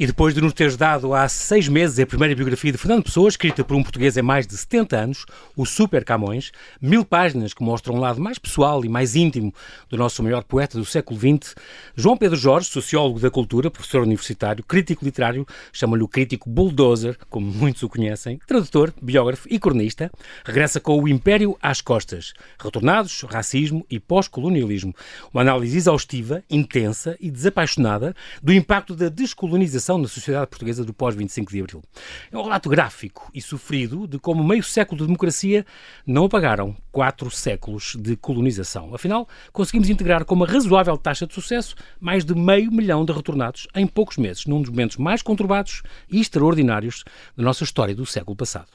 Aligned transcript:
E 0.00 0.06
depois 0.06 0.32
de 0.32 0.40
nos 0.40 0.52
teres 0.52 0.76
dado 0.76 1.12
há 1.12 1.28
seis 1.28 1.66
meses 1.66 1.98
a 1.98 2.06
primeira 2.06 2.32
biografia 2.32 2.70
de 2.70 2.78
Fernando 2.78 3.02
Pessoa, 3.02 3.28
escrita 3.28 3.64
por 3.64 3.74
um 3.74 3.82
português 3.82 4.16
há 4.16 4.22
mais 4.22 4.46
de 4.46 4.56
70 4.56 4.96
anos, 4.96 5.26
o 5.56 5.66
Super 5.66 6.04
Camões, 6.04 6.52
mil 6.80 7.04
páginas 7.04 7.52
que 7.52 7.64
mostram 7.64 7.96
um 7.96 7.98
lado 7.98 8.20
mais 8.20 8.38
pessoal 8.38 8.84
e 8.84 8.88
mais 8.88 9.16
íntimo 9.16 9.52
do 9.90 9.96
nosso 9.96 10.22
maior 10.22 10.44
poeta 10.44 10.78
do 10.78 10.84
século 10.84 11.18
XX, 11.18 11.56
João 11.96 12.16
Pedro 12.16 12.36
Jorge, 12.36 12.70
sociólogo 12.70 13.18
da 13.18 13.28
cultura, 13.28 13.72
professor 13.72 14.02
universitário, 14.02 14.62
crítico 14.62 15.04
literário, 15.04 15.44
chama-lhe 15.72 16.04
o 16.04 16.08
crítico 16.08 16.48
bulldozer, 16.48 17.18
como 17.28 17.50
muitos 17.50 17.82
o 17.82 17.88
conhecem, 17.88 18.38
tradutor, 18.46 18.94
biógrafo 19.02 19.48
e 19.50 19.58
cronista, 19.58 20.12
regressa 20.44 20.78
com 20.78 20.96
o 20.96 21.08
Império 21.08 21.58
às 21.60 21.80
costas, 21.80 22.34
retornados, 22.56 23.22
racismo 23.22 23.84
e 23.90 23.98
pós-colonialismo. 23.98 24.94
Uma 25.34 25.42
análise 25.42 25.76
exaustiva, 25.76 26.44
intensa 26.48 27.16
e 27.18 27.32
desapaixonada 27.32 28.14
do 28.40 28.52
impacto 28.52 28.94
da 28.94 29.08
descolonização 29.08 29.87
na 29.96 30.08
sociedade 30.08 30.48
portuguesa 30.48 30.84
do 30.84 30.92
pós-25 30.92 31.50
de 31.50 31.60
Abril. 31.60 31.82
É 32.30 32.36
um 32.36 32.42
relato 32.42 32.68
gráfico 32.68 33.30
e 33.32 33.40
sofrido 33.40 34.06
de 34.06 34.18
como 34.18 34.44
meio 34.44 34.62
século 34.62 34.98
de 34.98 35.06
democracia 35.06 35.64
não 36.06 36.26
apagaram 36.26 36.76
quatro 36.92 37.30
séculos 37.30 37.96
de 37.98 38.16
colonização. 38.16 38.94
Afinal, 38.94 39.28
conseguimos 39.52 39.88
integrar 39.88 40.24
com 40.24 40.34
uma 40.34 40.46
razoável 40.46 40.98
taxa 40.98 41.26
de 41.26 41.32
sucesso 41.32 41.76
mais 42.00 42.24
de 42.24 42.34
meio 42.34 42.72
milhão 42.72 43.04
de 43.04 43.12
retornados 43.12 43.68
em 43.74 43.86
poucos 43.86 44.16
meses, 44.16 44.46
num 44.46 44.60
dos 44.60 44.70
momentos 44.70 44.96
mais 44.96 45.22
conturbados 45.22 45.82
e 46.10 46.20
extraordinários 46.20 47.04
da 47.36 47.44
nossa 47.44 47.62
história 47.62 47.94
do 47.94 48.04
século 48.04 48.36
passado. 48.36 48.66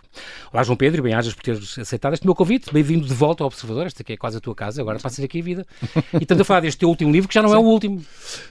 Olá, 0.54 0.64
João 0.64 0.78
Pedro, 0.78 1.02
e 1.02 1.04
bem-ajas 1.04 1.34
por 1.34 1.44
teres 1.44 1.78
aceitado 1.78 2.14
este 2.14 2.26
meu 2.26 2.36
convite. 2.36 2.72
Bem-vindo 2.72 3.06
de 3.06 3.14
volta 3.14 3.44
ao 3.44 3.48
Observador, 3.48 3.88
esta 3.88 4.04
aqui 4.04 4.14
é 4.14 4.18
quase 4.18 4.38
a 4.38 4.40
tua 4.40 4.56
casa, 4.56 4.82
agora 4.82 5.00
passas 5.00 5.24
aqui 5.26 5.40
a 5.40 5.44
vida. 5.44 5.68
E 6.20 6.26
tanto 6.26 6.44
a 6.44 6.46
falar 6.46 6.62
deste 6.62 6.80
teu 6.80 6.90
último 6.90 7.12
livro, 7.12 7.28
que 7.28 7.34
já 7.34 7.42
não 7.42 7.50
Sim. 7.50 7.56
é 7.56 7.58
o 7.58 7.64
último. 7.64 8.06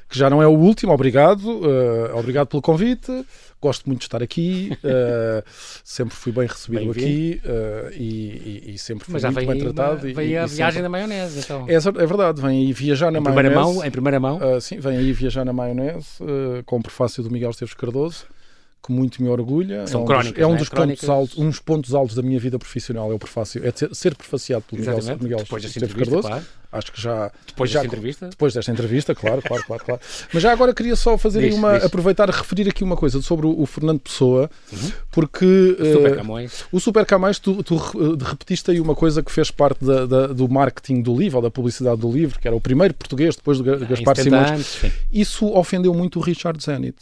Que 0.08 0.18
já 0.18 0.28
não 0.28 0.42
é 0.42 0.46
o 0.46 0.50
último, 0.50 0.92
obrigado. 0.92 1.44
Uh, 1.46 2.16
obrigado 2.16 2.48
pelo 2.52 2.62
convite. 2.62 3.26
Gosto 3.60 3.86
muito 3.86 4.00
de 4.00 4.06
estar 4.06 4.22
aqui, 4.22 4.76
uh, 4.84 5.42
sempre 5.84 6.14
fui 6.14 6.32
bem 6.32 6.46
recebido 6.46 6.80
bem 6.80 6.90
aqui 6.90 7.40
uh, 7.44 7.92
e, 7.92 8.62
e, 8.66 8.74
e, 8.74 8.78
sempre 8.78 9.04
fui 9.04 9.20
muito 9.20 9.46
bem 9.46 9.58
tratado. 9.60 10.00
Vem 10.00 10.30
e, 10.30 10.36
a 10.36 10.46
viagem 10.46 10.56
sempre... 10.56 10.82
da 10.82 10.88
maionese, 10.88 11.38
então. 11.38 11.66
É, 11.68 11.74
é, 11.74 12.06
verdade, 12.06 12.42
vem 12.42 12.66
aí 12.66 12.72
viajar 12.72 13.12
na 13.12 13.18
em 13.18 13.22
maionese. 13.22 13.48
Primeira 13.50 13.64
mão, 13.64 13.84
em 13.84 13.90
primeira 13.90 14.20
mão? 14.20 14.56
Uh, 14.56 14.60
sim, 14.60 14.80
vem 14.80 14.98
aí 14.98 15.12
viajar 15.12 15.44
na 15.44 15.52
maionese, 15.52 16.18
com 16.66 16.78
o 16.78 16.82
prefácio 16.82 17.22
do 17.22 17.30
Miguel 17.30 17.50
Esteves 17.50 17.74
Cardoso 17.74 18.26
que 18.82 18.92
muito 18.92 19.22
me 19.22 19.28
orgulha. 19.28 19.86
São 19.86 20.00
é 20.00 20.04
um 20.04 20.06
crónicas, 20.06 20.32
dos, 20.32 20.42
é 20.42 20.46
um 20.46 20.52
né? 20.52 20.58
dos 20.58 20.68
pontos 20.68 21.08
altos, 21.08 21.38
uns 21.38 21.58
pontos 21.60 21.94
altos 21.94 22.16
da 22.16 22.22
minha 22.22 22.40
vida 22.40 22.58
profissional 22.58 23.12
é 23.12 23.14
o 23.14 23.18
prefácio, 23.18 23.64
é 23.64 23.70
ser, 23.70 23.94
ser 23.94 24.14
prefaciado 24.14 24.64
pelo 24.68 24.80
Miguel, 24.80 25.18
Miguel 25.20 25.38
depois 25.38 25.64
Esteves 25.64 25.94
Cardoso. 25.94 26.28
Claro. 26.28 26.44
Acho 26.72 26.90
que 26.90 27.00
já 27.02 27.30
depois 27.46 27.70
já, 27.70 27.80
desta 27.80 27.94
entrevista. 27.94 28.28
Depois 28.30 28.54
desta 28.54 28.72
entrevista, 28.72 29.14
claro, 29.14 29.42
claro, 29.42 29.62
claro, 29.62 29.84
claro. 29.84 30.00
Mas 30.32 30.42
já 30.42 30.52
agora 30.52 30.72
queria 30.72 30.96
só 30.96 31.18
fazer 31.18 31.42
diz, 31.42 31.54
uma 31.54 31.74
diz. 31.74 31.84
aproveitar 31.84 32.30
a 32.30 32.32
referir 32.32 32.66
aqui 32.66 32.82
uma 32.82 32.96
coisa 32.96 33.20
sobre 33.20 33.46
o, 33.46 33.60
o 33.60 33.66
Fernando 33.66 34.00
Pessoa, 34.00 34.50
uhum. 34.72 34.92
porque 35.10 35.44
o 35.78 35.92
Super 35.92 36.16
Camões, 36.16 36.64
o 36.72 36.80
Super 36.80 37.04
Camões 37.04 37.38
tu, 37.38 37.62
tu 37.62 37.76
repetiste 37.76 38.70
aí 38.70 38.80
uma 38.80 38.94
coisa 38.94 39.22
que 39.22 39.30
fez 39.30 39.50
parte 39.50 39.84
da, 39.84 40.06
da, 40.06 40.26
do 40.28 40.48
marketing 40.48 41.02
do 41.02 41.14
livro, 41.14 41.36
ou 41.36 41.42
da 41.42 41.50
publicidade 41.50 42.00
do 42.00 42.10
livro, 42.10 42.40
que 42.40 42.48
era 42.48 42.56
o 42.56 42.60
primeiro 42.60 42.94
português 42.94 43.36
depois 43.36 43.58
do 43.58 43.64
Gaspar 43.86 44.16
Simões. 44.16 44.50
Anos, 44.50 44.80
Isso 45.12 45.46
ofendeu 45.54 45.92
muito 45.92 46.20
o 46.20 46.22
Richard 46.22 46.62
Zenit. 46.64 46.96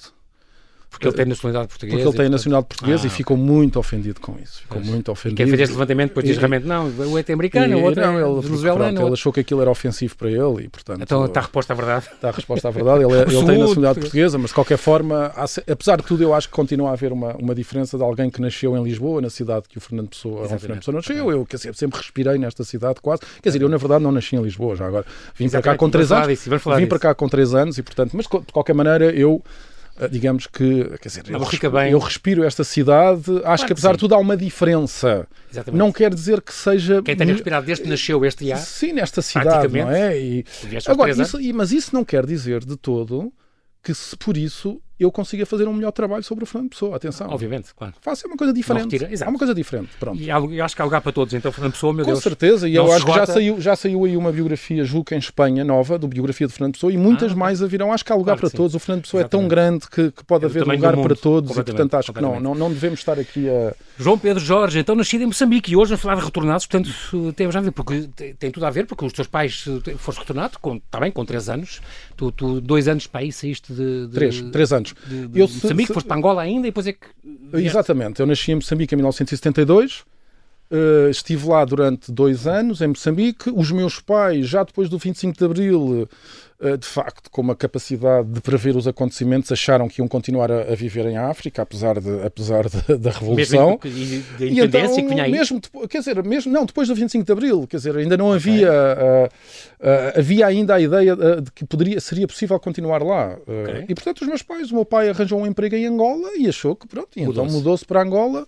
Porque 0.91 1.07
ele 1.07 1.15
tem 1.15 1.25
nacionalidade 1.25 1.69
portuguesa. 1.69 1.97
Porque 1.97 2.09
ele 2.09 2.17
tem 2.17 2.29
nacionalidade 2.29 2.69
portuguesa 2.69 3.05
ah, 3.05 3.07
e 3.07 3.11
ficou 3.11 3.37
muito 3.37 3.79
ofendido 3.79 4.21
com 4.21 4.37
isso. 4.43 4.61
Ficou 4.63 4.83
muito 4.83 5.13
ofendido. 5.13 5.41
E 5.41 5.45
quem 5.45 5.47
fez 5.47 5.61
este 5.61 5.73
levantamento 5.73 6.09
depois 6.09 6.27
diz 6.27 6.37
realmente, 6.37 6.67
não, 6.67 6.89
o 6.89 7.19
é 7.19 7.33
americano, 7.33 7.79
o 7.79 7.83
outro 7.85 8.01
não, 8.01 8.19
é 8.19 8.23
ele, 8.23 8.41
venezuelano. 8.41 9.03
ele 9.03 9.13
achou 9.13 9.33
que 9.33 9.41
aquilo 9.41 9.61
era 9.61 9.71
ofensivo 9.71 10.17
para 10.17 10.29
ele 10.29 10.65
e, 10.65 10.69
portanto... 10.69 11.01
Então 11.01 11.25
está 11.25 11.41
a 11.41 11.43
resposta 11.45 11.73
à 11.73 11.77
verdade. 11.77 12.09
Está 12.13 12.29
a 12.29 12.33
resposta 12.33 12.69
à 12.69 12.71
verdade. 12.71 13.05
Ele, 13.05 13.13
é- 13.13 13.23
ele 13.23 13.47
tem 13.47 13.59
nacionalidade 13.59 14.01
portuguesa, 14.01 14.37
mas 14.37 14.51
de 14.51 14.55
qualquer 14.55 14.79
forma, 14.79 15.33
apesar 15.71 15.97
de 15.97 16.03
tudo, 16.03 16.23
eu 16.23 16.35
acho 16.35 16.49
que 16.49 16.55
continua 16.55 16.91
a 16.91 16.93
haver 16.93 17.13
uma, 17.13 17.35
uma 17.37 17.55
diferença 17.55 17.97
de 17.97 18.03
alguém 18.03 18.29
que 18.29 18.41
nasceu 18.41 18.77
em 18.77 18.83
Lisboa, 18.83 19.21
na 19.21 19.31
cidade 19.31 19.69
que 19.69 19.79
o 19.79 19.81
Fernando 19.81 20.09
Pessoa, 20.09 20.43
o 20.43 20.59
Fernando 20.59 20.79
Pessoa 20.79 20.97
nasceu. 20.97 21.31
Eu, 21.31 21.47
que 21.47 21.57
sempre 21.57 21.99
respirei 21.99 22.37
nesta 22.37 22.65
cidade 22.65 23.01
quase. 23.01 23.23
Quer 23.41 23.51
dizer, 23.51 23.63
eu 23.63 23.69
na 23.69 23.77
verdade 23.77 24.03
não 24.03 24.11
nasci 24.11 24.35
em 24.35 24.43
Lisboa 24.43 24.75
já 24.75 24.87
agora. 24.87 25.07
Vim 25.37 25.49
para 25.49 25.63
cá 25.63 25.77
com 25.77 25.89
três 25.89 26.11
anos. 26.11 26.45
Vim 26.77 26.87
para 26.87 26.99
cá 26.99 27.15
com 27.15 27.29
três 27.29 27.55
anos 27.55 27.79
e, 27.79 27.83
portanto, 27.83 28.11
mas 28.15 28.27
de 28.27 28.53
qualquer 28.53 28.75
maneira, 28.75 29.13
eu 29.13 29.43
digamos 30.09 30.47
que, 30.47 30.85
quer 30.99 31.09
dizer, 31.09 31.25
eu, 31.29 31.39
respiro, 31.39 31.79
eu 31.79 31.99
respiro 31.99 32.45
esta 32.45 32.65
cidade, 32.65 33.21
acho 33.21 33.43
claro 33.43 33.67
que 33.67 33.73
apesar 33.73 33.93
de 33.93 33.99
tudo 33.99 34.15
há 34.15 34.19
uma 34.19 34.37
diferença. 34.37 35.27
Exatamente. 35.51 35.79
Não 35.79 35.93
quer 35.93 36.15
dizer 36.15 36.41
que 36.41 36.55
seja. 36.55 37.03
Quem 37.03 37.17
tenha 37.17 37.33
respirado 37.33 37.67
desde 37.67 37.85
que 37.85 37.91
nasceu 37.91 38.25
este 38.25 38.53
ar. 38.53 38.59
Sim, 38.59 38.93
nesta 38.93 39.21
cidade, 39.21 39.77
não 39.77 39.91
é? 39.91 40.19
E, 40.19 40.45
agora, 40.87 41.11
isso, 41.11 41.39
mas 41.55 41.73
isso 41.73 41.95
não 41.95 42.05
quer 42.05 42.25
dizer 42.25 42.65
de 42.65 42.77
todo 42.77 43.33
que 43.83 43.95
se 43.95 44.17
por 44.17 44.37
isso 44.37 44.81
eu 45.01 45.11
consiga 45.11 45.47
fazer 45.47 45.67
um 45.67 45.73
melhor 45.73 45.93
trabalho 45.93 46.23
sobre 46.23 46.45
o 46.45 46.47
Fernando 46.47 46.71
Pessoa. 46.71 46.97
Atenção. 46.97 47.29
Obviamente, 47.31 47.75
claro. 47.75 47.95
Faça 48.01 48.27
uma 48.27 48.37
coisa 48.37 48.53
diferente. 48.53 48.97
É 49.03 49.29
uma 49.29 49.39
coisa 49.39 49.55
diferente. 49.55 49.89
Pronto. 49.99 50.21
E 50.21 50.29
eu 50.29 50.65
acho 50.65 50.77
que 50.77 50.83
há 50.83 50.85
lugar 50.85 51.01
para 51.01 51.13
todos. 51.13 51.33
Então, 51.33 51.51
Fernando 51.51 51.73
Pessoa, 51.73 51.93
meu 51.93 52.05
Com 52.05 52.11
Deus. 52.11 52.19
Com 52.19 52.23
certeza. 52.23 52.69
E 52.69 52.75
eu 52.75 52.93
acho 52.93 53.07
que 53.07 53.13
já 53.13 53.27
saiu, 53.27 53.61
já 53.61 53.75
saiu 53.75 54.05
aí 54.05 54.17
uma 54.17 54.31
biografia, 54.31 54.85
julgo 54.85 55.15
em 55.15 55.19
Espanha, 55.19 55.65
nova, 55.65 55.99
do 55.99 56.07
biografia 56.07 56.47
de 56.47 56.53
Fernando 56.53 56.75
Pessoa, 56.75 56.93
e 56.93 56.99
muitas 56.99 57.33
ah, 57.33 57.37
mais 57.37 57.63
a 57.63 57.67
virão. 57.67 57.93
Acho 57.93 58.05
que 58.05 58.13
há 58.13 58.15
lugar 58.15 58.37
claro 58.37 58.51
para 58.51 58.57
todos. 58.57 58.75
O 58.75 58.79
Fernando 58.79 59.03
Pessoa 59.03 59.23
Exatamente. 59.23 59.37
é 59.37 59.41
tão 59.41 59.49
grande 59.49 59.89
que, 59.89 60.11
que 60.11 60.25
pode 60.25 60.45
haver 60.45 60.67
lugar 60.67 60.97
para 60.97 61.17
todos 61.17 61.51
e, 61.51 61.55
portanto, 61.55 61.95
acho 61.95 62.13
que 62.13 62.21
não, 62.21 62.39
não, 62.39 62.55
não 62.55 62.69
devemos 62.69 63.01
estar 63.01 63.19
aqui 63.19 63.49
a. 63.49 63.75
João 63.99 64.19
Pedro 64.19 64.43
Jorge, 64.43 64.79
então 64.79 64.95
nascido 64.95 65.23
em 65.23 65.27
Moçambique 65.27 65.73
e 65.73 65.77
hoje 65.77 65.91
vamos 65.91 66.03
falar 66.03 66.17
de 66.17 66.25
retornados, 66.25 66.67
portanto, 66.67 66.91
temos 67.35 67.55
a 67.55 67.61
ver, 67.61 67.71
porque 67.71 68.09
tem 68.39 68.51
tudo 68.51 68.65
a 68.67 68.71
ver, 68.71 68.87
porque 68.87 69.05
os 69.05 69.13
teus 69.13 69.29
pais 69.29 69.65
foste 69.99 70.19
retornado, 70.19 70.59
com, 70.59 70.77
está 70.77 71.01
bem, 71.01 71.11
com 71.11 71.25
3 71.25 71.49
anos. 71.49 71.81
Tu, 72.17 72.31
tu, 72.33 72.61
dois 72.61 72.87
anos 72.87 73.07
para 73.07 73.21
aí 73.21 73.33
saíste 73.33 73.73
de. 73.73 74.07
de 74.07 74.13
três, 74.13 74.41
três 74.53 74.73
anos. 74.93 75.09
De, 75.09 75.29
de, 75.29 75.41
eu, 75.41 75.49
Moçambique, 75.49 75.89
se, 75.89 75.95
foste 75.95 76.07
para 76.07 76.17
Angola 76.17 76.43
ainda 76.43 76.67
e 76.67 76.71
depois 76.71 76.87
é 76.87 76.93
que. 76.93 77.07
Exatamente, 77.55 78.21
eu 78.21 78.27
nasci 78.27 78.53
em 78.53 78.57
Moçambique 78.57 78.95
em 78.95 78.97
1972. 78.97 80.05
Uh, 80.73 81.11
estive 81.11 81.49
lá 81.49 81.65
durante 81.65 82.13
dois 82.13 82.47
anos, 82.47 82.81
em 82.81 82.87
Moçambique. 82.87 83.51
Os 83.53 83.73
meus 83.73 83.99
pais, 83.99 84.47
já 84.47 84.63
depois 84.63 84.89
do 84.89 84.99
25 84.99 85.37
de 85.37 85.45
Abril, 85.45 86.09
uh, 86.61 86.79
de 86.79 86.87
facto, 86.87 87.29
com 87.29 87.41
uma 87.41 87.57
capacidade 87.57 88.29
de 88.29 88.41
prever 88.41 88.77
os 88.77 88.87
acontecimentos, 88.87 89.51
acharam 89.51 89.89
que 89.89 90.01
iam 90.01 90.07
continuar 90.07 90.49
a, 90.53 90.71
a 90.71 90.75
viver 90.77 91.07
em 91.07 91.17
África, 91.17 91.63
apesar, 91.63 91.99
de, 91.99 92.23
apesar 92.25 92.69
de, 92.69 92.99
da 93.03 93.11
Revolução. 93.11 93.81
Mesmo 93.83 94.25
da 94.39 94.47
independência 94.47 94.85
então, 94.93 94.95
que 94.95 95.09
vinha 95.09 95.25
aí? 95.25 95.33
Mesmo, 95.33 95.61
quer 95.89 95.99
dizer, 95.99 96.23
mesmo, 96.23 96.53
não, 96.53 96.65
depois 96.65 96.87
do 96.87 96.95
25 96.95 97.25
de 97.25 97.33
Abril, 97.33 97.67
quer 97.67 97.79
dizer, 97.79 97.97
ainda 97.97 98.17
não 98.17 98.33
havia... 98.33 98.71
Uh, 98.71 100.19
havia 100.19 100.47
ainda 100.47 100.77
a 100.77 100.81
ideia 100.81 101.17
de 101.17 101.51
que 101.51 101.65
poderia, 101.65 101.99
seria 102.01 102.29
possível 102.29 102.61
continuar 102.61 103.03
lá. 103.03 103.37
Okay. 103.43 103.87
E 103.89 103.95
portanto, 103.95 104.21
os 104.21 104.29
meus 104.29 104.43
pais, 104.43 104.71
o 104.71 104.75
meu 104.77 104.85
pai 104.85 105.09
arranjou 105.09 105.41
um 105.41 105.47
emprego 105.47 105.75
em 105.75 105.87
Angola 105.87 106.31
e 106.37 106.49
achou 106.49 106.77
que 106.77 106.87
pronto, 106.87 107.09
e 107.17 107.23
então 107.23 107.45
mudou-se 107.47 107.85
para 107.85 108.03
Angola. 108.03 108.47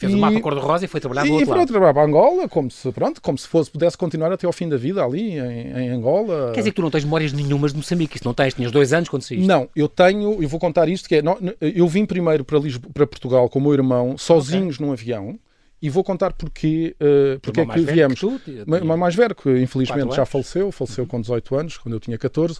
Fez 0.00 0.14
e, 0.14 0.16
um 0.16 0.18
mapa 0.18 0.40
cor-de-rosa 0.40 0.86
e 0.86 0.88
foi 0.88 0.98
trabalhar 0.98 1.26
do 1.26 1.32
outro. 1.34 1.46
E 1.46 1.54
foi 1.54 1.66
trabalhar 1.66 1.92
para 1.92 2.04
Angola, 2.04 2.48
como 2.48 2.70
se, 2.70 2.90
pronto, 2.90 3.20
como 3.20 3.36
se 3.36 3.46
fosse, 3.46 3.70
pudesse 3.70 3.98
continuar 3.98 4.32
até 4.32 4.46
ao 4.46 4.52
fim 4.52 4.66
da 4.66 4.78
vida 4.78 5.04
ali, 5.04 5.38
em, 5.38 5.72
em, 5.76 5.90
Angola. 5.90 6.52
Quer 6.54 6.60
dizer 6.60 6.70
que 6.70 6.76
tu 6.76 6.80
não 6.80 6.90
tens 6.90 7.04
memórias 7.04 7.34
nenhumas 7.34 7.72
de 7.72 7.76
Moçambique, 7.76 8.16
isso 8.16 8.24
não 8.24 8.32
tens, 8.32 8.54
tinhas 8.54 8.72
dois 8.72 8.94
anos 8.94 9.10
quando 9.10 9.22
saíste. 9.24 9.46
Não, 9.46 9.68
eu 9.76 9.90
tenho, 9.90 10.42
eu 10.42 10.48
vou 10.48 10.58
contar 10.58 10.88
isto, 10.88 11.06
que 11.06 11.16
é, 11.16 11.22
não, 11.22 11.36
eu 11.60 11.86
vim 11.86 12.06
primeiro 12.06 12.46
para, 12.46 12.58
Lisboa, 12.58 12.90
para 12.94 13.06
Portugal 13.06 13.46
com 13.50 13.58
o 13.58 13.62
meu 13.62 13.74
irmão, 13.74 14.16
sozinhos 14.16 14.76
okay. 14.76 14.86
num 14.86 14.92
avião, 14.94 15.38
e 15.82 15.90
vou 15.90 16.02
contar 16.02 16.32
porque, 16.32 16.96
uh, 16.98 17.38
porque 17.40 17.60
é 17.60 17.66
que 17.66 17.80
viemos. 17.80 18.18
Que 18.18 18.64
tu, 18.64 18.96
mais 18.96 19.14
velho, 19.14 19.34
que 19.34 19.50
infelizmente 19.60 20.16
já 20.16 20.24
faleceu, 20.24 20.72
faleceu 20.72 21.04
uhum. 21.04 21.08
com 21.08 21.20
18 21.20 21.56
anos, 21.56 21.76
quando 21.76 21.94
eu 21.94 22.00
tinha 22.00 22.16
14. 22.16 22.58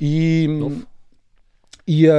E, 0.00 0.48
e, 1.90 2.06
uh, 2.06 2.12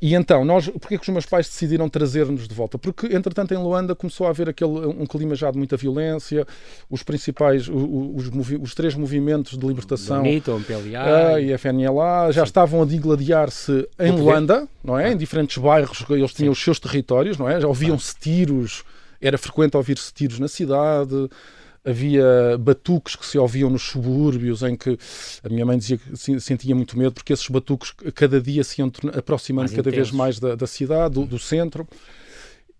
e 0.00 0.14
então, 0.14 0.46
nós, 0.46 0.66
porque 0.66 0.94
é 0.94 0.96
que 0.96 1.02
os 1.02 1.08
meus 1.10 1.26
pais 1.26 1.46
decidiram 1.46 1.90
trazer-nos 1.90 2.48
de 2.48 2.54
volta? 2.54 2.78
Porque, 2.78 3.14
entretanto, 3.14 3.52
em 3.52 3.58
Luanda 3.58 3.94
começou 3.94 4.26
a 4.26 4.30
haver 4.30 4.48
aquele, 4.48 4.70
um 4.70 5.04
clima 5.04 5.34
já 5.34 5.50
de 5.50 5.58
muita 5.58 5.76
violência, 5.76 6.46
os 6.88 7.02
principais, 7.02 7.68
os, 7.68 8.28
os, 8.28 8.50
os 8.62 8.74
três 8.74 8.94
movimentos 8.94 9.58
de 9.58 9.66
libertação, 9.66 10.22
Bonito, 10.22 10.58
PLA, 10.66 11.34
uh, 11.34 11.38
e 11.38 11.52
FNLA, 11.52 12.32
já 12.32 12.40
Sim. 12.40 12.48
estavam 12.48 12.80
a 12.80 12.86
digladiar-se 12.86 13.86
em 14.00 14.10
Luanda, 14.10 14.66
não 14.82 14.98
é? 14.98 15.04
Ah. 15.04 15.12
Em 15.12 15.18
diferentes 15.18 15.58
bairros, 15.58 16.02
eles 16.08 16.32
tinham 16.32 16.54
Sim. 16.54 16.58
os 16.58 16.64
seus 16.64 16.80
territórios, 16.80 17.36
não 17.36 17.46
é? 17.46 17.60
Já 17.60 17.68
ouviam-se 17.68 18.16
tiros 18.18 18.84
era 19.20 19.38
frequente 19.38 19.76
ouvir-se 19.76 20.12
tiros 20.12 20.38
na 20.38 20.48
cidade, 20.48 21.28
havia 21.84 22.56
batuques 22.58 23.14
que 23.14 23.26
se 23.26 23.36
ouviam 23.38 23.68
nos 23.68 23.82
subúrbios, 23.82 24.62
em 24.62 24.74
que 24.74 24.98
a 25.42 25.48
minha 25.48 25.66
mãe 25.66 25.76
dizia 25.76 25.98
que 25.98 26.40
sentia 26.40 26.74
muito 26.74 26.98
medo, 26.98 27.12
porque 27.12 27.32
esses 27.32 27.48
batuques 27.48 27.92
cada 28.14 28.40
dia 28.40 28.64
se 28.64 28.80
iam 28.80 28.90
aproximando 29.16 29.70
mais 29.70 29.76
cada 29.76 29.90
vez 29.90 30.10
mais 30.10 30.40
da, 30.40 30.54
da 30.54 30.66
cidade, 30.66 31.14
do, 31.14 31.26
do 31.26 31.38
centro. 31.38 31.86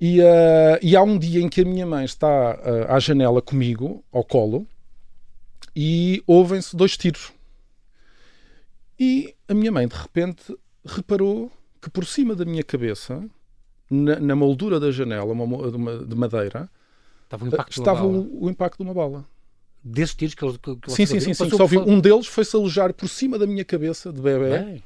E, 0.00 0.20
uh, 0.20 0.78
e, 0.82 0.96
há 0.96 1.02
um 1.02 1.18
dia 1.18 1.40
em 1.40 1.48
que 1.48 1.60
a 1.60 1.64
minha 1.64 1.86
mãe 1.86 2.04
está 2.04 2.26
uh, 2.56 2.92
à 2.92 2.98
janela 2.98 3.40
comigo, 3.40 4.04
ao 4.12 4.24
colo, 4.24 4.66
e 5.74 6.22
ouvem-se 6.26 6.76
dois 6.76 6.96
tiros. 6.96 7.32
E 8.98 9.34
a 9.48 9.54
minha 9.54 9.70
mãe, 9.70 9.86
de 9.86 9.94
repente, 9.94 10.56
reparou 10.84 11.50
que 11.80 11.90
por 11.90 12.04
cima 12.06 12.34
da 12.34 12.44
minha 12.44 12.62
cabeça 12.62 13.22
na, 13.90 14.18
na 14.18 14.36
moldura 14.36 14.80
da 14.80 14.90
janela, 14.90 15.32
uma, 15.32 15.44
uma, 15.44 16.04
de 16.04 16.14
madeira, 16.14 16.68
estava, 17.24 17.44
o 17.44 17.48
impacto, 17.48 17.70
estava 17.70 18.06
o, 18.06 18.44
o, 18.44 18.50
impacto 18.50 18.78
de 18.78 18.82
uma 18.84 18.94
bala. 18.94 19.24
Desses 19.82 20.14
tiros 20.14 20.34
que, 20.34 20.58
que, 20.58 20.76
que 20.76 20.92
Sim, 20.92 21.06
sim, 21.06 21.20
sim. 21.20 21.34
sim. 21.34 21.50
Só 21.50 21.66
vi, 21.66 21.78
um 21.78 22.00
deles 22.00 22.26
foi-se 22.26 22.56
alojar 22.56 22.92
por 22.94 23.08
cima 23.08 23.38
da 23.38 23.46
minha 23.46 23.64
cabeça 23.64 24.12
de 24.12 24.20
bebê. 24.20 24.82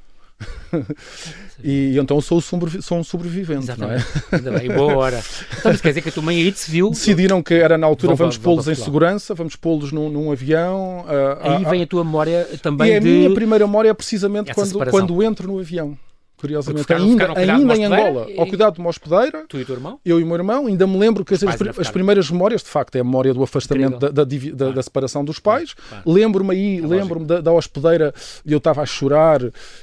E, 1.63 1.95
e, 1.95 1.99
então 1.99 2.21
sou, 2.21 2.41
sou 2.41 2.99
um 2.99 3.05
sobrevivente, 3.05 3.65
Exatamente. 3.65 4.05
não 4.05 4.23
é? 4.33 4.37
Ainda 4.37 4.59
bem, 4.59 4.69
boa 4.69 4.97
hora. 4.97 5.23
Então, 5.59 5.77
quer 5.77 5.89
dizer 5.89 6.03
que 6.03 6.09
a 6.09 6.13
tua 6.13 6.23
mãe 6.23 6.37
aí 6.37 6.51
te 6.51 6.71
viu... 6.71 6.91
Decidiram 6.91 7.43
que 7.43 7.55
era 7.55 7.79
na 7.79 7.87
altura, 7.87 8.15
vamos 8.15 8.39
pô-los 8.39 8.67
em 8.67 8.75
segurança, 8.75 9.35
vamos 9.35 9.55
pô-los 9.57 9.93
num, 9.93 10.09
num, 10.09 10.33
avião... 10.33 11.05
Uh, 11.07 11.39
aí 11.41 11.65
uh, 11.65 11.71
vem 11.71 11.83
a 11.83 11.87
tua 11.87 12.05
memória 12.05 12.45
também 12.63 12.95
e 12.95 13.01
de... 13.01 13.09
a 13.09 13.13
minha 13.13 13.35
primeira 13.35 13.67
memória 13.67 13.91
é 13.91 13.95
precisamente 13.95 14.53
quando, 14.55 14.91
quando 14.91 15.23
entro 15.23 15.47
no 15.49 15.59
avião 15.59 15.99
curiosamente, 16.39 16.83
ficaram, 16.83 17.05
ainda, 17.05 17.29
ficaram 17.29 17.55
ainda 17.55 17.77
em 17.77 17.85
Angola, 17.85 18.27
e... 18.31 18.39
ao 18.39 18.47
cuidado 18.47 18.75
de 18.75 18.81
uma 18.81 18.89
hospedeira. 18.89 19.45
Tu 19.49 19.59
e 19.59 19.63
o 19.63 19.67
teu 19.67 19.75
irmão? 19.75 20.01
Eu 20.05 20.21
e 20.21 20.23
o 20.23 20.27
meu 20.27 20.37
irmão. 20.37 20.67
Ainda 20.67 20.87
me 20.87 20.97
lembro 20.97 21.25
que 21.25 21.35
as, 21.35 21.43
as, 21.43 21.91
primeiras 21.91 22.31
memórias, 22.31 22.63
de 22.63 22.69
facto, 22.69 22.97
é 22.97 23.01
a 23.01 23.05
memória 23.05 23.35
do 23.35 23.43
afastamento, 23.43 23.99
da, 23.99 24.09
da, 24.09 24.25
da, 24.25 24.37
claro. 24.37 24.73
da, 24.75 24.83
separação 24.83 25.25
dos 25.25 25.39
pais. 25.39 25.75
Claro. 25.75 26.11
Lembro-me 26.11 26.55
aí, 26.55 26.79
é 26.79 26.87
lembro-me 26.87 27.27
da, 27.27 27.41
da, 27.41 27.53
hospedeira, 27.53 28.15
eu 28.47 28.59
estava 28.59 28.83
a 28.83 28.87
chorar 28.87 29.41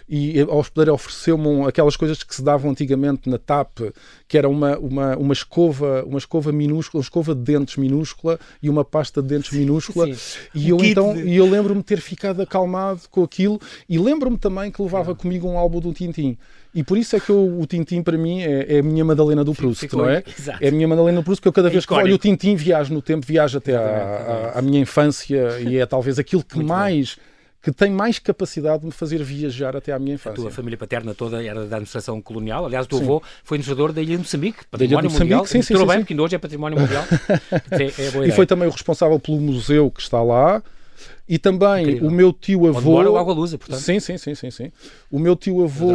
e 0.08 0.40
a 0.42 0.56
hospedeira 0.56 0.94
ofereceu-me 0.94 1.68
aquelas 1.68 1.96
coisas 1.98 2.24
que 2.24 2.34
se 2.34 2.44
davam 2.44 2.72
antigamente 2.72 3.30
na 3.30 3.38
TAP, 3.38 3.80
que 4.28 4.38
era 4.38 4.50
uma, 4.50 4.78
uma, 4.78 5.16
uma 5.18 5.34
escova, 5.34 6.04
uma 6.04 6.18
escova 6.18 6.52
minúscula, 6.52 7.00
uma 7.00 7.04
escova 7.04 7.36
de 7.36 7.42
dentes 7.42 7.78
minúscula 7.78 8.40
e 8.62 8.70
uma 8.70 8.84
pasta 8.84 9.22
de 9.22 9.28
dentes 9.28 9.52
minúscula. 9.52 10.14
Sim. 10.14 10.40
E 10.54 10.70
eu 10.70 10.78
então, 10.84 11.14
de... 11.14 11.22
e 11.22 11.36
eu 11.36 11.50
lembro-me 11.50 11.84
ter 11.84 12.02
ficado 12.02 12.42
acalmado 12.42 13.02
com 13.12 13.24
aquilo 13.24 13.60
e 13.88 14.00
lembro-me 14.00 14.38
também 14.38 14.72
que 14.72 14.82
levava 14.82 15.14
comigo 15.14 15.48
um 15.48 15.58
álbum 15.58 15.80
do 15.80 15.94
Tintim. 15.94 16.38
E 16.74 16.84
por 16.84 16.98
isso 16.98 17.16
é 17.16 17.20
que 17.20 17.30
eu, 17.30 17.60
o 17.60 17.66
Tintim, 17.66 18.02
para 18.02 18.18
mim, 18.18 18.42
é, 18.42 18.76
é, 18.76 18.80
a 18.80 18.84
minha 18.84 19.06
Madalena 19.06 19.44
do 19.44 19.54
Proust, 19.54 19.80
Fico, 19.80 19.98
não 19.98 20.10
é? 20.10 20.24
Exato. 20.28 20.62
É 20.62 20.68
a 20.68 20.72
minha 20.72 20.88
Madalena 20.88 21.22
do 21.22 21.24
Proust, 21.24 21.42
que 21.42 21.48
eu 21.48 21.54
cada 21.54 21.70
vez 21.70 21.86
que 21.86 21.94
olho 21.94 22.16
o 22.16 22.18
Tintim 22.18 22.56
viajo 22.56 22.94
no 22.94 23.02
tempo, 23.02 23.26
viajo 23.26 23.58
até 23.60 23.76
à, 23.76 23.80
à, 24.56 24.60
à, 24.60 24.62
minha 24.62 24.80
infância 24.80 25.60
e 25.62 25.78
é 25.78 25.86
talvez 25.86 26.20
aquilo 26.20 26.44
que 26.44 26.56
Muito 26.56 26.68
mais... 26.68 27.16
Bem 27.16 27.35
que 27.66 27.72
tem 27.72 27.90
mais 27.90 28.20
capacidade 28.20 28.82
de 28.82 28.86
me 28.86 28.92
fazer 28.92 29.24
viajar 29.24 29.76
até 29.76 29.92
à 29.92 29.98
minha 29.98 30.14
infância. 30.14 30.40
A 30.40 30.44
tua 30.44 30.52
família 30.52 30.78
paterna 30.78 31.16
toda 31.16 31.44
era 31.44 31.62
da 31.66 31.78
administração 31.78 32.22
colonial. 32.22 32.64
Aliás, 32.64 32.86
o 32.86 32.90
teu 32.90 33.00
sim. 33.00 33.04
avô 33.06 33.24
foi 33.44 33.56
administrador 33.56 33.92
da 33.92 34.04
Ilha 34.04 34.12
de 34.12 34.18
Moçambique, 34.20 34.66
património 34.70 35.10
de 35.10 35.18
mundial. 35.18 35.46
Sim, 35.48 35.64
sim, 35.64 35.76
sim, 35.76 35.86
bem, 35.88 35.98
porque 35.98 36.14
ainda 36.14 36.22
hoje 36.22 36.36
é 36.36 36.38
património 36.38 36.80
mundial. 36.80 37.04
é, 37.72 37.86
é 37.86 38.28
e 38.28 38.32
foi 38.34 38.46
também 38.46 38.68
o 38.68 38.72
responsável 38.72 39.20
pelo 39.20 39.42
museu 39.42 39.90
que 39.90 40.00
está 40.00 40.22
lá. 40.22 40.62
E 41.28 41.40
também 41.40 41.86
Incrível. 41.86 42.08
o 42.08 42.12
meu 42.12 42.32
tio 42.32 42.68
avô. 42.68 43.00
Onde 43.00 43.10
o 43.10 43.18
Água 43.18 43.34
Lusa, 43.34 43.58
portanto. 43.58 43.80
Sim, 43.80 44.00
sim, 44.00 44.16
sim, 44.16 44.36
sim, 44.36 44.52
sim. 44.52 44.72
O 45.10 45.18
meu 45.18 45.36
tio 45.36 45.64
avô 45.64 45.90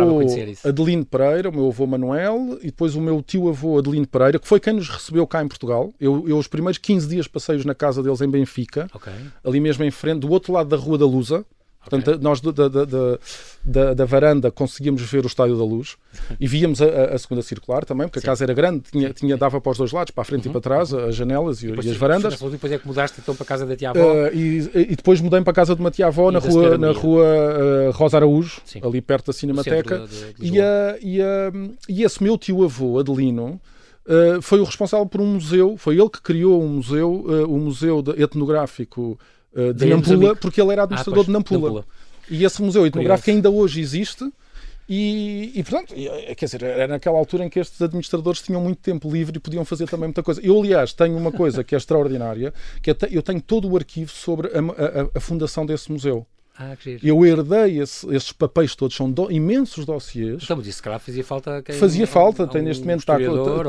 Adelino 0.65 1.07
Pereira, 1.07 1.51
o 1.51 1.53
meu 1.53 1.69
avô 1.69 1.87
Manuel, 1.87 2.59
e 2.61 2.67
depois 2.67 2.97
o 2.97 3.01
meu 3.01 3.23
tio 3.23 3.49
avô 3.49 3.79
Adelino 3.79 4.09
Pereira, 4.09 4.41
que 4.41 4.49
foi 4.49 4.59
quem 4.59 4.73
nos 4.73 4.89
recebeu 4.89 5.25
cá 5.29 5.41
em 5.41 5.47
Portugal. 5.47 5.95
Eu, 6.01 6.29
eu 6.29 6.37
os 6.37 6.49
primeiros 6.49 6.79
15 6.79 7.07
dias 7.07 7.29
passei-os 7.29 7.65
na 7.65 7.77
casa 7.77 8.03
deles 8.03 8.21
em 8.21 8.29
Benfica, 8.29 8.89
okay. 8.93 9.13
ali 9.45 9.61
mesmo 9.61 9.85
em 9.85 9.91
frente, 9.93 10.19
do 10.19 10.31
outro 10.31 10.53
lado 10.53 10.69
da 10.69 10.77
Rua 10.77 10.99
da 10.99 11.07
Lusa. 11.07 11.47
Portanto, 11.81 12.09
okay. 12.11 12.23
nós 12.23 12.41
da, 12.43 12.69
da, 12.69 12.85
da, 13.65 13.95
da, 13.95 14.05
varanda 14.05 14.51
conseguíamos 14.51 15.01
ver 15.01 15.25
o 15.25 15.27
Estádio 15.27 15.57
da 15.57 15.65
Luz 15.65 15.97
e 16.39 16.47
víamos 16.47 16.83
a, 16.83 17.15
a 17.15 17.19
segunda 17.19 17.41
circular 17.41 17.87
também, 17.87 18.07
porque 18.07 18.21
Sim. 18.21 18.27
a 18.27 18.31
casa 18.31 18.45
era 18.45 18.53
grande, 18.53 18.83
tinha, 18.93 19.15
tinha, 19.15 19.35
dava 19.35 19.63
para 19.63 19.73
os 19.73 19.79
dois 19.79 19.91
lados, 19.91 20.11
para 20.11 20.21
a 20.21 20.25
frente 20.27 20.45
uhum. 20.45 20.51
e 20.51 20.53
para 20.53 20.61
trás, 20.61 20.93
as 20.93 21.17
janelas 21.17 21.63
e, 21.63 21.69
e 21.69 21.91
as 21.91 21.97
varandas. 21.97 22.39
E 22.39 22.51
depois 22.51 22.71
é 22.71 22.79
que 22.79 22.87
mudaste 22.87 23.19
então 23.23 23.35
para 23.35 23.45
a 23.45 23.47
casa 23.47 23.65
da 23.65 23.75
tia-avó? 23.75 24.13
Uh, 24.13 24.35
e, 24.35 24.71
e, 24.75 24.97
depois 24.97 25.23
mudei 25.23 25.41
para 25.41 25.53
a 25.53 25.55
casa 25.55 25.75
de 25.75 25.81
uma 25.81 25.91
tia-avó 25.91 26.31
na 26.31 26.39
rua, 26.39 26.77
na 26.77 26.93
rua 26.93 27.25
uh, 27.25 27.91
Rosa 27.93 28.19
Araújo, 28.19 28.61
Sim. 28.67 28.83
ali 28.85 29.01
perto 29.01 29.29
da 29.29 29.33
Cinemateca. 29.33 30.07
De, 30.07 30.35
de 30.35 30.57
e, 30.57 30.61
a, 30.61 30.99
e, 31.01 31.23
a, 31.23 31.53
e 31.89 32.03
esse 32.03 32.23
meu 32.23 32.37
tio-avô, 32.37 32.99
Adelino, 32.99 33.59
uh, 34.05 34.43
foi 34.43 34.61
o 34.61 34.65
responsável 34.65 35.07
por 35.07 35.23
um 35.23 35.35
museu, 35.35 35.79
foi 35.79 35.99
ele 35.99 36.11
que 36.11 36.21
criou 36.21 36.63
um 36.63 36.69
museu, 36.69 37.11
o 37.49 37.55
um 37.55 37.61
museu 37.61 38.05
etnográfico 38.19 39.19
uh, 39.55 39.73
de, 39.73 39.87
Nampula, 39.87 40.37
porque 40.37 40.61
ele 40.61 40.73
era 40.73 40.83
administrador 40.83 41.23
ah, 41.23 41.27
de 41.27 41.33
Nampula. 41.33 41.61
Nampula. 41.61 41.85
E 42.31 42.45
esse 42.45 42.63
museu 42.63 42.87
etnográfico 42.87 43.31
ainda 43.31 43.51
hoje 43.51 43.81
existe. 43.81 44.31
E, 44.93 45.53
e, 45.55 45.63
portanto, 45.63 45.95
eh, 45.97 46.35
quer 46.35 46.47
dizer, 46.47 46.65
era 46.65 46.89
naquela 46.89 47.17
altura 47.17 47.45
em 47.45 47.49
que 47.49 47.61
estes 47.61 47.81
administradores 47.81 48.43
tinham 48.43 48.61
muito 48.61 48.79
tempo 48.79 49.09
livre 49.09 49.37
e 49.37 49.41
podiam 49.41 49.65
fazer 49.65 49.89
também 49.89 50.09
muita 50.09 50.21
coisa. 50.21 50.41
Eu, 50.43 50.59
aliás, 50.59 50.93
tenho 50.93 51.17
uma 51.17 51.31
coisa 51.31 51.63
que 51.63 51.77
é 51.77 51.79
extraordinária, 51.79 52.53
que 52.83 52.91
é, 52.91 52.97
eu 53.09 53.23
tenho 53.23 53.41
todo 53.41 53.71
o 53.71 53.77
arquivo 53.77 54.11
sobre 54.11 54.49
a, 54.49 54.59
a, 54.59 55.11
a 55.15 55.21
fundação 55.21 55.65
desse 55.65 55.93
museu. 55.93 56.27
Ah, 56.63 56.77
eu 57.03 57.25
herdei 57.25 57.81
esse, 57.81 58.07
esses 58.15 58.33
papéis 58.33 58.75
todos, 58.75 58.95
são 58.95 59.11
do, 59.11 59.33
imensos 59.33 59.87
dossiês. 59.87 60.43
Então, 60.45 60.59
mas 60.59 60.67
isso, 60.67 60.83
calhar, 60.83 61.01
fazia 61.01 61.25
falta. 61.25 61.63
Quem, 61.63 61.75
fazia 61.75 62.07
falta, 62.07 62.47
tem, 62.47 62.61
neste 62.61 62.83
momento, 62.83 63.01
está, 63.01 63.19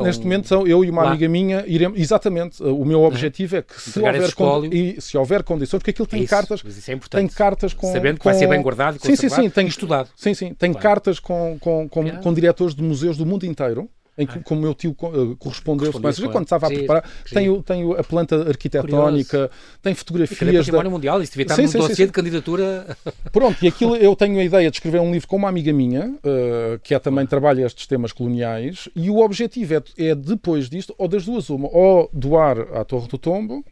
neste 0.02 0.20
um... 0.20 0.24
momento 0.24 0.46
são 0.46 0.66
eu 0.66 0.84
e 0.84 0.90
uma 0.90 1.04
lá. 1.04 1.08
amiga 1.08 1.26
minha, 1.26 1.64
iremos, 1.66 1.98
exatamente, 1.98 2.62
o 2.62 2.84
meu 2.84 3.02
objetivo 3.04 3.56
é 3.56 3.62
que 3.62 3.80
se 3.80 3.98
houver, 3.98 4.34
con, 4.34 4.64
e, 4.66 5.00
se 5.00 5.16
houver 5.16 5.42
condições, 5.42 5.78
porque 5.78 5.90
aquilo 5.90 6.06
tem 6.06 6.20
isso, 6.20 6.28
cartas. 6.28 6.62
É 6.86 6.96
tem 7.08 7.26
cartas 7.28 7.72
com. 7.72 7.90
Sabendo 7.90 8.18
que 8.18 8.26
vai 8.26 8.34
ser 8.34 8.46
bem 8.46 8.60
guardado 8.60 8.98
e 8.98 9.00
sim, 9.00 9.16
sim, 9.16 9.30
sim, 9.30 9.48
tem, 9.48 9.66
estudado. 9.66 10.10
Sim, 10.14 10.34
sim, 10.34 10.52
tem 10.52 10.72
claro. 10.72 10.82
cartas 10.82 11.18
com, 11.18 11.56
com, 11.58 11.88
com, 11.88 12.10
com 12.10 12.34
diretores 12.34 12.74
de 12.74 12.82
museus 12.82 13.16
do 13.16 13.24
mundo 13.24 13.46
inteiro 13.46 13.88
em 14.16 14.26
que, 14.26 14.40
como 14.40 14.60
meu 14.60 14.74
tio 14.74 14.90
uh, 14.90 14.94
correspondeu, 15.36 15.90
correspondeu 15.90 16.30
quando 16.30 16.44
estava 16.44 16.66
a 16.66 16.70
preparar, 16.70 17.10
tem, 17.32 17.62
tem 17.62 17.92
a 17.96 18.04
planta 18.04 18.48
arquitetónica, 18.48 19.50
tem 19.80 19.94
fotografias. 19.94 20.66
da... 20.66 20.84
mundial, 20.84 21.22
isso 21.22 21.32
devia 21.32 21.44
estar 21.44 21.56
sim, 21.56 21.62
num 21.62 21.68
sim, 21.68 21.78
dossiê 21.78 21.94
sim, 21.94 22.06
de 22.06 22.12
candidatura. 22.12 22.96
Pronto, 23.32 23.64
e 23.64 23.68
aquilo 23.68 23.96
eu 23.96 24.14
tenho 24.14 24.38
a 24.38 24.44
ideia 24.44 24.70
de 24.70 24.76
escrever 24.76 25.00
um 25.00 25.12
livro 25.12 25.26
com 25.26 25.36
uma 25.36 25.48
amiga 25.48 25.72
minha, 25.72 26.10
uh, 26.10 26.78
que 26.82 26.94
é 26.94 26.98
também 26.98 27.26
trabalha 27.26 27.64
estes 27.64 27.86
temas 27.86 28.12
coloniais, 28.12 28.88
e 28.94 29.08
o 29.08 29.18
objetivo 29.18 29.74
é, 29.74 29.82
é 29.96 30.14
depois 30.14 30.68
disto, 30.68 30.94
ou 30.98 31.08
das 31.08 31.24
duas 31.24 31.48
uma, 31.48 31.68
ou 31.68 32.10
doar 32.12 32.58
à 32.76 32.84
Torre 32.84 33.08
do 33.08 33.16
Tombo, 33.16 33.64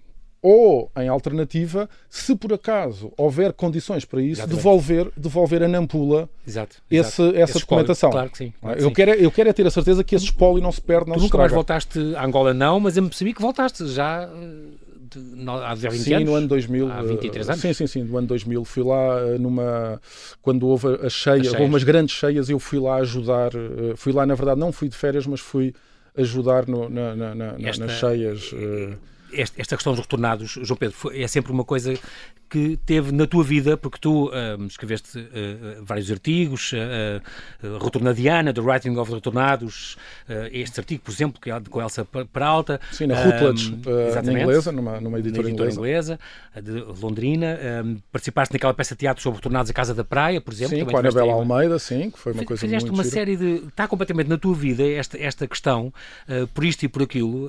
ou, 0.42 0.90
em 0.96 1.08
alternativa, 1.08 1.88
se 2.08 2.34
por 2.34 2.52
acaso 2.52 3.12
houver 3.16 3.52
condições 3.52 4.04
para 4.04 4.22
isso, 4.22 4.46
devolver, 4.46 5.10
devolver 5.16 5.62
a 5.62 5.68
Nampula 5.68 6.28
exato, 6.46 6.76
esse, 6.90 7.22
essa 7.36 7.58
esse 7.58 7.60
documentação. 7.60 8.10
Claro 8.10 8.30
que 8.30 8.38
sim. 8.38 8.52
Claro 8.60 8.76
que 8.78 8.82
eu, 8.82 8.88
sim. 8.88 8.94
Quero, 8.94 9.10
é, 9.10 9.24
eu 9.24 9.30
quero 9.30 9.48
é 9.50 9.52
ter 9.52 9.66
a 9.66 9.70
certeza 9.70 10.02
que 10.02 10.14
esse 10.14 10.24
espólio 10.24 10.62
não 10.62 10.72
se 10.72 10.80
perde, 10.80 11.08
não 11.08 11.16
tu 11.16 11.20
se 11.20 11.26
nunca 11.26 11.38
mais 11.38 11.52
voltaste 11.52 11.98
a 12.16 12.24
Angola, 12.24 12.54
não, 12.54 12.80
mas 12.80 12.96
eu 12.96 13.02
me 13.02 13.10
percebi 13.10 13.34
que 13.34 13.42
voltaste 13.42 13.86
já 13.88 14.22
eh, 14.22 14.28
de, 15.10 15.50
há 15.50 15.74
20 15.74 16.02
sim, 16.02 16.14
anos? 16.14 16.28
no 16.28 16.34
ano 16.34 16.48
2000. 16.48 16.90
Há 16.90 17.02
23 17.02 17.48
eh, 17.48 17.52
anos? 17.52 17.62
Sim, 17.62 17.72
sim, 17.74 17.86
sim, 17.86 18.02
no 18.02 18.16
ano 18.16 18.26
2000. 18.28 18.64
Fui 18.64 18.82
lá 18.82 19.20
eh, 19.20 19.38
numa... 19.38 20.00
Quando 20.40 20.66
houve 20.66 20.88
a 21.04 21.10
cheia, 21.10 21.50
houve 21.50 21.64
umas 21.64 21.84
grandes 21.84 22.14
cheias, 22.16 22.48
eu 22.48 22.58
fui 22.58 22.78
lá 22.78 22.96
ajudar. 22.96 23.50
Fui 23.96 24.12
lá, 24.12 24.24
na 24.24 24.34
verdade, 24.34 24.58
não 24.58 24.72
fui 24.72 24.88
de 24.88 24.96
férias, 24.96 25.26
mas 25.26 25.40
fui 25.40 25.74
ajudar 26.16 26.66
no, 26.66 26.88
na, 26.88 27.14
na, 27.14 27.34
na, 27.34 27.54
Esta... 27.58 27.84
nas 27.84 27.98
cheias 27.98 28.52
esta 29.32 29.76
questão 29.76 29.92
dos 29.92 30.00
retornados, 30.00 30.58
João 30.62 30.76
Pedro, 30.76 30.96
é 31.12 31.26
sempre 31.26 31.52
uma 31.52 31.64
coisa 31.64 31.94
que 32.50 32.76
teve 32.84 33.12
na 33.12 33.26
tua 33.28 33.44
vida, 33.44 33.76
porque 33.76 33.96
tu 34.00 34.28
uh, 34.28 34.66
escreveste 34.66 35.18
uh, 35.18 35.84
vários 35.84 36.10
artigos, 36.10 36.72
uh, 36.72 37.78
Retornadiana, 37.78 38.52
The 38.52 38.60
Writing 38.60 38.96
of 38.96 39.12
Retornados, 39.14 39.96
este 40.50 40.80
artigo, 40.80 41.02
por 41.04 41.12
exemplo, 41.12 41.40
que 41.40 41.50
é 41.50 41.60
com 41.70 41.80
Elsa 41.80 42.04
Peralta. 42.04 42.80
Sim, 42.90 43.06
na 43.06 43.22
Routledge, 43.22 43.72
uh, 43.72 44.30
inglesa, 44.30 44.72
numa, 44.72 45.00
numa 45.00 45.20
editora, 45.20 45.48
editora 45.48 45.70
inglesa. 45.70 46.18
de 46.60 46.72
Londrina. 47.00 47.58
participaste 48.10 48.52
naquela 48.52 48.74
peça 48.74 48.94
de 48.94 49.00
teatro 49.00 49.22
sobre 49.22 49.36
Retornados 49.36 49.70
à 49.70 49.74
Casa 49.74 49.94
da 49.94 50.02
Praia, 50.02 50.40
por 50.40 50.52
exemplo. 50.52 50.76
Sim, 50.76 50.84
com 50.84 50.96
a 50.96 51.00
Anabela 51.00 51.32
Almeida, 51.32 51.78
sim, 51.78 52.10
que 52.10 52.18
foi 52.18 52.32
uma 52.32 52.44
coisa 52.44 52.60
Fizeste 52.60 52.90
muito 52.90 52.98
uma 52.98 53.04
série 53.04 53.36
de... 53.36 53.66
Está 53.68 53.86
completamente 53.86 54.28
na 54.28 54.36
tua 54.36 54.54
vida 54.54 54.82
esta, 54.82 55.16
esta 55.18 55.46
questão, 55.46 55.92
por 56.52 56.64
isto 56.64 56.82
e 56.84 56.88
por 56.88 57.02
aquilo, 57.02 57.48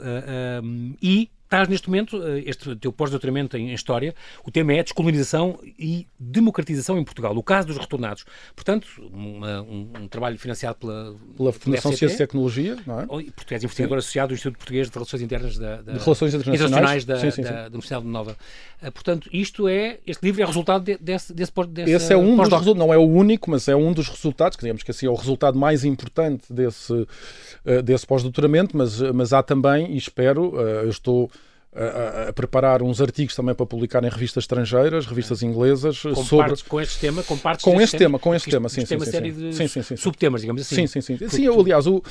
e 1.01 1.29
estás 1.51 1.67
neste 1.67 1.89
momento, 1.89 2.23
eh, 2.23 2.43
este 2.45 2.73
teu 2.77 2.93
pós-doutoramento 2.93 3.57
em 3.57 3.73
História, 3.73 4.15
o 4.45 4.49
tema 4.49 4.73
é 4.73 4.81
descolonização 4.81 5.59
e 5.77 6.07
democratização 6.17 6.97
em 6.97 7.03
Portugal, 7.03 7.35
o 7.35 7.43
caso 7.43 7.67
dos 7.67 7.77
retornados. 7.77 8.23
Portanto, 8.55 8.87
uma, 9.11 9.61
um, 9.61 9.89
um, 9.99 10.07
trabalho 10.07 10.39
financiado 10.39 10.77
pela, 10.77 11.15
pela 11.35 11.51
Fundação 11.51 11.91
Ciência 11.91 12.15
e 12.15 12.17
Tecnologia, 12.17 12.77
não 12.87 13.01
é? 13.01 13.05
Português 13.05 13.63
investigador 13.63 13.97
sim. 13.97 13.99
associado 13.99 14.29
do 14.29 14.35
Instituto 14.35 14.57
Português 14.57 14.87
de 14.89 14.93
Relações 14.93 15.21
Internas 15.21 15.57
da, 15.57 15.81
da 15.81 15.91
de 15.91 15.99
Relações 15.99 16.33
Internacionais, 16.33 17.03
da, 17.03 17.19
sim, 17.19 17.31
sim, 17.31 17.41
da, 17.41 17.51
da, 17.51 17.67
Universidade 17.67 18.05
de 18.05 18.11
Nova. 18.11 18.37
Uh, 18.81 18.91
portanto, 18.93 19.29
isto 19.33 19.67
é, 19.67 19.99
este 20.07 20.23
livro 20.23 20.41
é 20.41 20.45
resultado 20.45 20.85
de, 20.85 20.97
desse, 20.97 21.33
desse, 21.33 21.51
desse 21.67 21.91
Esse 21.91 22.13
é 22.13 22.17
um 22.17 22.37
dos 22.37 22.47
resultados, 22.47 22.75
não 22.75 22.93
é 22.93 22.97
o 22.97 23.05
único, 23.05 23.51
mas 23.51 23.67
é 23.67 23.75
um 23.75 23.91
dos 23.91 24.07
resultados, 24.07 24.55
que 24.55 24.63
digamos 24.63 24.83
que 24.83 24.91
assim 24.91 25.05
é 25.05 25.09
o 25.09 25.15
resultado 25.15 25.59
mais 25.59 25.83
importante 25.83 26.51
desse, 26.51 26.93
uh, 26.93 27.81
desse 27.83 28.07
pós-doutoramento, 28.07 28.77
mas, 28.77 29.01
mas 29.13 29.33
há 29.33 29.43
também, 29.43 29.91
e 29.91 29.97
espero, 29.97 30.55
eu 30.61 30.89
estou 30.89 31.29
a, 31.73 32.29
a, 32.29 32.33
preparar 32.33 32.83
uns 32.83 32.99
artigos 32.99 33.33
também 33.33 33.55
para 33.55 33.65
publicar 33.65 34.03
em 34.03 34.09
revistas 34.09 34.43
estrangeiras, 34.43 35.05
revistas 35.05 35.41
inglesas, 35.41 36.01
com 36.01 36.15
sobre 36.15 36.47
partes, 36.47 36.61
com 36.63 36.81
este 36.81 36.99
tema, 36.99 37.23
com 37.23 37.37
partes 37.37 37.63
com 37.63 37.79
este 37.79 37.97
tema, 37.97 38.19
com 38.19 38.35
este 38.35 38.49
tema, 38.49 38.67
sim, 38.67 38.85
sim, 38.85 38.95
uma 38.95 39.05
sim, 39.05 39.11
série 39.11 39.31
de 39.31 39.53
sim, 39.55 39.67
sim, 39.67 39.81
sim, 39.81 39.95
subtemas, 39.95 40.41
digamos 40.41 40.61
assim. 40.61 40.85
Sim, 40.85 41.01
sim, 41.01 41.17
sim. 41.17 41.29
Sim, 41.29 41.45
eu, 41.45 41.57
aliás, 41.57 41.87
o, 41.87 41.97
uh, 41.97 42.03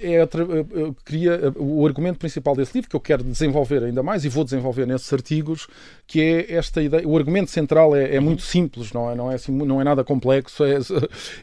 é, 0.00 0.28
eu 0.72 0.94
queria 1.04 1.52
o 1.56 1.84
argumento 1.84 2.18
principal 2.18 2.54
desse 2.54 2.72
livro 2.74 2.88
que 2.88 2.94
eu 2.94 3.00
quero 3.00 3.24
desenvolver 3.24 3.82
ainda 3.82 4.02
mais 4.02 4.24
e 4.24 4.28
vou 4.28 4.44
desenvolver 4.44 4.86
nesses 4.86 5.12
artigos, 5.12 5.66
que 6.06 6.20
é 6.20 6.54
esta 6.54 6.80
ideia. 6.80 7.06
O 7.06 7.16
argumento 7.16 7.50
central 7.50 7.96
é, 7.96 8.14
é 8.14 8.20
muito 8.20 8.42
simples, 8.42 8.92
não 8.92 9.10
é, 9.10 9.14
não 9.16 9.32
é 9.32 9.34
assim, 9.34 9.50
não 9.50 9.80
é 9.80 9.84
nada 9.84 10.04
complexo. 10.04 10.64
É, 10.64 10.78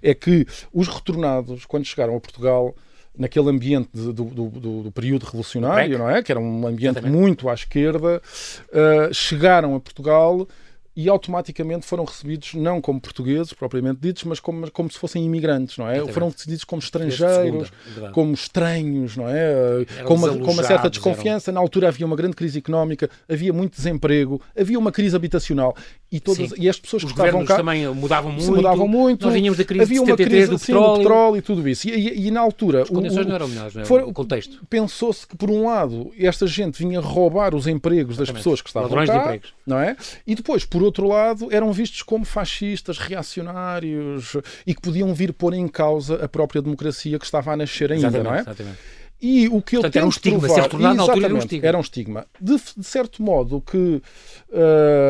é 0.02 0.14
que 0.14 0.46
os 0.74 0.88
retornados, 0.88 1.66
quando 1.66 1.84
chegaram 1.84 2.16
a 2.16 2.20
Portugal 2.20 2.74
naquele 3.18 3.50
ambiente 3.50 3.90
de, 3.94 4.12
do, 4.12 4.24
do, 4.26 4.84
do, 4.84 4.92
período 4.92 5.24
revolucionário, 5.24 5.98
não 5.98 6.10
é? 6.10 6.24
Que 6.24 6.32
era 6.32 6.40
um 6.40 6.68
ambiente 6.68 6.98
Exatamente. 6.98 7.16
muito 7.16 7.50
à 7.50 7.54
esquerda, 7.54 8.22
uh, 8.70 9.14
chegaram 9.14 9.76
a 9.76 9.80
Portugal 9.80 10.48
e 10.96 11.10
automaticamente 11.10 11.86
foram 11.86 12.04
recebidos 12.04 12.54
não 12.54 12.80
como 12.80 13.02
portugueses, 13.02 13.52
propriamente 13.54 14.00
ditos, 14.00 14.24
mas 14.26 14.40
como, 14.40 14.70
como 14.72 14.92
se 14.92 15.00
fossem 15.00 15.26
imigrantes, 15.26 15.78
não 15.78 15.88
é? 15.88 15.94
Exatamente. 15.94 16.14
Foram 16.14 16.30
decididos 16.30 16.64
como 16.64 16.82
estrangeiros, 16.82 17.72
segunda, 17.86 18.12
como 18.12 18.34
estranhos, 18.34 19.18
não 19.18 19.28
é? 19.28 19.86
com 20.06 20.14
uma, 20.14 20.38
com 20.38 20.52
uma 20.52 20.64
certa 20.64 20.90
desconfiança. 20.90 21.50
Eram... 21.50 21.56
Na 21.56 21.62
altura 21.62 21.88
havia 21.88 22.06
uma 22.06 22.16
grande 22.16 22.36
crise 22.36 22.60
económica, 22.60 23.10
havia 23.28 23.52
muito 23.52 23.76
desemprego, 23.76 24.42
havia 24.56 24.78
uma 24.78 24.92
crise 24.92 25.16
habitacional 25.16 25.76
e, 26.14 26.20
todas, 26.20 26.54
e 26.58 26.70
as 26.70 26.80
pessoas 26.80 27.04
Os 27.04 27.12
que 27.12 27.20
estavam 27.20 27.44
cá 27.44 27.58
também 27.58 27.88
mudavam 27.88 28.32
muito. 28.32 28.56
mudavam 28.56 28.88
muito. 28.88 29.26
Nós 29.26 29.34
vinhamos 29.34 29.58
da 29.58 29.66
crise 29.66 29.82
havia 29.82 30.04
uma 30.04 30.16
crise 30.16 30.48
do, 30.48 30.60
sim, 30.60 30.68
petróleo. 30.68 30.92
do 30.92 30.98
petróleo 31.00 31.38
e 31.38 31.42
tudo 31.42 31.68
isso. 31.68 31.90
E, 31.90 31.92
e, 31.92 32.28
e 32.28 32.32
na 32.32 32.40
altura. 32.40 32.84
As 32.84 32.90
condições 32.90 33.26
o, 33.26 33.30
não 33.30 33.36
eram 33.36 33.48
melhores, 33.48 33.74
não 33.74 33.82
é? 33.82 33.86
For, 33.86 34.04
o 34.04 34.14
contexto. 34.14 34.62
Pensou-se 34.70 35.26
que, 35.26 35.36
por 35.36 35.50
um 35.50 35.66
lado, 35.66 36.12
esta 36.20 36.46
gente 36.46 36.78
vinha 36.78 37.00
roubar 37.00 37.56
os 37.56 37.66
empregos 37.66 38.16
das 38.16 38.30
pessoas 38.30 38.62
que 38.62 38.70
estavam 38.70 38.90
Ladrões 38.90 39.10
cá, 39.10 39.18
de 39.18 39.24
empregos. 39.24 39.54
não 39.66 39.80
é? 39.80 39.98
E 40.28 40.36
depois, 40.36 40.64
por 40.66 40.83
outro 40.84 41.08
lado, 41.08 41.48
eram 41.52 41.72
vistos 41.72 42.02
como 42.02 42.26
fascistas, 42.26 42.98
reacionários 42.98 44.36
e 44.66 44.74
que 44.74 44.82
podiam 44.82 45.14
vir 45.14 45.34
pôr 45.34 45.54
em 45.54 45.68
causa 45.68 46.24
a 46.24 46.28
própria 46.28 46.62
democracia 46.62 47.18
que 47.18 47.26
estava 47.26 47.52
a 47.52 47.58
nascer 47.58 47.92
ainda, 47.92 48.08
exatamente, 48.08 48.26
não 48.30 48.36
é? 48.36 48.42
Exatamente. 48.42 48.78
E 49.26 49.48
o 49.48 49.62
que 49.62 49.78
Portanto, 49.78 49.96
eu 49.96 50.00
era 50.00 50.06
um 50.06 50.10
estigma, 50.10 50.40
provar, 50.40 50.56
ser 50.56 50.62
retornado 50.64 50.96
na 50.96 51.04
altura 51.04 51.26
era 51.26 51.34
um 51.34 51.38
estigma. 51.38 51.68
Era 51.70 51.78
um 51.78 51.82
estigma. 51.82 52.28
De, 52.42 52.56
de 52.76 52.84
certo 52.84 53.24
modo, 53.24 53.62
que 53.62 53.78
uh, 53.78 54.02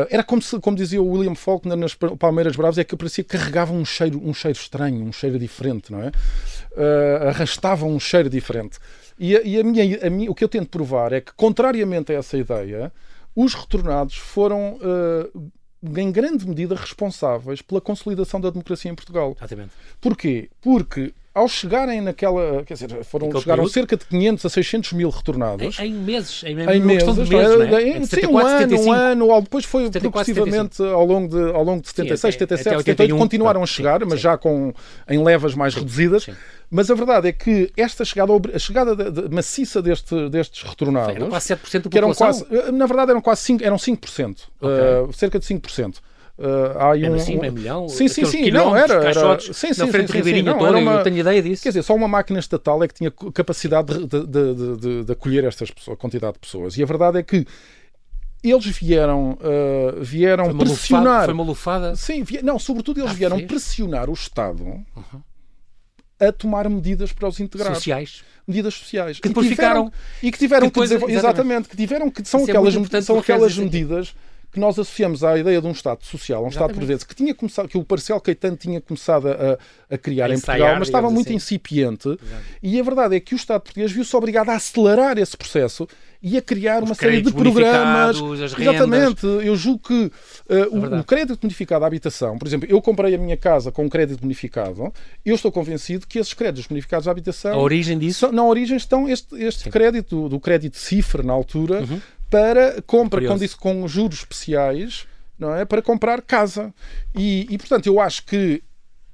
era 0.08 0.22
como, 0.22 0.40
se, 0.40 0.56
como 0.60 0.76
dizia 0.76 1.02
o 1.02 1.08
William 1.10 1.34
Faulkner 1.34 1.76
nas 1.76 1.96
Palmeiras 1.96 2.54
Bravas, 2.54 2.78
é 2.78 2.84
que 2.84 2.94
parecia 2.94 3.24
que 3.24 3.36
carregava 3.36 3.72
um 3.72 3.84
cheiro, 3.84 4.20
um 4.24 4.32
cheiro 4.32 4.56
estranho, 4.56 5.04
um 5.04 5.12
cheiro 5.12 5.36
diferente, 5.36 5.90
não 5.90 6.00
é? 6.00 6.12
Uh, 6.76 7.28
arrastava 7.28 7.86
um 7.86 7.98
cheiro 7.98 8.30
diferente. 8.30 8.78
E, 9.18 9.36
a, 9.36 9.42
e 9.42 9.58
a 9.58 9.64
minha, 9.64 10.06
a 10.06 10.10
minha, 10.10 10.30
o 10.30 10.34
que 10.34 10.44
eu 10.44 10.48
tento 10.48 10.68
provar 10.68 11.12
é 11.12 11.20
que, 11.20 11.32
contrariamente 11.34 12.12
a 12.12 12.14
essa 12.14 12.38
ideia, 12.38 12.92
os 13.34 13.52
retornados 13.52 14.14
foram. 14.14 14.74
Uh, 14.76 15.50
em 15.96 16.10
grande 16.10 16.46
medida 16.48 16.74
responsáveis 16.74 17.60
pela 17.60 17.80
consolidação 17.80 18.40
da 18.40 18.50
democracia 18.50 18.90
em 18.90 18.94
Portugal. 18.94 19.34
Exatamente. 19.36 19.72
Porquê? 20.00 20.50
Porque 20.60 21.14
ao 21.34 21.48
chegarem 21.48 22.00
naquela, 22.00 22.62
quer 22.64 22.74
dizer, 22.74 23.04
foram, 23.04 23.26
chegaram 23.26 23.64
período? 23.64 23.68
cerca 23.68 23.96
de 23.96 24.04
500 24.06 24.44
a 24.44 24.48
600 24.48 24.92
mil 24.92 25.10
retornados. 25.10 25.78
Em, 25.80 25.86
em 25.86 25.92
meses, 25.92 26.44
em, 26.44 26.50
em 26.50 26.80
meses, 26.80 27.16
meses, 27.18 27.30
é? 27.32 27.74
é? 27.74 27.98
Em, 27.98 28.04
sim, 28.06 28.26
um 28.26 28.38
ano, 28.38 28.78
um 28.78 28.92
ano, 28.92 29.42
depois 29.42 29.64
foi 29.64 29.82
74, 29.86 30.10
progressivamente 30.10 30.80
ao 30.80 31.04
longo 31.04 31.28
de, 31.28 31.52
ao 31.52 31.64
longo 31.64 31.82
de 31.82 31.88
76, 31.88 32.20
sim, 32.34 32.38
77, 32.38 32.68
até 32.68 32.78
78, 32.78 33.16
continuaram 33.16 33.64
a 33.64 33.66
chegar, 33.66 34.00
sim, 34.00 34.06
mas 34.08 34.20
sim. 34.20 34.22
já 34.22 34.38
com, 34.38 34.72
em 35.08 35.22
levas 35.22 35.56
mais 35.56 35.74
reduzidas. 35.74 36.28
Mas 36.70 36.90
a 36.90 36.94
verdade 36.94 37.28
é 37.28 37.32
que 37.32 37.72
esta 37.76 38.04
chegada, 38.04 38.32
a 38.54 38.58
chegada 38.58 38.96
de, 38.96 39.22
de, 39.22 39.34
maciça 39.34 39.82
deste, 39.82 40.28
destes 40.28 40.62
retornados, 40.62 41.16
eram 41.16 41.28
quase 41.28 41.54
7% 41.54 41.82
da 41.82 41.90
que 41.90 41.98
eram 41.98 42.08
população. 42.12 42.46
quase, 42.46 42.72
na 42.72 42.86
verdade 42.86 43.10
eram 43.10 43.20
quase 43.20 43.42
5%, 43.52 43.62
eram 43.62 43.76
5%, 43.76 43.98
okay. 43.98 44.70
uh, 45.08 45.12
cerca 45.12 45.38
de 45.38 45.46
5%. 45.46 45.96
Uh, 46.36 46.76
há 46.78 46.98
é 46.98 47.08
um, 47.08 47.14
assim, 47.14 47.38
meio 47.38 47.52
milhão? 47.52 47.88
Sim, 47.88 48.08
sim, 48.08 48.24
sim. 48.24 48.50
Não, 48.50 48.76
era. 48.76 48.94
era 48.94 49.38
sim, 49.38 49.52
sim, 49.52 49.80
na 49.80 49.86
frente 49.86 50.10
sim, 50.10 50.22
sim, 50.24 50.44
toda, 50.44 50.72
não, 50.72 50.80
uma, 50.80 50.94
eu 50.94 51.02
tenho 51.04 51.18
ideia 51.18 51.40
disso. 51.40 51.62
Quer 51.62 51.68
dizer, 51.68 51.84
só 51.84 51.94
uma 51.94 52.08
máquina 52.08 52.40
estatal 52.40 52.82
é 52.82 52.88
que 52.88 52.94
tinha 52.94 53.10
capacidade 53.32 54.06
de, 54.06 54.26
de, 54.26 54.54
de, 54.76 55.04
de, 55.04 55.12
acolher 55.12 55.44
estas 55.44 55.70
pessoas, 55.70 55.96
a 55.96 56.00
quantidade 56.00 56.32
de 56.32 56.40
pessoas. 56.40 56.76
E 56.76 56.82
a 56.82 56.86
verdade 56.86 57.18
é 57.18 57.22
que 57.22 57.46
eles 58.42 58.66
vieram, 58.66 59.38
uh, 59.40 60.02
vieram 60.02 60.46
foi 60.46 60.54
pressionar. 60.54 61.04
Lufada, 61.04 61.24
foi 61.24 61.34
uma 61.34 61.44
lufada? 61.44 61.96
Sim, 61.96 62.24
vi... 62.24 62.42
não, 62.42 62.58
sobretudo 62.58 63.00
eles 63.00 63.12
ah, 63.12 63.14
vieram 63.14 63.36
fez? 63.36 63.48
pressionar 63.48 64.10
o 64.10 64.12
Estado 64.12 64.64
uhum. 64.64 64.84
a 66.18 66.32
tomar 66.32 66.68
medidas 66.68 67.12
para 67.12 67.28
os 67.28 67.38
integrar. 67.38 67.76
Sociais. 67.76 68.24
Medidas 68.44 68.74
sociais. 68.74 69.20
Que 69.20 69.28
depois 69.28 69.46
e 69.46 69.50
tiveram, 69.50 69.86
ficaram. 69.86 69.92
E 70.20 70.32
que 70.32 70.38
tiveram 70.38 70.66
que 70.66 70.72
depois, 70.72 70.90
que 70.90 70.96
desenvol... 70.96 71.16
exatamente. 71.16 71.68
que 71.68 71.76
tiveram 71.76 72.10
que 72.10 72.24
são 72.28 72.40
Isso 72.40 72.50
aquelas, 72.50 72.74
é 72.92 73.00
são 73.00 73.18
aquelas 73.20 73.56
medidas 73.56 74.14
que 74.54 74.60
nós 74.60 74.78
associamos 74.78 75.22
à 75.22 75.36
ideia 75.38 75.60
de 75.60 75.66
um 75.66 75.72
Estado 75.72 76.02
social, 76.04 76.42
um 76.44 76.48
Estado 76.48 76.70
Exatamente. 76.70 76.78
português, 76.78 77.04
que 77.04 77.14
tinha 77.14 77.34
começado, 77.34 77.68
que 77.68 77.76
o 77.76 77.84
Marcel 77.88 78.20
Caetano 78.20 78.56
tinha 78.56 78.80
começado 78.80 79.28
a, 79.28 79.58
a 79.90 79.98
criar 79.98 80.26
A 80.26 80.30
em 80.30 80.34
ensaiar, 80.34 80.58
Portugal, 80.58 80.78
mas 80.78 80.88
estava 80.88 81.10
muito 81.10 81.26
assim. 81.26 81.34
incipiente. 81.36 82.08
Exato. 82.08 82.42
E 82.62 82.80
a 82.80 82.82
verdade 82.82 83.16
é 83.16 83.20
que 83.20 83.34
o 83.34 83.36
Estado 83.36 83.60
português 83.60 83.92
viu-se 83.92 84.16
obrigado 84.16 84.48
a 84.50 84.54
acelerar 84.54 85.18
esse 85.18 85.36
processo 85.36 85.86
e 86.22 86.38
a 86.38 86.40
criar 86.42 86.82
Os 86.82 86.88
uma 86.88 86.94
série 86.94 87.20
de 87.20 87.30
programas. 87.32 88.16
Exatamente. 88.58 89.26
Eu 89.26 89.56
julgo 89.56 89.80
que 89.86 90.04
uh, 90.48 90.76
o, 90.96 91.00
o 91.00 91.04
crédito 91.04 91.38
bonificado 91.40 91.84
à 91.84 91.86
habitação, 91.86 92.38
por 92.38 92.46
exemplo, 92.48 92.68
eu 92.70 92.80
comprei 92.80 93.14
a 93.14 93.18
minha 93.18 93.36
casa 93.36 93.70
com 93.70 93.84
um 93.84 93.88
crédito 93.88 94.20
bonificado, 94.20 94.92
eu 95.24 95.34
estou 95.34 95.52
convencido 95.52 96.06
que 96.06 96.18
esses 96.18 96.32
créditos 96.32 96.66
bonificados 96.66 97.06
à 97.08 97.10
habitação 97.10 97.52
A 97.54 97.58
origem 97.58 97.98
disso? 97.98 98.20
são- 98.20 98.32
na 98.32 98.44
origem 98.44 98.76
estão 98.76 99.08
este, 99.08 99.34
este 99.42 99.68
crédito, 99.70 100.22
do, 100.22 100.28
do 100.30 100.40
crédito 100.40 100.76
CIFRE 100.78 101.22
na 101.26 101.32
altura, 101.32 101.80
Uhum. 101.80 102.00
Para 102.34 102.82
compra 102.82 103.20
com, 103.20 103.26
Curioso. 103.26 103.44
disse, 103.44 103.56
com 103.56 103.86
juros 103.86 104.18
especiais, 104.18 105.06
não 105.38 105.54
é? 105.54 105.64
Para 105.64 105.80
comprar 105.80 106.20
casa. 106.20 106.74
E, 107.14 107.46
e, 107.48 107.56
portanto, 107.56 107.86
eu 107.86 108.00
acho 108.00 108.24
que 108.26 108.62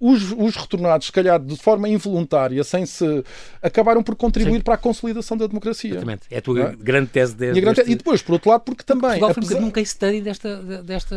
os, 0.00 0.32
os 0.32 0.56
retornados, 0.56 1.06
se 1.08 1.12
calhar 1.12 1.38
de 1.38 1.56
forma 1.56 1.88
involuntária, 1.88 2.64
sem 2.64 2.86
se. 2.86 3.22
acabaram 3.62 4.02
por 4.02 4.16
contribuir 4.16 4.56
Sim. 4.58 4.62
para 4.62 4.74
a 4.74 4.78
consolidação 4.78 5.36
da 5.36 5.46
democracia. 5.46 5.90
Exatamente. 5.90 6.22
É 6.30 6.38
a 6.38 6.42
tua 6.42 6.60
é? 6.70 6.76
grande 6.76 7.08
tese 7.10 7.34
E, 7.34 7.36
desde. 7.36 7.60
grande- 7.60 7.82
e 7.86 7.94
depois, 7.94 8.22
por 8.22 8.32
outro 8.32 8.50
lado, 8.50 8.62
porque 8.62 8.82
também. 8.82 9.20
Portugal 9.20 9.30
apesar- 9.30 9.60
um 9.62 9.70
case 9.70 9.86
study 9.90 10.20
desta. 10.22 10.56
desta 10.82 11.16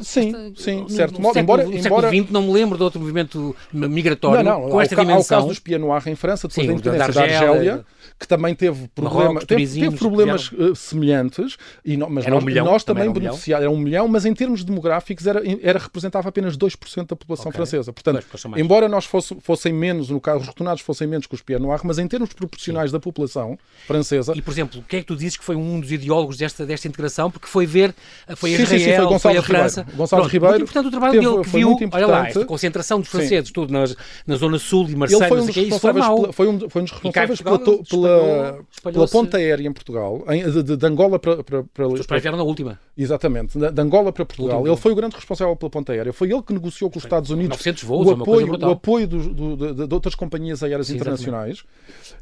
Sim, 0.00 0.32
desta- 0.32 0.62
sim, 0.62 0.80
no- 0.80 0.86
de 0.86 0.92
certo 0.92 1.14
no 1.14 1.20
modo. 1.20 1.38
Embora, 1.38 1.64
no 1.64 1.74
embora, 1.76 2.08
XX 2.10 2.30
não 2.30 2.42
me 2.42 2.52
lembro 2.52 2.76
de 2.78 2.82
outro 2.84 2.98
movimento 3.00 3.54
migratório 3.72 4.42
não, 4.42 4.62
não, 4.62 4.70
com 4.70 4.80
esta 4.80 4.94
há, 4.94 4.96
o 4.96 4.96
ca- 4.96 5.02
há 5.02 5.04
o 5.04 5.08
dimensão. 5.08 5.36
caso 5.38 5.48
dos 5.48 5.58
Pieds 5.58 5.80
Noirs 5.80 6.06
em 6.06 6.14
França, 6.14 6.48
depois 6.48 6.66
Sim, 6.66 6.72
da 6.72 6.78
o 6.78 6.80
da 6.82 6.90
independência 6.90 7.12
da 7.14 7.20
Argélia, 7.22 7.50
Argélia, 7.50 7.86
que 8.18 8.26
também 8.26 8.54
teve, 8.54 8.88
problema, 8.88 9.24
Marrocos, 9.24 9.44
teve, 9.44 9.80
teve 9.80 9.96
problemas 9.96 10.50
eh, 10.58 10.72
semelhantes, 10.74 11.56
e 11.84 11.96
não- 11.96 12.08
mas 12.08 12.24
Era 12.24 12.34
um 12.34 12.38
nós, 12.38 12.44
milhão, 12.44 12.64
nós 12.64 12.84
também 12.84 13.02
também 13.02 13.02
era 13.02 13.10
um 13.10 13.14
milhão. 13.14 13.32
beneficiámos, 13.32 13.62
era 13.64 13.70
um 13.70 13.78
milhão, 13.78 14.08
mas 14.08 14.24
em 14.24 14.34
termos 14.34 14.64
demográficos 14.64 15.26
era, 15.26 15.42
era 15.62 15.78
representava 15.78 16.28
apenas 16.28 16.56
2% 16.56 17.08
da 17.10 17.16
população 17.16 17.48
Ok. 17.50 17.56
francesa. 17.56 17.92
Portanto, 18.02 18.26
embora 18.56 18.88
nós 18.88 19.04
fosse, 19.04 19.36
fossem 19.40 19.72
menos, 19.72 20.08
no 20.10 20.20
caso, 20.20 20.40
os 20.40 20.46
retornados 20.48 20.82
fossem 20.82 21.06
menos 21.06 21.26
que 21.26 21.34
os 21.34 21.42
Pieds 21.42 21.62
Noirs, 21.62 21.82
mas 21.84 21.98
em 21.98 22.06
termos 22.06 22.32
proporcionais 22.32 22.92
da 22.92 23.00
população 23.00 23.58
francesa, 23.86 24.32
E, 24.36 24.42
por 24.42 24.50
exemplo, 24.52 24.80
o 24.80 24.82
que 24.82 24.96
é 24.96 25.00
que 25.00 25.06
tu 25.06 25.16
dizes 25.16 25.36
que 25.36 25.44
foi 25.44 25.56
um 25.56 25.80
dos 25.80 25.90
ideólogos 25.92 26.36
desta, 26.36 26.64
desta 26.66 26.86
integração? 26.88 27.30
Porque 27.30 27.46
foi 27.46 27.66
ver, 27.66 27.94
foi 28.36 28.50
Sim, 28.50 28.66
sim, 28.66 28.76
Israel, 28.76 28.80
sim, 28.80 28.96
foi 28.96 29.06
Gonçalves 29.06 29.40
a 29.40 29.42
França. 29.42 29.80
Ribeiro. 29.80 29.98
Gonçalves 29.98 30.28
Pronto, 30.28 30.32
Ribeiro 30.32 30.52
Muito 30.58 30.62
importante 30.70 30.86
o 30.86 30.90
trabalho 30.90 31.12
teve- 31.12 31.26
dele, 31.26 31.42
que 31.42 31.50
foi 31.50 31.60
viu, 31.60 31.76
olha 31.92 32.06
lá, 32.06 32.28
esta 32.28 32.44
concentração 32.44 33.00
dos 33.00 33.08
Sim. 33.08 33.18
franceses, 33.18 33.50
tudo 33.50 33.72
na, 33.72 33.84
na 34.26 34.36
zona 34.36 34.58
sul 34.58 34.88
e 34.88 34.96
Marselha, 34.96 35.28
foi 35.28 35.36
não 35.36 35.44
um 35.44 35.46
dos 35.46 35.56
isso 35.56 35.78
foi 35.80 35.92
pela, 35.92 36.32
foi 36.32 36.48
um, 36.48 36.70
foi 36.70 36.82
um 36.82 36.84
dos 36.84 36.92
responsáveis 36.92 37.40
pela, 37.42 37.58
pela, 37.58 38.64
espalhou- 38.70 38.92
pela 38.94 39.08
ponta 39.08 39.36
aérea 39.36 39.66
em 39.68 39.72
Portugal, 39.72 40.24
em- 40.28 40.50
de, 40.50 40.62
de- 40.62 40.76
de 40.76 40.86
Angola 40.86 41.18
para, 41.18 41.42
para, 41.42 41.62
para, 41.64 41.88
Os 41.88 42.06
pais 42.06 42.22
vieram 42.22 42.38
na 42.38 42.44
última. 42.44 42.78
Exatamente, 42.96 43.58
de 43.58 43.80
Angola 43.80 44.12
para 44.12 44.24
Portugal. 44.24 44.66
Ele 44.66 44.76
foi 44.76 44.92
o 44.92 44.94
grande 44.94 45.14
responsável 45.16 45.54
pela 45.56 45.70
ponta 45.70 45.92
aérea. 45.92 46.12
Foi 46.12 46.30
ele 46.30 46.42
que 46.42 46.52
negociou 46.52 46.90
com 46.90 46.98
os 46.98 47.04
Estados 47.04 47.30
Unidos 47.30 47.56
900 47.58 47.82
voos, 47.88 48.06
o 48.06 48.12
é 48.12 48.16
coisa 48.24 48.44
apoio, 48.52 48.68
o 48.68 48.70
apoio 48.70 49.08
dos- 49.08 49.26
do- 49.28 49.56
de, 49.56 49.86
de 49.86 49.94
outras 49.94 50.14
companhias 50.14 50.62
aéreas 50.62 50.86
Sim, 50.86 50.96
internacionais. 50.96 51.64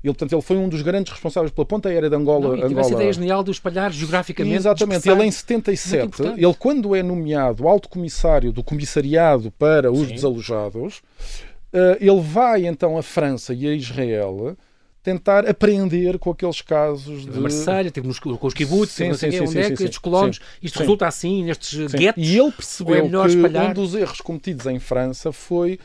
Ele, 0.02 0.12
portanto, 0.14 0.32
ele 0.32 0.42
foi 0.42 0.56
um 0.56 0.68
dos 0.68 0.82
grandes 0.82 1.12
responsáveis 1.12 1.50
pela 1.52 1.66
ponta 1.66 1.88
aérea 1.88 2.08
de 2.08 2.16
Angola. 2.16 2.48
Não, 2.48 2.56
e 2.56 2.68
tive 2.68 2.80
essa 2.80 2.88
Angola. 2.90 2.94
ideia 3.02 3.12
genial 3.12 3.42
de 3.44 3.50
espalhar 3.50 3.92
geograficamente. 3.92 4.56
Exatamente, 4.56 5.06
ele 5.08 5.14
em 5.14 5.22
Muito 5.24 5.34
77, 5.34 6.06
importante. 6.06 6.44
ele 6.44 6.54
quando 6.54 6.94
é 6.94 7.02
nomeado 7.02 7.66
alto 7.68 7.88
comissário 7.88 8.52
do 8.52 8.62
comissariado 8.62 9.50
para 9.50 9.90
os 9.92 10.06
Sim. 10.08 10.14
desalojados, 10.14 11.02
eh, 11.72 11.98
ele 12.00 12.20
vai 12.20 12.66
então 12.66 12.96
à 12.96 13.02
França 13.02 13.52
e 13.52 13.66
a 13.66 13.74
Israel 13.74 14.56
tentar 15.06 15.48
aprender 15.48 16.18
com 16.18 16.32
aqueles 16.32 16.60
casos 16.60 17.24
de 17.24 17.38
Marselha, 17.38 17.92
teve 17.92 18.08
nos, 18.08 18.18
com 18.18 18.44
os 18.44 18.52
kibbutz, 18.52 18.90
Sim, 18.92 19.14
sim, 19.14 19.30
sim, 19.30 19.36
é 19.36 19.46
sim, 19.46 19.70
que 19.70 19.76
sim, 19.76 19.84
estes 19.84 19.98
colonos, 19.98 20.40
isto 20.60 20.80
resulta 20.80 21.06
assim, 21.06 21.44
nestes 21.44 21.92
Sim. 21.92 21.96
guetos. 21.96 22.26
E 22.26 22.36
ele 22.36 22.48
é 22.48 22.50
percebeu 22.50 23.04
melhor 23.04 23.28
que 23.28 23.36
espalhar? 23.36 23.70
um 23.70 23.74
dos 23.74 23.94
erros 23.94 24.20
cometidos 24.20 24.66
em 24.66 24.80
França 24.80 25.30
foi. 25.30 25.78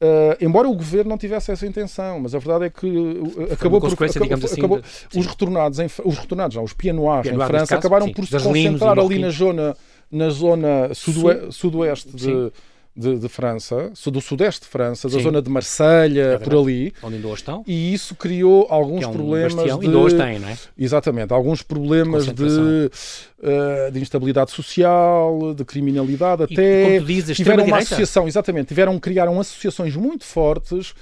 eh, 0.00 0.36
embora 0.40 0.68
o 0.68 0.74
governo 0.74 1.10
não 1.10 1.16
tivesse 1.16 1.52
essa 1.52 1.64
intenção, 1.64 2.18
mas 2.18 2.34
a 2.34 2.38
verdade 2.40 2.64
é 2.64 2.70
que 2.70 2.86
uh, 2.86 3.52
acabou 3.52 3.80
por 3.80 3.86
acabou- 3.92 4.04
assim, 4.44 4.58
acabou- 4.60 4.80
de- 4.80 5.18
os 5.20 5.26
retornados 5.26 5.78
em, 5.78 5.86
os 6.04 6.18
retornados, 6.18 6.56
não, 6.56 6.64
os 6.64 6.72
Pieds 6.72 6.96
Noirs 7.00 7.22
Pieds 7.22 7.40
em 7.40 7.46
França 7.46 7.66
caso, 7.66 7.78
acabaram 7.78 8.06
sim. 8.06 8.12
por 8.12 8.26
se 8.26 8.32
concentrar 8.40 8.98
ali 8.98 9.18
na 9.20 9.30
zona 9.30 9.76
na 10.10 10.28
zona 10.28 10.92
sudoe- 10.92 11.50
sudoeste 11.52 12.10
de, 12.14 12.24
Sim. 12.24 12.50
De, 12.96 13.18
de 13.18 13.28
França, 13.28 13.92
do 14.06 14.20
sudeste 14.20 14.62
de 14.62 14.68
França, 14.68 15.08
da 15.08 15.16
Sim. 15.18 15.22
zona 15.22 15.42
de 15.42 15.50
Marselha, 15.50 16.40
por 16.42 16.54
ali, 16.54 16.92
Onde 17.02 17.16
ainda 17.16 17.28
hoje 17.28 17.42
estão. 17.42 17.62
e 17.66 17.92
isso 17.92 18.14
criou 18.14 18.66
alguns 18.70 19.04
é 19.04 19.06
um 19.06 19.12
problemas 19.12 19.54
bastião, 19.54 19.78
de 19.78 19.86
ainda 19.86 19.98
hoje 19.98 20.16
tem, 20.16 20.38
não 20.38 20.48
é? 20.48 20.56
Exatamente, 20.78 21.32
alguns 21.32 21.62
problemas 21.62 22.26
de, 22.26 22.90
eh, 23.42 23.90
de 23.90 24.00
instabilidade 24.00 24.50
social, 24.50 25.54
de 25.54 25.64
criminalidade 25.64 26.46
E, 26.48 26.54
até. 26.54 26.98
dizes, 27.00 27.36
tiveram 27.36 27.64
uma 27.64 27.78
associação, 27.78 28.26
exatamente, 28.26 28.68
tiveram, 28.68 28.98
criaram 28.98 29.38
associações 29.38 29.94
muito 29.94 30.24
fortes 30.24 30.94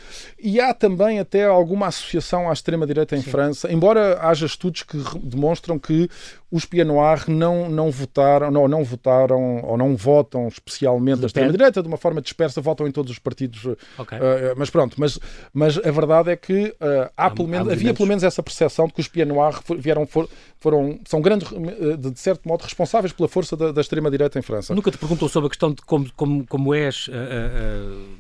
e 0.43 0.61
há 0.61 0.75
também 0.75 1.21
até 1.21 1.45
alguma 1.45 1.87
associação 1.87 2.51
à 2.51 2.53
extrema-direita 2.53 3.17
em 3.17 3.23
França, 3.23 3.71
embora 3.73 4.19
haja 4.21 4.47
estudos 4.47 4.83
que 4.83 4.97
demonstram 5.23 5.79
que 5.79 6.09
os 6.55 6.65
Pieds 6.65 6.87
Noirs 6.87 7.27
não, 7.27 7.69
não 7.69 7.91
votaram, 7.91 8.49
não, 8.49 8.69
não 8.69 8.85
votaram 8.85 9.61
ou 9.65 9.77
não 9.77 9.97
votam 9.97 10.47
especialmente 10.47 11.15
a 11.15 11.15
Le 11.15 11.21
Pen. 11.23 11.27
extrema-direita, 11.27 11.83
de 11.83 11.89
uma 11.89 11.97
forma 11.97 12.23
dispersa, 12.23 12.61
votam 12.61 12.87
em 12.87 12.93
todos 12.93 13.11
os 13.11 13.19
partidos. 13.19 13.65
Okay. 13.99 14.19
Uh, 14.19 14.55
mas 14.57 14.71
pronto, 14.71 14.95
mas, 14.97 15.19
mas 15.53 15.77
a 15.79 15.91
verdade 15.91 16.31
é 16.31 16.37
que 16.37 16.67
uh, 16.67 17.11
há, 17.17 17.27
há, 17.27 17.31
pelo 17.31 17.49
menos, 17.49 17.69
há 17.69 17.73
havia 17.73 17.93
pelo 17.93 18.07
menos 18.07 18.23
essa 18.23 18.41
percepção 18.41 18.87
de 18.87 18.93
que 18.93 19.01
os 19.01 19.09
Pied 19.09 19.27
Noir 19.27 19.53
vieram, 19.81 20.07
for, 20.07 20.29
foram, 20.65 20.99
são 21.05 21.21
grandes, 21.21 21.47
de 21.99 22.19
certo 22.19 22.49
modo, 22.49 22.63
responsáveis 22.63 23.13
pela 23.13 23.29
força 23.29 23.55
da, 23.55 23.71
da 23.71 23.83
extrema-direita 23.83 24.39
em 24.39 24.43
França. 24.43 24.75
Nunca 24.75 24.91
te 24.91 24.97
perguntou 24.97 25.29
sobre 25.29 25.49
a 25.49 25.51
questão 25.51 25.75
de 25.75 25.83
como, 25.83 26.11
como, 26.17 26.47
como 26.47 26.75
és 26.75 27.11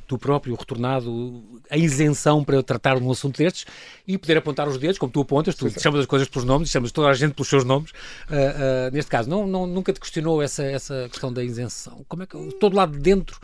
tu 0.06 0.18
próprio 0.18 0.54
retornado 0.54 1.42
a 1.70 1.78
isenção 1.78 2.44
para 2.44 2.62
tratar 2.62 2.98
de 2.98 3.02
um 3.02 3.10
assunto 3.10 3.38
destes 3.38 3.64
e 4.06 4.18
poder 4.18 4.36
apontar 4.36 4.68
os 4.68 4.76
dedos, 4.76 4.98
como 4.98 5.10
tu 5.10 5.22
apontas, 5.22 5.54
tu 5.54 5.70
chamas 5.80 6.00
as 6.00 6.06
coisas 6.06 6.28
pelos 6.28 6.44
nomes, 6.44 6.68
chamas 6.68 6.92
toda 6.92 7.08
a 7.08 7.14
gente 7.14 7.32
pelos 7.32 7.48
seus 7.48 7.64
nomes. 7.64 7.92
Uh, 8.28 8.34
uh, 8.34 8.90
neste 8.92 9.10
caso, 9.10 9.30
não, 9.30 9.46
não, 9.46 9.66
nunca 9.66 9.90
te 9.90 9.98
questionou 9.98 10.42
essa, 10.42 10.64
essa 10.64 11.08
questão 11.10 11.32
da 11.32 11.42
isenção? 11.42 12.04
Como 12.06 12.24
é 12.24 12.26
que 12.26 12.36
todo 12.60 12.76
lado 12.76 12.92
de 12.92 12.98
dentro, 12.98 13.38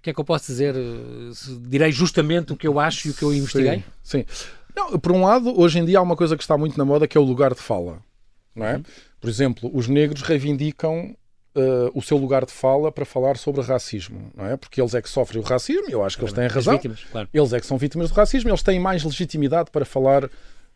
o 0.00 0.02
que 0.02 0.10
é 0.10 0.12
que 0.12 0.18
eu 0.18 0.24
posso 0.24 0.46
dizer? 0.46 0.74
Direi 1.68 1.92
justamente 1.92 2.52
o 2.52 2.56
que 2.56 2.66
eu 2.66 2.80
acho 2.80 3.06
e 3.06 3.10
o 3.12 3.14
que 3.14 3.22
eu 3.22 3.32
investiguei? 3.32 3.84
Sim. 4.02 4.24
sim. 4.24 4.24
Não, 4.74 4.98
por 4.98 5.12
um 5.12 5.22
lado, 5.22 5.56
hoje 5.56 5.78
em 5.78 5.84
dia 5.84 6.00
há 6.00 6.02
uma 6.02 6.16
coisa 6.16 6.36
que 6.36 6.42
está 6.42 6.58
muito 6.58 6.76
na 6.76 6.84
moda 6.84 7.06
que 7.06 7.16
é 7.16 7.20
o 7.20 7.24
lugar 7.24 7.54
de 7.54 7.60
fala. 7.60 8.02
Não 8.54 8.66
é? 8.66 8.76
Uhum. 8.76 8.82
Por 9.20 9.30
exemplo, 9.30 9.70
os 9.72 9.88
negros 9.88 10.22
reivindicam 10.22 11.16
uh, 11.54 11.90
o 11.94 12.02
seu 12.02 12.16
lugar 12.16 12.44
de 12.44 12.52
fala 12.52 12.90
para 12.90 13.04
falar 13.04 13.36
sobre 13.36 13.62
racismo, 13.62 14.30
não 14.36 14.46
é? 14.46 14.56
Porque 14.56 14.80
eles 14.80 14.94
é 14.94 15.02
que 15.02 15.08
sofrem 15.08 15.40
o 15.40 15.44
racismo, 15.44 15.86
eu 15.88 16.04
acho 16.04 16.16
que 16.16 16.24
eles 16.24 16.32
têm 16.32 16.46
razão. 16.46 16.74
Vítimas, 16.74 17.04
claro. 17.10 17.28
Eles 17.32 17.52
é 17.52 17.60
que 17.60 17.66
são 17.66 17.78
vítimas 17.78 18.10
do 18.10 18.14
racismo, 18.14 18.50
eles 18.50 18.62
têm 18.62 18.78
mais 18.78 19.04
legitimidade 19.04 19.70
para 19.70 19.84
falar 19.84 20.28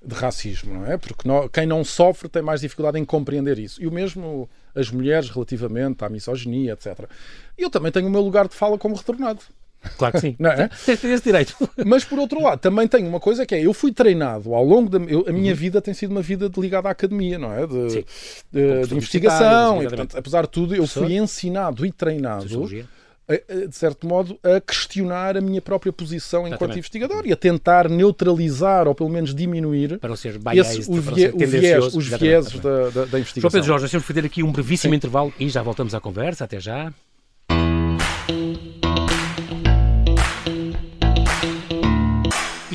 de 0.04 0.14
racismo, 0.14 0.74
não 0.74 0.86
é? 0.86 0.96
Porque 0.96 1.26
não, 1.26 1.48
quem 1.48 1.66
não 1.66 1.82
sofre 1.82 2.28
tem 2.28 2.42
mais 2.42 2.60
dificuldade 2.60 2.98
em 2.98 3.04
compreender 3.04 3.58
isso. 3.58 3.82
E 3.82 3.86
o 3.86 3.92
mesmo 3.92 4.48
as 4.74 4.90
mulheres 4.90 5.30
relativamente 5.30 6.04
à 6.04 6.08
misoginia, 6.08 6.74
etc. 6.74 7.08
Eu 7.56 7.70
também 7.70 7.90
tenho 7.90 8.06
o 8.06 8.10
meu 8.10 8.20
lugar 8.20 8.46
de 8.46 8.54
fala 8.54 8.78
como 8.78 8.94
retornado. 8.94 9.40
Claro 9.96 10.14
que 10.14 10.20
sim. 10.20 10.36
Não 10.38 10.50
é? 10.50 10.68
Tens 10.84 11.04
esse 11.04 11.24
direito. 11.24 11.56
Mas 11.84 12.04
por 12.04 12.18
outro 12.18 12.42
lado, 12.42 12.58
também 12.58 12.86
tenho 12.88 13.08
uma 13.08 13.20
coisa 13.20 13.46
que 13.46 13.54
é: 13.54 13.64
eu 13.64 13.72
fui 13.72 13.92
treinado 13.92 14.54
ao 14.54 14.64
longo 14.64 14.90
da. 14.90 14.98
Eu, 15.10 15.24
a 15.28 15.32
minha 15.32 15.52
uhum. 15.52 15.58
vida 15.58 15.80
tem 15.80 15.94
sido 15.94 16.10
uma 16.10 16.22
vida 16.22 16.50
ligada 16.56 16.88
à 16.88 16.92
academia, 16.92 17.38
não 17.38 17.52
é? 17.52 17.66
De, 17.66 18.04
de, 18.52 18.86
de 18.88 18.94
investigação. 18.94 19.82
E, 19.82 19.88
portanto, 19.88 20.16
apesar 20.18 20.42
de 20.42 20.50
tudo, 20.50 20.74
eu 20.74 20.86
fui 20.86 21.16
ensinado 21.16 21.84
e 21.86 21.92
treinado. 21.92 22.46
de 22.46 23.76
certo 23.76 24.06
modo, 24.06 24.38
a 24.42 24.60
questionar 24.60 25.36
a 25.36 25.40
minha 25.40 25.60
própria 25.60 25.92
posição 25.92 26.42
enquanto 26.42 26.52
Exatamente. 26.52 26.78
investigador 26.78 27.26
e 27.26 27.32
a 27.32 27.36
tentar 27.36 27.88
neutralizar 27.88 28.86
ou 28.86 28.94
pelo 28.94 29.10
menos 29.10 29.34
diminuir 29.34 29.98
para 29.98 30.10
não 30.10 30.16
ser 30.16 30.38
biased, 30.38 30.80
esse, 30.80 30.90
o, 30.90 30.94
vie, 30.94 31.28
o 31.28 31.38
viés, 31.38 31.94
os 31.94 32.06
vieses 32.06 32.60
da, 32.60 32.90
da, 32.90 33.04
da, 33.06 33.18
investigação. 33.18 33.40
João 33.40 33.50
Pedro 33.50 33.66
Jorge, 33.66 33.82
nós 33.82 33.90
temos 33.90 34.06
que 34.06 34.12
fazer 34.12 34.26
aqui 34.26 34.42
um 34.44 34.52
brevíssimo 34.52 34.92
Sim. 34.92 34.96
intervalo 34.96 35.34
e 35.40 35.48
já 35.48 35.60
voltamos 35.60 35.92
à 35.94 36.00
conversa. 36.00 36.44
Até 36.44 36.60
já. 36.60 36.92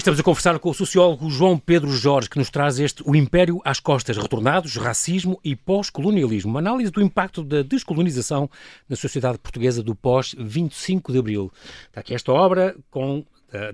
Estamos 0.02 0.20
a 0.20 0.24
conversar 0.24 0.58
com 0.58 0.68
o 0.68 0.74
sociólogo 0.74 1.30
João 1.30 1.60
Pedro 1.60 1.92
Jorge, 1.92 2.28
que 2.28 2.40
nos 2.40 2.50
traz 2.50 2.80
este 2.80 3.04
O 3.06 3.16
Império 3.16 3.62
às 3.64 3.80
Costas, 3.80 4.18
Retornados, 4.18 4.76
Racismo 4.76 5.40
e 5.44 5.56
Pós-Colonialismo, 5.56 6.50
uma 6.50 6.60
análise 6.60 6.90
do 6.90 7.04
impacto 7.04 7.44
da 7.44 7.62
descolonização 7.62 8.50
na 8.90 8.96
sociedade 8.96 9.38
portuguesa 9.38 9.84
do 9.84 9.94
pós-25 9.94 11.12
de 11.12 11.20
Abril. 11.20 11.52
Está 11.86 12.00
aqui 12.00 12.16
esta 12.16 12.34
obra 12.34 12.76
com 12.90 13.24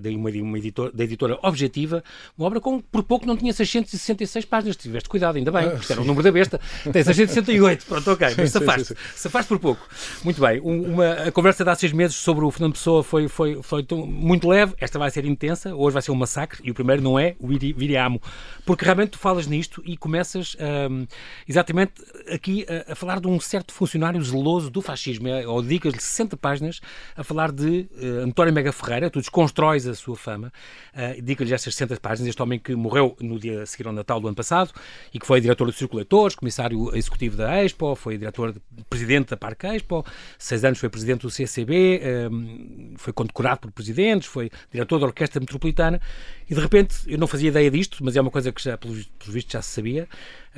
de 0.00 0.08
uma, 0.14 0.30
uma 0.30 0.58
editor, 0.58 0.90
da 0.92 1.04
editora 1.04 1.38
Objetiva, 1.42 2.02
uma 2.36 2.46
obra 2.46 2.60
com, 2.60 2.80
por 2.80 3.02
pouco, 3.02 3.26
não 3.26 3.36
tinha 3.36 3.52
666 3.52 4.44
páginas. 4.44 4.76
Tiveste 4.76 5.08
cuidado, 5.08 5.36
ainda 5.36 5.50
bem, 5.50 5.70
porque 5.70 5.92
era 5.92 6.02
o 6.02 6.04
número 6.04 6.24
da 6.24 6.32
besta. 6.32 6.60
Tem 6.84 7.02
668, 7.02 7.86
pronto, 7.86 8.10
ok, 8.10 8.34
mas 8.36 8.50
safaste, 8.50 8.94
safaste 9.14 9.48
por 9.48 9.58
pouco. 9.58 9.88
Muito 10.24 10.40
bem, 10.40 10.60
uma, 10.60 11.12
a 11.12 11.32
conversa 11.32 11.64
de 11.64 11.70
há 11.70 11.74
seis 11.74 11.92
meses 11.92 12.16
sobre 12.16 12.44
o 12.44 12.50
Fernando 12.50 12.72
Pessoa 12.72 13.02
foi, 13.02 13.28
foi, 13.28 13.62
foi 13.62 13.82
tão, 13.82 14.06
muito 14.06 14.48
leve, 14.48 14.74
esta 14.80 14.98
vai 14.98 15.10
ser 15.10 15.24
intensa, 15.24 15.74
hoje 15.74 15.92
vai 15.92 16.02
ser 16.02 16.10
um 16.10 16.16
massacre, 16.16 16.60
e 16.64 16.70
o 16.70 16.74
primeiro 16.74 17.02
não 17.02 17.18
é 17.18 17.36
o 17.38 17.46
Viriamo, 17.46 18.20
porque 18.64 18.84
realmente 18.84 19.10
tu 19.10 19.18
falas 19.18 19.46
nisto 19.46 19.82
e 19.86 19.96
começas 19.96 20.56
um, 20.90 21.06
exatamente 21.48 21.92
aqui 22.32 22.66
a, 22.68 22.92
a, 22.92 22.94
falar 22.94 23.20
de 23.20 23.28
um 23.28 23.38
certo 23.40 23.72
funcionário 23.72 24.22
zeloso 24.22 24.70
do 24.70 24.80
fascismo, 24.80 25.28
é, 25.28 25.46
ou 25.46 25.62
dedicas-lhe 25.62 26.00
60 26.00 26.36
páginas 26.36 26.80
a 27.16 27.22
falar 27.22 27.52
de 27.52 27.88
uh, 27.92 28.24
António 28.24 28.52
Mega 28.52 28.72
Ferreira, 28.72 29.10
tu 29.10 29.20
desconstróis 29.20 29.67
destróis 29.68 29.86
a 29.86 29.94
sua 29.94 30.16
fama. 30.16 30.52
Uh, 30.94 31.20
Digo-lhe 31.22 31.52
estas 31.52 31.74
60 31.74 32.00
páginas, 32.00 32.28
este 32.28 32.42
homem 32.42 32.58
que 32.58 32.74
morreu 32.74 33.16
no 33.20 33.38
dia 33.38 33.62
a 33.62 33.66
seguir 33.66 33.86
ao 33.86 33.92
Natal 33.92 34.20
do 34.20 34.28
ano 34.28 34.36
passado 34.36 34.72
e 35.12 35.18
que 35.18 35.26
foi 35.26 35.40
diretor 35.40 35.66
do 35.66 35.72
Círculo 35.72 35.98
Leitores, 35.98 36.34
comissário 36.34 36.94
executivo 36.96 37.36
da 37.36 37.62
Expo, 37.62 37.94
foi 37.94 38.16
diretor, 38.16 38.54
presidente 38.88 39.30
da 39.30 39.36
Parque 39.36 39.66
Expo, 39.66 40.04
seis 40.38 40.64
anos 40.64 40.78
foi 40.78 40.88
presidente 40.88 41.22
do 41.22 41.30
CCB, 41.30 42.00
ah, 42.02 42.96
foi 42.96 43.12
condecorado 43.12 43.60
por 43.60 43.72
presidentes, 43.72 44.28
foi 44.28 44.50
diretor 44.72 44.98
da 44.98 45.06
Orquestra 45.06 45.40
Metropolitana 45.40 46.00
e 46.48 46.54
de 46.54 46.60
repente, 46.60 46.96
eu 47.06 47.18
não 47.18 47.26
fazia 47.26 47.48
ideia 47.48 47.70
disto, 47.70 48.02
mas 48.02 48.16
é 48.16 48.20
uma 48.20 48.30
coisa 48.30 48.50
que 48.50 48.62
já, 48.62 48.78
pelos, 48.78 49.04
pelos 49.18 49.34
vistos, 49.34 49.52
já 49.52 49.60
se 49.60 49.70
sabia, 49.70 50.08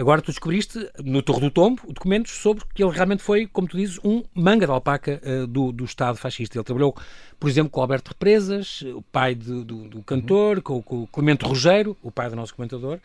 Agora 0.01 0.23
tu 0.23 0.33
descobriste 0.33 0.89
no 1.05 1.21
Torre 1.21 1.41
do 1.41 1.51
Tombo 1.51 1.83
documentos 1.89 2.33
sobre 2.33 2.65
que 2.75 2.83
ele 2.83 2.91
realmente 2.91 3.23
foi, 3.23 3.47
como 3.47 3.69
tu 3.69 3.77
dizes, 3.77 4.01
um 4.03 4.23
manga 4.35 4.65
de 4.65 4.73
alpaca 4.73 5.21
uh, 5.23 5.47
do, 5.47 5.71
do 5.71 5.85
Estado 5.85 6.17
fascista. 6.17 6.57
Ele 6.57 6.65
trabalhou, 6.65 6.97
por 7.39 7.51
exemplo, 7.51 7.71
com 7.71 7.83
Alberto 7.83 8.09
Represas, 8.09 8.81
o 8.81 9.03
pai 9.03 9.35
de, 9.35 9.63
do, 9.63 9.89
do, 9.89 10.03
cantor, 10.03 10.57
uhum. 10.57 10.63
com, 10.63 10.83
com 10.83 11.07
Clemente 11.07 11.45
Rogério, 11.45 11.95
o 12.03 12.11
pai 12.11 12.31
do 12.31 12.37
nosso 12.37 12.55
comentador, 12.55 12.99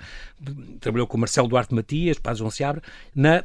trabalhou 0.79 1.05
com 1.05 1.17
Marcelo 1.17 1.49
Duarte 1.49 1.75
Matias, 1.75 2.17
Padre 2.17 2.39
João 2.39 2.49
Seabra, 2.49 2.81
na 3.13 3.43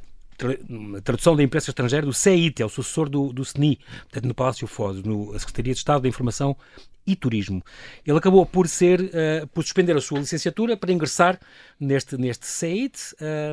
tradução 1.02 1.36
da 1.36 1.42
imprensa 1.42 1.70
estrangeira 1.70 2.06
do 2.06 2.12
CEIT, 2.12 2.62
é 2.62 2.66
o 2.66 2.68
sucessor 2.68 3.08
do, 3.08 3.32
do 3.32 3.42
SNI, 3.42 3.78
portanto, 4.02 4.26
no 4.26 4.34
Palácio 4.34 4.66
Foz, 4.66 5.02
na 5.02 5.38
Secretaria 5.38 5.72
de 5.72 5.78
Estado 5.78 6.02
da 6.02 6.08
Informação 6.08 6.56
e 7.06 7.16
Turismo. 7.16 7.62
Ele 8.06 8.18
acabou 8.18 8.44
por 8.46 8.68
ser, 8.68 9.00
uh, 9.00 9.46
por 9.48 9.62
suspender 9.62 9.96
a 9.96 10.00
sua 10.00 10.18
licenciatura 10.18 10.76
para 10.76 10.92
ingressar 10.92 11.38
neste, 11.78 12.16
neste 12.16 12.46
CEIT 12.46 12.98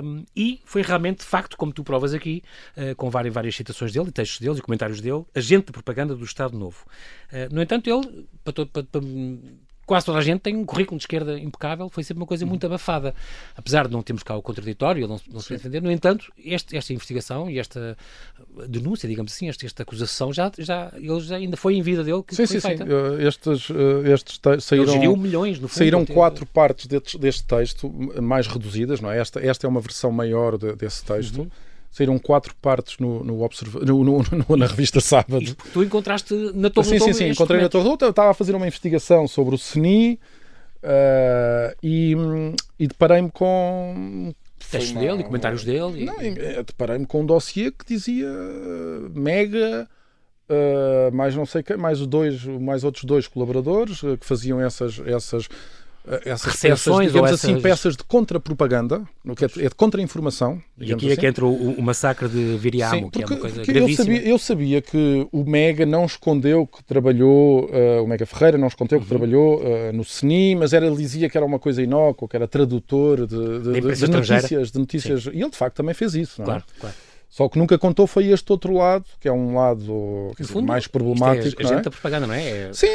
um, 0.03 0.25
e 0.35 0.61
foi 0.65 0.81
realmente, 0.81 1.19
de 1.19 1.25
facto, 1.25 1.57
como 1.57 1.71
tu 1.71 1.83
provas 1.83 2.13
aqui, 2.13 2.43
uh, 2.75 2.95
com 2.95 3.09
várias, 3.09 3.33
várias 3.33 3.55
citações 3.55 3.91
dele, 3.91 4.11
textos 4.11 4.39
dele 4.39 4.59
e 4.59 4.61
comentários 4.61 5.01
dele, 5.01 5.25
agente 5.33 5.67
de 5.67 5.71
propaganda 5.71 6.15
do 6.15 6.23
Estado 6.23 6.57
Novo. 6.57 6.85
Uh, 7.31 7.53
no 7.53 7.61
entanto, 7.61 7.89
ele, 7.89 8.27
para, 8.43 8.65
para, 8.65 8.83
para 8.83 9.01
quase 9.87 10.05
toda 10.05 10.19
a 10.19 10.21
gente 10.21 10.41
tem 10.41 10.55
um 10.55 10.65
currículo 10.65 10.97
de 10.97 11.03
esquerda 11.03 11.39
impecável, 11.39 11.89
foi 11.89 12.03
sempre 12.03 12.21
uma 12.21 12.27
coisa 12.27 12.45
muito 12.45 12.65
abafada. 12.65 13.15
Apesar 13.55 13.87
de 13.87 13.93
não 13.93 14.03
termos 14.03 14.21
cá 14.21 14.35
o 14.35 14.41
contraditório, 14.41 15.07
não, 15.07 15.19
não 15.31 15.39
se 15.39 15.53
entender, 15.53 15.81
no 15.81 15.89
entanto, 15.89 16.31
este, 16.43 16.75
esta 16.75 16.91
investigação 16.91 17.49
e 17.49 17.57
esta 17.57 17.97
denúncia, 18.67 19.07
digamos 19.07 19.31
assim, 19.31 19.47
esta, 19.47 19.65
esta 19.65 19.83
acusação, 19.83 20.33
já, 20.33 20.51
já, 20.59 20.91
ele 20.95 21.19
já 21.21 21.37
ainda 21.37 21.55
foi 21.55 21.75
em 21.75 21.81
vida 21.81 22.03
dele 22.03 22.21
que 22.21 22.35
sim, 22.35 22.45
foi 22.45 22.59
sim, 22.59 22.67
feita. 22.67 22.85
Sim, 22.85 22.91
uh, 22.91 23.21
estes, 23.21 23.69
uh, 23.69 24.05
estes 24.05 24.39
saíram, 24.59 25.15
milhões, 25.15 25.57
no 25.57 25.69
fundo, 25.69 25.77
saíram 25.77 26.05
quatro 26.05 26.45
partes 26.45 26.85
deste, 26.85 27.17
deste, 27.17 27.45
texto, 27.45 27.89
mais 28.21 28.45
reduzidas, 28.45 28.99
não 28.99 29.09
é? 29.09 29.19
Esta, 29.19 29.39
esta 29.39 29.65
é 29.65 29.69
uma 29.69 29.79
versão 29.79 30.11
maior 30.11 30.57
de, 30.57 30.75
desse 30.75 31.03
texto. 31.05 31.39
Uhum 31.39 31.49
saíram 31.91 32.17
quatro 32.19 32.55
partes 32.61 32.97
no, 32.99 33.23
no, 33.23 33.41
observa 33.41 33.79
no, 33.79 34.03
no, 34.03 34.57
na 34.57 34.65
revista 34.65 34.99
Sábado. 34.99 35.43
E 35.43 35.53
tu 35.73 35.83
encontraste 35.83 36.33
na 36.53 36.69
Torre 36.69 36.87
Sim, 36.87 36.99
sim, 36.99 37.13
sim. 37.13 37.29
Encontrei 37.29 37.61
na 37.61 37.69
Torre 37.69 37.89
Eu 38.01 38.09
estava 38.09 38.31
a 38.31 38.33
fazer 38.33 38.55
uma 38.55 38.67
investigação 38.67 39.27
sobre 39.27 39.55
o 39.55 39.57
CNI 39.57 40.19
uh, 40.83 41.77
e, 41.81 42.15
e 42.79 42.87
deparei-me 42.87 43.31
com. 43.31 44.33
Textos 44.71 44.91
uma... 44.91 45.01
dele 45.01 45.21
e 45.21 45.23
comentários 45.23 45.63
dele. 45.63 46.05
Não, 46.05 46.19
eh, 46.19 46.63
deparei-me 46.63 47.05
com 47.05 47.21
um 47.21 47.25
dossiê 47.25 47.71
que 47.71 47.85
dizia 47.85 48.27
uh, 48.27 49.19
mega. 49.19 49.87
Uh, 50.49 51.13
mais 51.13 51.35
não 51.35 51.45
sei 51.45 51.61
que, 51.61 51.75
mais 51.75 51.99
dois, 52.07 52.45
mais 52.45 52.85
outros 52.85 53.03
dois 53.03 53.27
colaboradores 53.27 53.99
que 53.99 54.25
faziam 54.25 54.61
essas, 54.61 54.97
essas 55.05 55.49
eh, 56.07 56.21
essas 56.25 56.55
peças, 56.55 56.99
digamos 56.99 57.31
essas... 57.31 57.43
assim, 57.43 57.61
peças 57.61 57.97
de 57.97 58.03
contra-propaganda, 58.03 59.03
que 59.35 59.45
é, 59.45 59.65
é 59.65 59.69
de 59.69 59.75
contra-informação. 59.75 60.61
E 60.77 60.93
aqui 60.93 61.05
assim. 61.05 61.13
é 61.13 61.15
que 61.15 61.19
assim. 61.19 61.27
entra 61.27 61.45
o, 61.45 61.71
o 61.73 61.81
massacre 61.81 62.29
de 62.29 62.57
Viriamo, 62.57 62.95
Sim, 62.95 63.09
que 63.09 63.23
é 63.23 63.25
uma 63.25 63.37
coisa 63.37 63.63
gravíssima. 63.63 63.89
Eu 63.89 63.95
sabia, 63.97 64.29
eu 64.29 64.39
sabia, 64.39 64.81
que 64.81 65.27
o 65.31 65.43
Mega 65.43 65.85
não 65.85 66.05
escondeu 66.05 66.65
que 66.65 66.83
trabalhou, 66.83 67.65
uh, 67.65 68.03
o 68.03 68.07
Mega 68.07 68.25
Ferreira 68.25 68.57
não 68.57 68.67
escondeu 68.67 68.97
uhum. 68.97 69.03
que 69.03 69.09
trabalhou 69.09 69.61
uh, 69.61 69.93
no 69.93 70.03
CNI, 70.05 70.55
mas 70.55 70.73
era, 70.73 70.85
ele 70.87 70.95
dizia 70.95 71.29
que 71.29 71.37
era 71.37 71.45
uma 71.45 71.59
coisa 71.59 71.81
inócua, 71.81 72.27
que 72.27 72.35
era 72.35 72.47
tradutor 72.47 73.27
de, 73.27 73.59
de, 73.59 73.81
de, 73.81 73.95
de 73.95 74.07
notícias. 74.09 74.71
De 74.71 74.79
notícias 74.79 75.25
e 75.25 75.41
ele, 75.41 75.49
de 75.49 75.57
facto, 75.57 75.75
também 75.75 75.93
fez 75.93 76.15
isso. 76.15 76.41
Não 76.41 76.45
é? 76.45 76.47
Claro, 76.47 76.63
claro. 76.79 76.95
Só 77.29 77.47
que 77.49 77.59
nunca 77.59 77.77
contou 77.77 78.07
foi 78.07 78.27
este 78.27 78.51
outro 78.51 78.73
lado, 78.73 79.05
que 79.19 79.27
é 79.27 79.31
um 79.31 79.55
lado 79.55 80.31
dizer, 80.39 80.53
fundo, 80.53 80.65
mais 80.65 80.87
problemático. 80.87 81.61
É 81.61 81.65
a, 81.65 81.67
gente 81.67 81.83
da 81.83 81.91
propaganda, 81.91 82.25
não 82.25 82.33
é? 82.33 82.69
é... 82.69 82.73
Sim, 82.73 82.87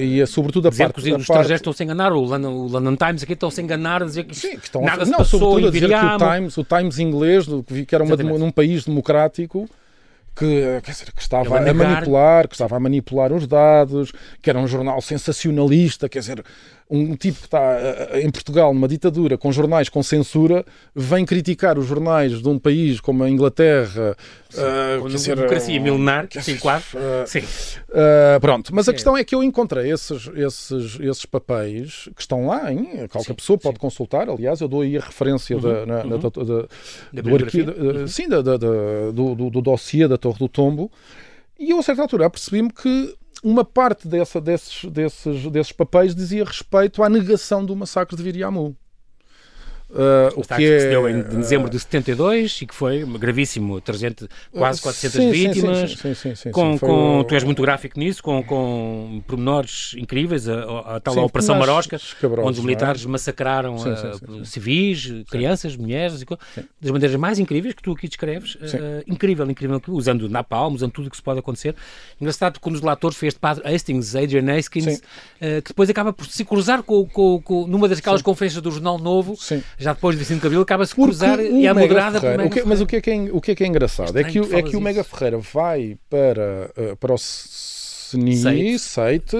e 0.00 0.20
é 0.20 0.26
sobretudo 0.26 0.68
a 0.68 0.70
dizer 0.70 0.84
parte. 0.84 1.02
Que 1.02 1.10
os, 1.10 1.16
os 1.16 1.22
estrangeiros 1.22 1.60
estão-se 1.60 1.82
a 1.82 1.84
enganar, 1.84 2.12
o 2.12 2.20
London, 2.20 2.52
o 2.52 2.68
London 2.68 2.96
Times 2.96 3.22
aqui 3.22 3.32
estão-se 3.32 3.60
a 3.60 3.64
enganar, 3.64 4.02
a 4.02 4.06
dizer 4.06 4.24
que 4.24 4.36
Sim, 4.36 4.58
que 4.58 4.66
estão 4.66 4.82
nada 4.82 5.02
a, 5.02 5.06
se 5.06 5.10
não, 5.10 5.18
passou 5.18 5.40
sobretudo 5.40 5.68
a 5.68 5.70
dizer 5.70 5.88
que 5.88 5.94
o 5.94 6.34
Times, 6.34 6.58
o 6.58 6.64
Times 6.64 6.98
inglês, 6.98 7.46
que 7.86 7.94
era 7.94 8.04
uma, 8.04 8.16
num 8.16 8.50
país 8.50 8.84
democrático, 8.84 9.68
que, 10.36 10.80
dizer, 10.84 11.12
que 11.12 11.20
estava 11.20 11.58
a, 11.58 11.70
a 11.70 11.74
manipular, 11.74 12.46
que 12.46 12.54
estava 12.54 12.76
a 12.76 12.80
manipular 12.80 13.32
os 13.32 13.46
dados, 13.46 14.12
que 14.40 14.48
era 14.48 14.58
um 14.58 14.68
jornal 14.68 15.00
sensacionalista, 15.00 16.08
quer 16.08 16.20
dizer, 16.20 16.44
um 16.90 17.14
tipo 17.14 17.38
que 17.38 17.44
está 17.46 17.58
uh, 17.58 18.18
em 18.18 18.30
Portugal 18.30 18.72
numa 18.72 18.88
ditadura 18.88 19.36
com 19.36 19.52
jornais 19.52 19.88
com 19.88 20.02
censura 20.02 20.64
vem 20.94 21.24
criticar 21.24 21.78
os 21.78 21.86
jornais 21.86 22.40
de 22.40 22.48
um 22.48 22.58
país 22.58 23.00
como 23.00 23.22
a 23.22 23.30
Inglaterra 23.30 24.16
uh, 24.54 25.00
com 25.00 25.08
dizer, 25.08 25.36
democracia 25.36 25.80
milenar 25.80 26.28
sim, 26.40 26.56
quase 26.56 26.96
uh, 26.96 27.26
sim. 27.26 27.40
pronto, 28.40 28.74
mas 28.74 28.88
a 28.88 28.92
questão 28.92 29.16
é 29.16 29.22
que 29.22 29.34
eu 29.34 29.42
encontrei 29.42 29.92
esses, 29.92 30.30
esses, 30.34 30.98
esses 31.00 31.26
papéis 31.26 32.08
que 32.16 32.22
estão 32.22 32.46
lá, 32.46 32.72
hein? 32.72 33.06
qualquer 33.10 33.32
sim, 33.32 33.34
pessoa 33.34 33.58
pode 33.58 33.76
sim. 33.76 33.80
consultar, 33.80 34.28
aliás 34.30 34.60
eu 34.60 34.68
dou 34.68 34.80
aí 34.80 34.96
a 34.96 35.00
referência 35.00 35.56
uhum, 35.56 35.62
da, 35.62 35.86
na, 35.86 36.02
uhum. 36.02 36.08
na, 36.08 36.16
da, 36.16 36.28
da, 36.28 37.22
do 37.22 37.34
arquivo, 37.34 37.72
uhum. 37.72 38.06
sim, 38.06 38.28
da, 38.28 38.40
da, 38.40 38.56
do, 38.56 39.34
do, 39.34 39.50
do 39.50 39.60
dossiê 39.60 40.08
da 40.08 40.16
Torre 40.16 40.38
do 40.38 40.48
Tombo 40.48 40.90
e 41.58 41.70
eu 41.70 41.78
a 41.78 41.82
certa 41.82 42.02
altura 42.02 42.26
apercebi-me 42.26 42.70
que 42.70 43.14
uma 43.42 43.64
parte 43.64 44.08
dessa, 44.08 44.40
desses, 44.40 44.84
desses, 44.84 45.50
desses 45.50 45.72
papéis 45.72 46.14
dizia 46.14 46.44
respeito 46.44 47.02
à 47.02 47.08
negação 47.08 47.64
do 47.64 47.74
massacre 47.76 48.16
de 48.16 48.22
Viriamu. 48.22 48.76
Uh, 49.90 50.28
o 50.38 50.42
que, 50.42 50.64
é, 50.66 50.80
se 50.80 50.88
deu 50.90 51.08
em 51.08 51.22
dezembro 51.22 51.70
de 51.70 51.78
72 51.78 52.60
e 52.60 52.66
que 52.66 52.74
foi 52.74 53.06
gravíssimo, 53.06 53.80
300, 53.80 54.28
quase 54.52 54.82
400 54.82 55.16
sim, 55.16 55.30
vítimas. 55.30 55.92
Sim, 55.92 56.14
sim, 56.14 56.34
sim, 56.34 56.50
com, 56.50 56.76
foi... 56.76 56.86
com, 56.86 57.24
tu 57.26 57.34
és 57.34 57.42
muito 57.42 57.62
gráfico 57.62 57.98
nisso, 57.98 58.22
com, 58.22 58.42
com 58.42 59.22
pormenores 59.26 59.94
incríveis, 59.96 60.46
a, 60.46 60.96
a 60.96 61.00
tal 61.00 61.16
Operação 61.24 61.58
Marosca, 61.58 61.98
onde 62.44 62.58
os 62.58 62.64
militares 62.64 63.02
é? 63.02 63.08
massacraram 63.08 63.76
uh, 63.76 64.44
civis, 64.44 65.10
crianças, 65.30 65.74
mulheres, 65.74 66.22
das 66.78 66.90
maneiras 66.90 67.16
mais 67.16 67.38
incríveis 67.38 67.74
que 67.74 67.82
tu 67.82 67.92
aqui 67.92 68.08
descreves. 68.08 68.56
Uh, 68.56 69.02
incrível, 69.06 69.50
incrível, 69.50 69.80
usando 69.88 70.28
napalm, 70.28 70.74
usando 70.74 70.92
tudo 70.92 71.06
o 71.06 71.10
que 71.10 71.16
se 71.16 71.22
pode 71.22 71.38
acontecer. 71.38 71.74
Engraçado 72.20 72.60
quando 72.60 72.74
os 72.74 72.82
relatores 72.82 73.16
fez 73.16 73.32
de 73.32 73.40
Padre 73.40 73.66
Hastings, 73.66 74.14
Adrian 74.14 74.54
Hastings, 74.54 75.00
que 75.40 75.68
depois 75.68 75.88
acaba 75.88 76.12
por 76.12 76.26
se 76.26 76.44
cruzar 76.44 76.82
com, 76.82 77.06
com, 77.06 77.40
com 77.40 77.66
numa 77.66 77.88
daquelas 77.88 78.20
conferências 78.20 78.60
do 78.60 78.70
Jornal 78.70 78.98
Novo. 78.98 79.34
Sim 79.34 79.62
já 79.78 79.92
depois 79.92 80.16
de 80.16 80.18
Vicente 80.18 80.40
Cabelo, 80.40 80.62
acaba-se 80.62 80.94
cruzar 80.94 81.38
e 81.40 81.66
é 81.66 81.72
moderada 81.72 82.20
Ferreira, 82.20 82.46
o 82.46 82.50
que, 82.50 82.62
Mas 82.64 82.80
o 82.80 82.86
que 82.86 82.96
é 82.96 83.00
que 83.00 83.10
é, 83.10 83.16
o 83.32 83.40
que 83.40 83.52
é, 83.52 83.54
que 83.54 83.64
é 83.64 83.66
engraçado? 83.66 84.18
É, 84.18 84.24
que, 84.24 84.38
é 84.38 84.62
que 84.62 84.76
o 84.76 84.80
Mega 84.80 85.04
Ferreira 85.04 85.38
vai 85.38 85.96
para, 86.10 86.70
uh, 86.76 86.96
para 86.96 87.12
o 87.12 87.16
SNI, 87.16 88.78
Seite, 88.78 89.36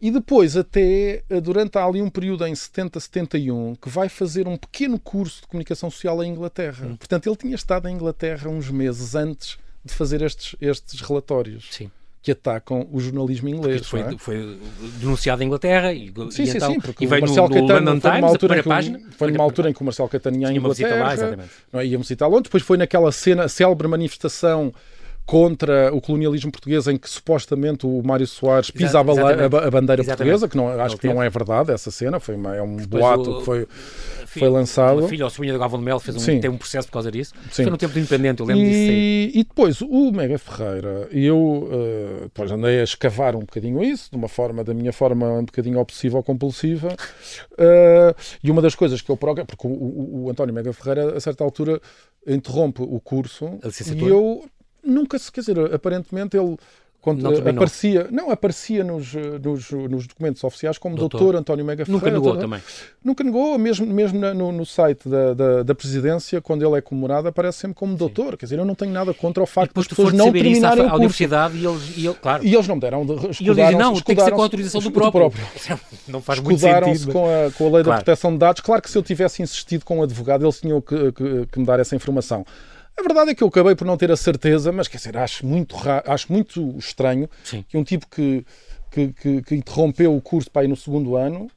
e 0.00 0.10
depois 0.10 0.56
até, 0.56 1.22
uh, 1.30 1.40
durante 1.40 1.78
ali 1.78 2.02
um 2.02 2.10
período 2.10 2.44
em 2.46 2.54
70, 2.54 2.98
71, 2.98 3.76
que 3.76 3.88
vai 3.88 4.08
fazer 4.08 4.48
um 4.48 4.56
pequeno 4.56 4.98
curso 4.98 5.42
de 5.42 5.46
comunicação 5.46 5.90
social 5.90 6.22
em 6.24 6.32
Inglaterra. 6.32 6.86
Hum. 6.86 6.96
Portanto, 6.96 7.28
ele 7.28 7.36
tinha 7.36 7.54
estado 7.54 7.88
em 7.88 7.94
Inglaterra 7.94 8.50
uns 8.50 8.70
meses 8.70 9.14
antes 9.14 9.56
de 9.84 9.94
fazer 9.94 10.20
estes, 10.20 10.56
estes 10.60 11.00
relatórios. 11.00 11.68
Sim 11.70 11.90
que 12.20 12.32
atacam 12.32 12.86
o 12.92 13.00
jornalismo 13.00 13.48
inglês. 13.48 13.86
Foi, 13.86 14.00
é? 14.00 14.18
foi, 14.18 14.58
denunciado 14.98 15.42
em 15.42 15.46
Inglaterra 15.46 15.92
e, 15.92 16.12
sim, 16.30 16.42
e 16.42 16.46
sim, 16.46 16.56
então, 16.56 16.72
sim, 16.72 16.80
porque 16.80 17.04
e 17.04 17.06
veio 17.06 17.22
o 17.22 17.26
Marcel 17.26 17.48
no, 17.48 17.48
no 17.48 17.54
Caetano 17.54 17.90
London 17.90 18.10
Times, 18.10 18.24
altura 18.24 18.62
página. 18.62 19.00
Foi 19.16 19.30
numa 19.30 19.44
altura 19.44 19.70
em 19.70 19.72
que 19.72 19.80
o 19.80 19.84
Marcel 19.84 20.08
Caetano 20.08 20.36
ia 20.36 20.52
em 20.52 20.56
Inglaterra, 20.56 21.14
lá, 21.14 21.36
não, 21.72 21.80
é? 21.80 21.84
Londres, 22.26 22.42
depois 22.44 22.62
foi 22.62 22.76
naquela 22.76 23.12
cena, 23.12 23.48
célebre 23.48 23.86
manifestação 23.88 24.72
contra 25.28 25.94
o 25.94 26.00
colonialismo 26.00 26.50
português 26.50 26.86
em 26.86 26.96
que 26.96 27.08
supostamente 27.08 27.86
o 27.86 28.02
Mário 28.02 28.26
Soares 28.26 28.70
pisa 28.70 28.96
a, 28.96 29.00
a, 29.02 29.04
bandeira 29.04 30.00
exatamente. 30.00 30.06
portuguesa, 30.06 30.48
que 30.48 30.56
não, 30.56 30.68
acho 30.80 30.96
que 30.96 31.06
não 31.06 31.22
é 31.22 31.28
verdade 31.28 31.70
essa 31.70 31.90
cena, 31.90 32.18
foi 32.18 32.34
uma, 32.34 32.56
é 32.56 32.62
um 32.62 32.78
boato 32.78 33.30
o, 33.30 33.38
que 33.38 33.44
foi, 33.44 33.68
filho, 34.28 34.46
foi 34.46 34.48
lançado. 34.48 35.04
O 35.04 35.08
filho 35.08 35.24
ou 35.24 35.30
sobrinha 35.30 35.52
de 35.52 35.58
Galvão 35.58 35.78
de 35.78 35.84
Mel 35.84 35.98
fez 35.98 36.16
um, 36.16 36.40
tem 36.40 36.50
um 36.50 36.56
processo 36.56 36.86
por 36.88 36.92
causa 36.92 37.10
disso. 37.10 37.32
Sim. 37.50 37.64
Foi 37.64 37.70
no 37.70 37.76
tempo 37.76 37.94
do 37.94 37.98
independente, 37.98 38.40
eu 38.40 38.46
lembro 38.46 38.62
e, 38.62 38.66
disso. 38.66 39.38
E 39.38 39.44
depois 39.44 39.80
o 39.80 40.12
Mega 40.12 40.38
Ferreira, 40.38 41.08
eu 41.10 41.38
uh, 41.38 42.20
depois 42.22 42.50
andei 42.50 42.80
a 42.80 42.84
escavar 42.84 43.34
um 43.34 43.40
bocadinho 43.40 43.82
isso, 43.82 44.10
de 44.10 44.16
uma 44.16 44.28
forma, 44.28 44.62
da 44.62 44.74
minha 44.74 44.92
forma 44.92 45.26
um 45.26 45.44
bocadinho 45.44 45.78
obsessiva 45.78 46.18
ou 46.18 46.22
compulsiva, 46.22 46.88
uh, 46.88 48.14
e 48.42 48.50
uma 48.50 48.62
das 48.62 48.74
coisas 48.74 49.00
que 49.00 49.10
eu 49.10 49.16
progo, 49.16 49.44
porque 49.46 49.66
o, 49.66 49.70
o, 49.70 50.24
o 50.24 50.30
António 50.30 50.54
Mega 50.54 50.72
Ferreira 50.72 51.16
a 51.16 51.20
certa 51.20 51.42
altura 51.44 51.80
interrompe 52.26 52.82
o 52.82 53.00
curso 53.00 53.58
e 53.96 54.08
eu 54.08 54.44
nunca 54.84 55.18
se, 55.18 55.30
quer 55.30 55.40
dizer, 55.40 55.74
aparentemente 55.74 56.36
ele 56.36 56.56
quando 57.00 57.22
não 57.22 57.30
aparecia, 57.30 58.08
não, 58.10 58.30
aparecia 58.30 58.82
nos, 58.82 59.14
nos, 59.14 59.70
nos, 59.70 60.06
documentos 60.06 60.42
oficiais 60.42 60.78
como 60.78 60.96
doutor, 60.96 61.18
doutor 61.18 61.36
António 61.36 61.64
Mega 61.64 61.86
Ferreira. 61.86 62.10
Nunca 62.10 62.20
negou 62.20 62.36
também. 62.36 62.60
Nunca 63.04 63.24
negou, 63.24 63.56
mesmo, 63.56 63.86
mesmo 63.86 64.18
no, 64.18 64.50
no 64.50 64.66
site 64.66 65.08
da, 65.08 65.32
da, 65.32 65.62
da, 65.62 65.74
presidência, 65.76 66.40
quando 66.40 66.66
ele 66.66 66.76
é 66.76 66.80
comemorado, 66.80 67.28
aparece 67.28 67.58
sempre 67.58 67.76
como 67.76 67.96
doutor. 67.96 68.32
Sim. 68.32 68.36
Quer 68.36 68.46
dizer, 68.46 68.58
eu 68.58 68.64
não 68.64 68.74
tenho 68.74 68.92
nada 68.92 69.14
contra 69.14 69.42
o 69.42 69.46
facto 69.46 69.74
de 69.74 69.80
as 69.80 69.86
pessoas 69.86 70.12
não 70.12 70.32
terminarem 70.32 70.84
isso 70.84 70.90
à, 70.90 70.92
à 70.92 70.96
universidade 70.96 71.56
e 71.56 71.64
eles, 71.64 71.96
e, 71.96 72.06
ele, 72.06 72.14
claro. 72.14 72.44
e 72.44 72.52
eles 72.52 72.66
não 72.66 72.74
me 72.74 72.80
deram. 72.80 73.02
E 73.40 73.46
ele 73.48 73.54
dizem, 73.54 73.76
não, 73.76 73.94
tem 74.00 74.16
que 74.16 74.22
ser 74.22 74.32
com 74.32 74.40
a 74.40 74.44
autorização 74.44 74.80
do 74.80 74.90
próprio. 74.90 75.30
Do 75.30 75.30
próprio. 75.30 75.80
não 76.08 76.20
faz 76.20 76.40
muito 76.40 76.58
sentido. 76.58 77.12
com 77.12 77.26
a, 77.26 77.50
com 77.52 77.66
a 77.68 77.70
lei 77.70 77.84
claro. 77.84 77.84
da 77.84 78.04
proteção 78.04 78.32
de 78.32 78.38
dados. 78.38 78.60
Claro 78.60 78.82
que 78.82 78.90
se 78.90 78.98
eu 78.98 79.02
tivesse 79.04 79.40
insistido 79.40 79.84
com 79.84 80.00
o 80.00 80.02
advogado, 80.02 80.44
eles 80.44 80.60
tinham 80.60 80.80
que, 80.80 81.12
que, 81.12 81.46
que 81.46 81.58
me 81.60 81.64
dar 81.64 81.78
essa 81.78 81.94
informação. 81.94 82.44
A 82.98 83.02
verdade 83.02 83.30
é 83.30 83.34
que 83.34 83.44
eu 83.44 83.48
acabei 83.48 83.76
por 83.76 83.86
não 83.86 83.96
ter 83.96 84.10
a 84.10 84.16
certeza, 84.16 84.72
mas 84.72 84.88
quer 84.88 84.96
dizer, 84.96 85.16
acho 85.16 85.46
muito, 85.46 85.76
acho 86.04 86.32
muito 86.32 86.76
estranho 86.76 87.30
Sim. 87.44 87.64
que 87.68 87.76
um 87.76 87.84
tipo 87.84 88.08
que, 88.10 88.44
que, 88.90 89.12
que, 89.12 89.42
que, 89.42 89.54
interrompeu 89.54 90.16
o 90.16 90.20
curso 90.20 90.50
para 90.50 90.64
ir 90.64 90.68
no 90.68 90.76
segundo 90.76 91.14
ano 91.14 91.48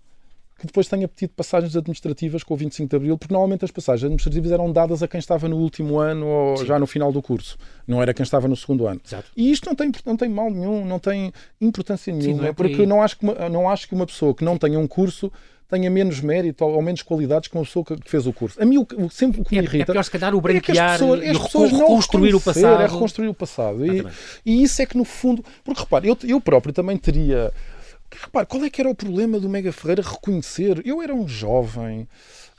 que 0.62 0.68
depois 0.68 0.88
tenha 0.88 1.08
pedido 1.08 1.34
passagens 1.36 1.76
administrativas 1.76 2.44
com 2.44 2.54
o 2.54 2.58
25 2.58 2.88
de 2.88 2.96
Abril, 2.96 3.18
porque 3.18 3.34
normalmente 3.34 3.66
as 3.66 3.72
passagens 3.72 4.04
administrativas 4.04 4.52
eram 4.52 4.72
dadas 4.72 5.02
a 5.02 5.08
quem 5.08 5.20
estava 5.20 5.50
no 5.50 5.58
último 5.58 5.98
ano 5.98 6.28
ou 6.28 6.58
Sim. 6.58 6.68
já 6.68 6.78
no 6.78 6.86
final 6.86 7.12
do 7.12 7.20
curso, 7.20 7.58
não 7.88 8.00
era 8.00 8.14
quem 8.14 8.22
estava 8.22 8.48
no 8.48 8.56
segundo 8.56 8.86
ano. 8.86 9.02
Exato. 9.04 9.32
E 9.36 9.52
isto 9.52 9.66
não 9.66 9.76
tem, 9.76 9.92
não 10.06 10.16
tem 10.16 10.30
mal 10.30 10.52
nenhum, 10.52 10.86
não 10.86 11.00
tem 11.00 11.34
importância 11.60 12.14
nenhuma, 12.14 12.44
Sim, 12.44 12.50
é 12.50 12.54
porque 12.54 12.86
não 12.86 13.02
acho, 13.02 13.18
que 13.18 13.24
uma, 13.24 13.50
não 13.50 13.68
acho 13.68 13.88
que 13.88 13.96
uma 13.96 14.06
pessoa 14.06 14.36
que 14.36 14.46
não 14.46 14.56
tenha 14.56 14.78
um 14.78 14.88
curso 14.88 15.34
tenha 15.72 15.90
menos 15.90 16.20
mérito 16.20 16.66
ou, 16.66 16.82
menos 16.82 17.02
qualidades 17.02 17.48
que 17.48 17.56
uma 17.56 17.64
pessoa 17.64 17.86
que, 17.86 17.98
fez 18.06 18.28
o 18.28 18.34
curso. 18.34 18.62
A 18.62 18.66
mim, 18.66 18.78
o, 18.78 18.88
o 18.98 19.10
sempre 19.10 19.40
o 19.40 19.46
que 19.46 19.56
me 19.56 19.62
é, 19.62 19.64
irrita. 19.64 19.92
É 19.92 19.94
pior, 19.94 20.04
se 20.04 20.12
calhar, 20.12 20.36
o 20.36 20.42
branquear 20.42 20.78
é 20.78 20.82
as 20.82 21.00
pessoas, 21.00 21.24
e 21.24 21.32
pessoas 21.32 21.72
reconstruir 21.72 22.36
o 22.36 22.42
passado. 22.42 22.82
É 22.82 22.88
reconstruir 22.88 23.28
o 23.30 23.34
passado. 23.34 23.86
E, 23.86 24.06
e, 24.46 24.64
isso 24.64 24.82
é 24.82 24.86
que, 24.86 24.98
no 24.98 25.06
fundo. 25.06 25.44
Porque 25.64 25.80
repare, 25.80 26.10
eu, 26.10 26.18
eu 26.24 26.42
próprio 26.42 26.74
também 26.74 26.98
teria. 26.98 27.54
Repare, 28.20 28.46
qual 28.46 28.64
é 28.64 28.70
que 28.70 28.82
era 28.82 28.90
o 28.90 28.96
problema 28.96 29.40
do 29.40 29.50
Mega 29.50 29.72
Ferreira 29.72 30.02
reconhecer? 30.02 30.82
Eu 30.86 31.02
era 31.02 31.14
um 31.14 31.28
jovem. 31.28 32.08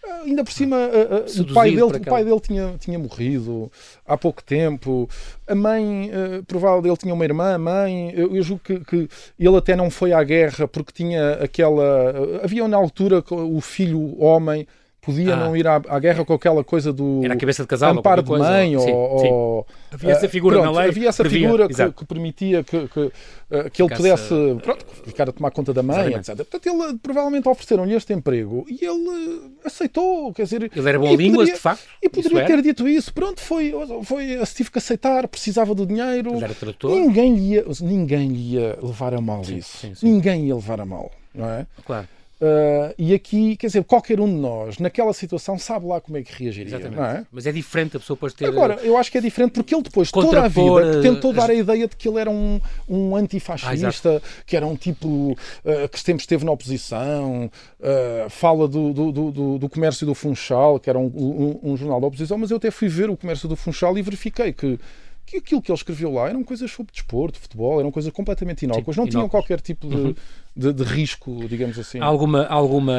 Ah, 0.05 0.23
ainda 0.25 0.43
por 0.43 0.53
cima, 0.53 0.77
uh, 0.77 1.41
uh, 1.41 1.43
o 1.43 1.55
pai 1.55 1.71
dele, 1.71 1.83
o 1.83 2.01
pai 2.01 2.25
dele 2.25 2.41
tinha, 2.41 2.75
tinha 2.79 2.99
morrido 2.99 3.71
há 4.05 4.17
pouco 4.17 4.43
tempo. 4.43 5.09
A 5.47 5.55
mãe, 5.55 6.11
uh, 6.11 6.43
provavelmente, 6.45 6.89
ele 6.89 6.97
tinha 6.97 7.15
uma 7.15 7.25
irmã, 7.25 7.55
a 7.55 7.59
mãe. 7.59 8.13
Eu, 8.13 8.35
eu 8.35 8.43
julgo 8.43 8.63
que, 8.65 8.81
que, 8.81 9.09
ele 9.39 9.57
até 9.57 9.77
não 9.77 9.91
foi 9.91 10.13
à 10.13 10.23
guerra 10.25 10.67
porque 10.67 10.93
tinha 10.93 11.35
aquela. 11.35 12.43
havia 12.43 12.67
na 12.67 12.77
altura 12.77 13.23
o 13.31 13.61
filho 13.61 14.21
homem 14.21 14.67
podia 15.03 15.35
ah. 15.35 15.37
não 15.37 15.57
ir 15.57 15.67
à, 15.67 15.83
à, 15.89 15.99
guerra 15.99 16.25
com 16.25 16.33
aquela 16.33 16.63
coisa 16.63 16.93
do 16.93 17.25
Era 17.25 17.35
a 17.35 17.37
cabeça 17.37 17.63
de 17.63 17.69
casal, 17.69 17.93
amparo 17.93 18.23
de 18.23 18.31
mãe 18.31 18.77
ou, 18.77 18.83
sim, 18.83 18.93
ou, 18.93 19.67
havia 19.91 20.13
essa 20.13 20.29
figura 20.29 20.61
pronto, 20.61 20.73
na 20.73 20.81
lei 20.81 20.91
havia 20.91 21.09
essa 21.09 21.25
previa, 21.25 21.41
figura 21.41 21.69
que, 21.69 21.93
que, 21.93 22.05
permitia 22.05 22.63
que, 22.63 22.87
que, 22.87 23.01
uh, 23.01 23.71
que 23.73 23.83
ele 23.83 23.95
pudesse 23.97 24.33
pronto, 24.63 24.87
ficar 25.05 25.29
a 25.29 25.33
tomar 25.33 25.51
conta 25.51 25.75
da 25.75 25.83
mãe 25.83 26.15
etc. 26.15 26.37
portanto 26.37 26.67
ele 26.67 26.99
provativamente 26.99 27.49
ofereceram-lhe 27.49 27.95
este 27.95 28.13
emprego 28.13 28.65
e 28.69 28.85
ele 28.85 29.51
aceitou 29.65 30.33
quer 30.33 30.45
dizer 30.45 30.71
ele 30.73 30.89
era 30.89 30.99
bom 31.01 31.17
línguas 31.17 31.49
de 31.49 31.57
facto 31.57 31.83
e 32.01 32.09
poderia 32.09 32.47
ter 32.47 32.63
dito 32.63 32.89
isso 32.89 33.13
pronto 33.13 33.41
foi 33.41 33.75
foi 34.05 34.39
tive 34.55 34.71
que 34.71 34.79
aceitar 34.79 35.27
precisava 35.27 35.75
do 35.75 35.85
dinheiro. 35.85 36.35
Ele 36.35 36.45
era 36.45 36.55
tradutor? 36.55 36.95
Ninguém 36.95 37.37
ia 37.39 37.65
ninguém 37.81 38.33
ia 38.33 38.79
levar 38.81 39.15
a 39.15 39.21
mal 39.21 39.43
sim, 39.43 39.57
isso. 39.57 39.79
sim, 39.79 39.95
ninguém 40.03 40.47
ia 40.47 40.55
levar 40.55 40.81
a 40.81 40.85
mal 40.85 41.11
não 41.35 41.49
é? 41.49 41.67
Claro 41.85 42.07
Uh, 42.43 42.93
e 42.99 43.15
aqui, 43.15 43.57
quer 43.57 43.69
dizer, 43.69 43.85
qualquer 43.85 44.19
um 44.19 44.27
de 44.27 44.35
nós, 44.35 44.79
naquela 44.79 45.13
situação, 45.13 45.57
sabe 45.57 45.87
lá 45.87 46.01
como 46.01 46.17
é 46.17 46.23
que 46.25 46.43
reagiria. 46.43 46.77
É? 46.77 47.25
Mas 47.31 47.47
é 47.47 47.53
diferente 47.53 47.97
a 47.97 48.01
pessoa 48.01 48.17
depois 48.17 48.35
ter. 48.35 48.47
Agora, 48.47 48.81
eu 48.83 48.99
acho 48.99 49.13
que 49.13 49.19
é 49.19 49.21
diferente 49.21 49.53
porque 49.53 49.73
ele 49.73 49.85
depois, 49.85 50.11
toda 50.11 50.43
a 50.43 50.49
vida, 50.49 51.01
tentou 51.01 51.33
dar 51.33 51.51
a 51.51 51.55
ideia 51.55 51.87
de 51.87 51.95
que 51.95 52.09
ele 52.09 52.19
era 52.19 52.29
um, 52.29 52.61
um 52.89 53.15
antifascista, 53.15 54.21
ah, 54.21 54.43
que 54.45 54.57
era 54.57 54.67
um 54.67 54.75
tipo 54.75 55.07
uh, 55.07 55.89
que 55.89 56.01
sempre 56.01 56.23
esteve 56.23 56.45
na 56.45 56.51
oposição, 56.51 57.49
uh, 57.79 58.29
fala 58.29 58.67
do, 58.67 58.93
do, 58.93 59.13
do, 59.13 59.59
do, 59.59 59.69
Comércio 59.69 60.05
do 60.05 60.13
Funchal, 60.13 60.81
que 60.81 60.91
era 60.91 60.99
um, 60.99 61.07
um, 61.07 61.73
um 61.73 61.77
jornal 61.77 62.01
da 62.01 62.09
oposição, 62.09 62.37
mas 62.39 62.51
eu 62.51 62.57
até 62.57 62.73
fui 62.73 62.89
ver 62.89 63.09
o 63.09 63.17
Comércio 63.17 63.49
do 63.49 63.55
Funchal 63.55 63.97
e 63.97 64.03
verifiquei 64.03 64.53
que 64.53 64.81
que 65.25 65.37
aquilo 65.37 65.63
que 65.63 65.71
ele 65.71 65.77
escreveu 65.77 66.13
lá 66.13 66.29
eram 66.29 66.43
coisas 66.43 66.71
sobre 66.71 66.93
desporto, 66.93 67.39
futebol, 67.39 67.81
eram 67.81 67.91
coisas 67.91 68.13
completamente 68.13 68.65
inócuas, 68.65 68.97
não 68.97 69.07
tinham 69.07 69.29
qualquer 69.29 69.61
tipo 69.61 69.89
de, 69.89 69.97
uhum. 69.97 70.15
de, 70.55 70.73
de, 70.73 70.83
risco, 70.83 71.49
digamos 71.49 71.79
assim. 71.79 72.01
Alguma, 72.01 72.45
alguma, 72.47 72.93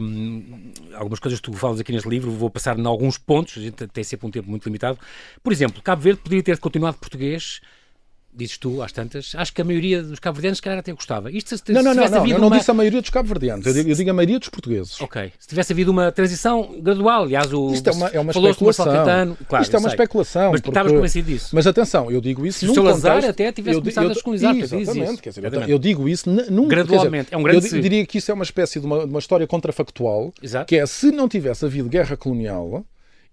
um, 0.00 0.72
algumas 0.94 1.18
coisas 1.18 1.40
que 1.40 1.50
tu 1.50 1.56
falas 1.56 1.80
aqui 1.80 1.92
neste 1.92 2.08
livro, 2.08 2.30
vou 2.30 2.50
passar 2.50 2.78
em 2.78 2.86
alguns 2.86 3.18
pontos, 3.18 3.58
a 3.58 3.60
gente 3.60 3.86
tem 3.88 4.04
sempre 4.04 4.26
um 4.26 4.30
tempo 4.30 4.48
muito 4.48 4.64
limitado. 4.64 4.98
Por 5.42 5.52
exemplo, 5.52 5.82
Cabo 5.82 6.02
Verde 6.02 6.20
poderia 6.20 6.42
ter 6.42 6.58
continuado 6.58 6.98
português 6.98 7.60
dizes 8.34 8.56
tu, 8.56 8.82
às 8.82 8.92
tantas, 8.92 9.34
acho 9.36 9.52
que 9.52 9.60
a 9.60 9.64
maioria 9.64 10.02
dos 10.02 10.18
cabo-verdianos, 10.18 10.58
se 10.58 10.62
calhar, 10.62 10.78
até 10.78 10.92
gostava. 10.92 11.30
Isto, 11.30 11.56
se, 11.56 11.72
não, 11.72 11.82
não, 11.82 11.94
não, 11.94 12.08
não, 12.08 12.26
eu 12.26 12.38
não 12.38 12.48
uma... 12.48 12.58
disse 12.58 12.70
a 12.70 12.74
maioria 12.74 13.00
dos 13.00 13.10
cabo-verdianos, 13.10 13.66
eu, 13.66 13.76
eu, 13.76 13.94
digo 13.94 14.10
a 14.10 14.14
maioria 14.14 14.38
dos 14.38 14.48
portugueses. 14.48 15.00
Ok. 15.00 15.32
Se 15.38 15.48
tivesse 15.48 15.72
havido 15.72 15.90
uma 15.90 16.10
transição 16.10 16.80
gradual, 16.80 17.24
aliás, 17.24 17.52
o. 17.52 17.72
Isto 17.72 17.90
é 17.90 17.92
uma, 17.92 18.08
é 18.08 18.20
uma 18.20 18.32
especulação. 18.32 18.84
Claro, 19.48 19.62
Isto 19.62 19.76
é 19.76 19.78
uma 19.78 19.88
sei. 19.88 19.96
especulação. 19.96 20.52
Mas 20.52 20.60
porque... 20.60 20.70
estavas 20.70 20.92
convencido 20.92 21.30
disso. 21.30 21.50
Mas 21.52 21.66
atenção, 21.66 22.10
eu 22.10 22.20
digo 22.20 22.46
isso. 22.46 22.60
Se 22.60 22.70
o 22.70 22.74
Salazar 22.74 23.16
contexto... 23.16 23.30
até 23.30 23.52
tivesse 23.52 23.76
eu, 23.76 23.82
começado 23.82 24.04
eu, 24.04 24.10
a 24.10 24.12
descolonizar, 24.14 24.56
exatamente, 24.56 25.22
quer 25.22 25.30
dizer, 25.30 25.52
eu, 25.52 25.62
eu 25.62 25.78
digo 25.78 26.08
isso 26.08 26.30
num. 26.30 26.68
Gradualmente. 26.68 27.26
Dizer, 27.26 27.34
é 27.34 27.38
um 27.38 27.42
grande. 27.42 27.74
Eu 27.74 27.80
diria 27.80 28.06
que 28.06 28.18
isso 28.18 28.30
é 28.30 28.34
uma 28.34 28.44
espécie 28.44 28.80
de 28.80 28.86
uma, 28.86 29.04
uma 29.04 29.18
história 29.18 29.46
contrafactual, 29.46 30.32
Exato. 30.42 30.66
que 30.66 30.76
é 30.76 30.86
se 30.86 31.10
não 31.10 31.28
tivesse 31.28 31.64
havido 31.64 31.88
guerra 31.88 32.16
colonial 32.16 32.84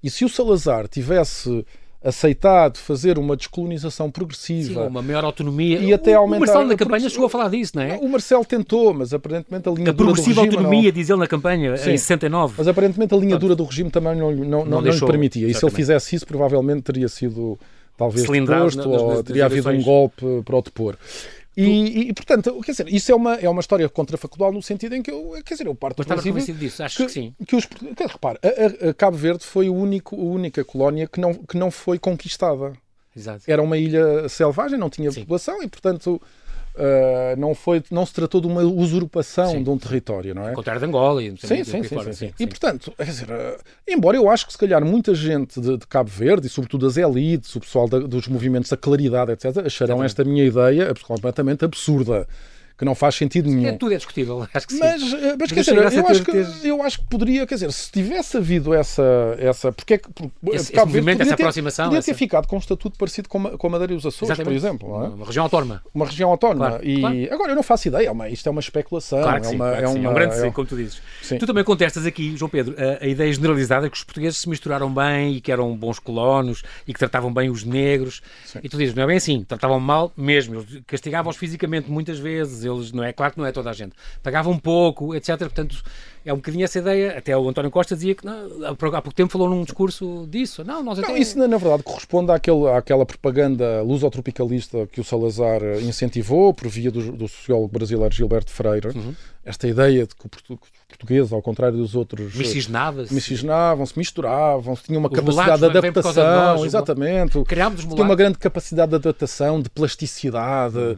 e 0.04 0.10
se 0.10 0.26
o 0.26 0.30
Salazar 0.30 0.88
tivesse 0.88 1.66
aceitado 2.04 2.78
fazer 2.78 3.18
uma 3.20 3.36
descolonização 3.36 4.10
progressiva. 4.10 4.84
Sim, 4.84 4.88
uma 4.88 5.02
maior 5.02 5.26
autonomia. 5.26 5.80
E 5.80 5.94
até 5.94 6.14
aumentar... 6.14 6.38
O 6.38 6.40
Marcelo 6.40 6.68
na 6.68 6.76
campanha 6.76 7.10
chegou 7.10 7.26
a 7.26 7.30
falar 7.30 7.50
disso, 7.50 7.74
não 7.76 7.84
é? 7.84 7.98
O 8.02 8.08
Marcelo 8.08 8.46
tentou, 8.46 8.94
mas 8.94 9.14
aparentemente 9.14 9.68
a 9.68 9.72
linha 9.72 9.90
a 9.90 9.94
dura 9.94 10.12
do 10.12 10.16
regime... 10.16 10.32
A 10.32 10.36
progressiva 10.36 10.42
autonomia, 10.42 10.90
não... 10.90 10.92
diz 10.92 11.10
ele 11.10 11.20
na 11.20 11.28
campanha, 11.28 11.78
Sim, 11.78 11.92
em 11.92 11.98
69. 11.98 12.56
Mas 12.58 12.68
aparentemente 12.68 13.14
a 13.14 13.18
linha 13.18 13.38
dura 13.38 13.56
do 13.56 13.64
regime 13.66 13.92
também 13.92 14.16
não, 14.16 14.32
não, 14.32 14.66
não, 14.66 14.82
não 14.82 14.92
lhe 14.92 15.00
permitia. 15.00 15.48
E 15.48 15.54
se 15.54 15.64
ele 15.64 15.74
fizesse 15.74 16.16
isso, 16.16 16.26
provavelmente 16.26 16.84
teria 16.84 17.08
sido 17.08 17.60
talvez 17.98 18.26
deposto 18.26 18.90
ou 18.90 19.22
teria 19.22 19.46
havido 19.46 19.70
um 19.70 19.84
golpe 19.84 20.26
para 20.46 20.56
o 20.56 20.62
depor. 20.62 20.96
E, 21.64 22.10
e, 22.10 22.14
portanto, 22.14 22.62
quer 22.62 22.72
dizer, 22.72 22.88
isso 22.88 23.12
é 23.12 23.16
uma, 23.16 23.36
é 23.36 23.50
uma 23.50 23.60
história 23.60 23.88
contrafactual 23.90 24.52
no 24.52 24.62
sentido 24.62 24.96
em 24.96 25.02
que 25.02 25.12
eu, 25.12 25.34
quer 25.44 25.56
dizer, 25.56 25.68
eu 25.68 25.76
parto 25.76 26.04
do 26.04 26.32
princípio 26.32 26.60
disso, 26.60 26.84
acho 26.84 26.98
que, 26.98 27.06
que 27.06 27.12
sim. 27.12 27.36
Que 27.46 27.56
os, 27.56 27.66
que, 27.66 27.86
repare, 28.06 28.40
a, 28.44 28.90
a, 28.90 28.94
Cabo 28.94 29.18
Verde 29.18 29.46
foi 29.46 29.70
o 29.70 29.74
único, 29.74 30.16
a 30.16 30.24
única 30.24 30.64
colónia 30.64 31.08
que 31.08 31.20
não, 31.20 31.34
que 31.34 31.58
não 31.58 31.70
foi 31.70 32.00
conquistada. 32.00 32.74
Exato. 33.16 33.44
Era 33.48 33.62
uma 33.62 33.78
ilha 33.78 34.30
selvagem, 34.30 34.78
não 34.78 34.90
tinha 34.90 35.12
sim. 35.12 35.22
população 35.22 35.62
e, 35.62 35.68
portanto, 35.68 36.22
Uh, 36.80 37.38
não, 37.38 37.54
foi, 37.54 37.84
não 37.92 38.06
se 38.06 38.14
tratou 38.14 38.40
de 38.40 38.48
uma 38.48 38.62
usurpação 38.62 39.52
sim. 39.52 39.64
de 39.64 39.70
um 39.70 39.78
território, 39.78 40.34
não 40.34 40.46
é? 40.46 40.52
Ao 40.52 40.56
contrário 40.56 40.80
de 40.80 40.88
Angola 40.88 41.22
e 41.22 41.36
sim, 41.38 41.64
sim, 41.66 41.84
sim, 41.84 42.14
sim, 42.14 42.34
E 42.40 42.48
portanto, 42.48 42.94
quer 42.96 43.04
dizer, 43.04 43.30
uh, 43.30 43.58
embora 43.86 44.16
eu 44.16 44.30
acho 44.30 44.46
que 44.46 44.54
se 44.54 44.58
calhar 44.58 44.84
muita 44.86 45.14
gente 45.14 45.60
de, 45.60 45.78
de 45.78 45.86
Cabo 45.86 46.10
Verde 46.10 46.48
e 46.48 46.50
sobretudo 46.50 46.88
as 46.88 46.96
elites, 46.96 47.54
o 47.54 47.60
pessoal 47.60 47.90
da, 47.90 48.00
dos 48.00 48.30
movimentos 48.30 48.70
da 48.70 48.78
claridade, 48.78 49.34
etc., 49.34 49.66
acharão 49.66 50.02
esta 50.02 50.24
minha 50.24 50.46
ideia 50.46 50.94
completamente 51.06 51.66
absurda 51.66 52.26
que 52.80 52.86
não 52.86 52.96
faz 52.96 53.16
sentido 53.16 53.50
nenhum. 53.50 53.68
É, 53.68 53.74
tudo 53.74 53.94
é 53.94 53.98
discutível, 53.98 54.48
acho 54.54 54.66
que 54.66 54.74
sim. 54.74 54.80
Mas, 54.80 55.02
eh, 55.14 55.36
mas 55.38 55.52
quer 55.52 55.60
dizer, 55.60 55.76
eu 55.76 56.08
acho, 56.08 56.24
que, 56.24 56.68
eu 56.68 56.82
acho 56.82 57.00
que 57.00 57.08
poderia, 57.08 57.46
quer 57.46 57.56
dizer, 57.56 57.74
se 57.74 57.92
tivesse 57.92 58.38
havido 58.38 58.74
essa. 58.74 59.04
essa 59.38 59.70
porque 59.74 59.96
é 59.96 59.98
que. 59.98 60.10
Esse, 60.54 60.72
esse 60.72 60.76
movimento, 60.78 61.22
essa 61.22 61.36
ter, 61.36 61.44
aproximação. 61.44 61.86
Podia 61.88 62.02
ter 62.02 62.14
ficado 62.14 62.48
com 62.48 62.56
um 62.56 62.60
estatuto 62.60 62.98
parecido 62.98 63.28
com 63.28 63.48
a, 63.48 63.58
com 63.58 63.68
a 63.68 63.70
Madeira 63.70 63.92
e 63.92 63.98
os 63.98 64.06
Açores, 64.06 64.30
Exatamente. 64.30 64.62
por 64.62 64.68
exemplo. 64.68 65.04
É? 65.04 65.08
Uma 65.10 65.26
região 65.26 65.44
autónoma. 65.44 65.84
Uma 65.94 66.06
região 66.06 66.30
autónoma. 66.30 66.70
Claro, 66.70 66.88
e 66.88 67.00
claro. 67.02 67.34
agora 67.34 67.52
eu 67.52 67.56
não 67.58 67.64
faço 67.64 67.90
ideia, 67.90 68.10
é 68.24 68.32
isto 68.32 68.48
é 68.48 68.50
uma 68.50 68.62
especulação. 68.62 69.22
Claro 69.22 69.42
que 69.42 69.48
é, 69.48 69.50
sim, 69.50 69.56
uma, 69.58 69.66
claro 69.72 69.84
é, 69.84 69.88
uma, 69.90 69.98
é, 69.98 70.10
um 70.10 70.14
grande 70.14 70.36
sim, 70.38 70.52
como 70.52 70.66
tu 70.66 70.78
dizes. 70.78 71.02
Sim. 71.22 71.38
Tu 71.38 71.46
também 71.46 71.66
contestas 71.66 72.06
aqui, 72.06 72.38
João 72.38 72.48
Pedro, 72.48 72.76
a, 72.78 73.04
a 73.04 73.08
ideia 73.08 73.32
generalizada 73.34 73.90
que 73.90 73.98
os 73.98 74.06
portugueses 74.06 74.40
se 74.40 74.48
misturaram 74.48 74.94
bem 74.94 75.36
e 75.36 75.42
que 75.42 75.52
eram 75.52 75.76
bons 75.76 76.00
colonos 76.00 76.64
e 76.88 76.94
que 76.94 77.00
tratavam 77.00 77.34
bem 77.34 77.50
os 77.50 77.66
negros. 77.66 78.22
Sim. 78.46 78.60
E 78.64 78.70
tu 78.70 78.78
dizes, 78.78 78.96
não 78.96 79.04
é 79.04 79.08
bem 79.08 79.18
assim, 79.18 79.44
tratavam 79.44 79.82
mal 79.82 80.14
mesmo, 80.16 80.66
castigavam-os 80.88 81.36
fisicamente 81.36 81.92
muitas 81.92 82.18
vezes, 82.18 82.69
eles, 82.70 82.92
não 82.92 83.04
é 83.04 83.12
claro 83.12 83.34
que 83.34 83.40
não 83.40 83.46
é 83.46 83.52
toda 83.52 83.70
a 83.70 83.74
gente. 83.74 83.94
Pagavam 84.22 84.58
pouco, 84.58 85.16
etc. 85.16 85.38
Portanto, 85.38 85.84
é 86.26 86.34
um 86.34 86.38
bocadinho 86.38 86.64
essa 86.64 86.80
ideia. 86.80 87.18
Até 87.18 87.36
o 87.38 87.48
António 87.48 87.72
Costa 87.72 87.96
dizia 87.96 88.16
que 88.16 88.26
não, 88.26 88.66
há 88.66 88.76
pouco 88.76 89.14
tempo 89.14 89.32
falou 89.32 89.50
num 89.50 89.64
discurso 89.64 90.28
disso. 90.30 90.64
Não, 90.64 90.84
nós 90.84 91.00
até... 91.00 91.08
não, 91.08 91.18
isso 91.18 91.38
na 91.38 91.58
verdade 91.58 91.84
corresponde 91.84 92.32
àquele, 92.32 92.68
àquela 92.70 93.06
propaganda 93.06 93.82
lusotropicalista 93.82 94.88
que 94.88 95.02
o 95.02 95.04
Salazar 95.04 95.62
incentivou 95.82 96.54
por 96.54 96.68
via 96.68 96.92
do, 96.92 97.12
do 97.12 97.28
sociólogo 97.28 97.70
brasileiro 97.70 98.14
Gilberto 98.14 98.52
Freire. 98.52 98.90
Uhum. 98.90 99.16
Esta 99.44 99.68
ideia 99.68 100.06
de 100.06 100.16
que 100.16 100.26
o 100.26 100.30
português, 101.00 101.32
ao 101.32 101.42
contrário 101.42 101.78
dos 101.78 101.96
outros, 101.96 102.36
miscigenavam-se, 102.36 103.14
miscigenavam-se 103.14 103.98
misturavam-se, 103.98 104.84
tinham 104.84 105.00
uma 105.00 105.10
capacidade 105.10 105.60
de 105.60 105.66
adaptação, 105.66 106.24
nós, 106.24 106.64
exatamente, 106.66 107.44
tinham 107.44 108.06
uma 108.06 108.16
grande 108.16 108.38
capacidade 108.38 108.90
de 108.90 108.96
adaptação, 108.96 109.62
de 109.62 109.70
plasticidade, 109.70 110.78
uh, 110.78 110.98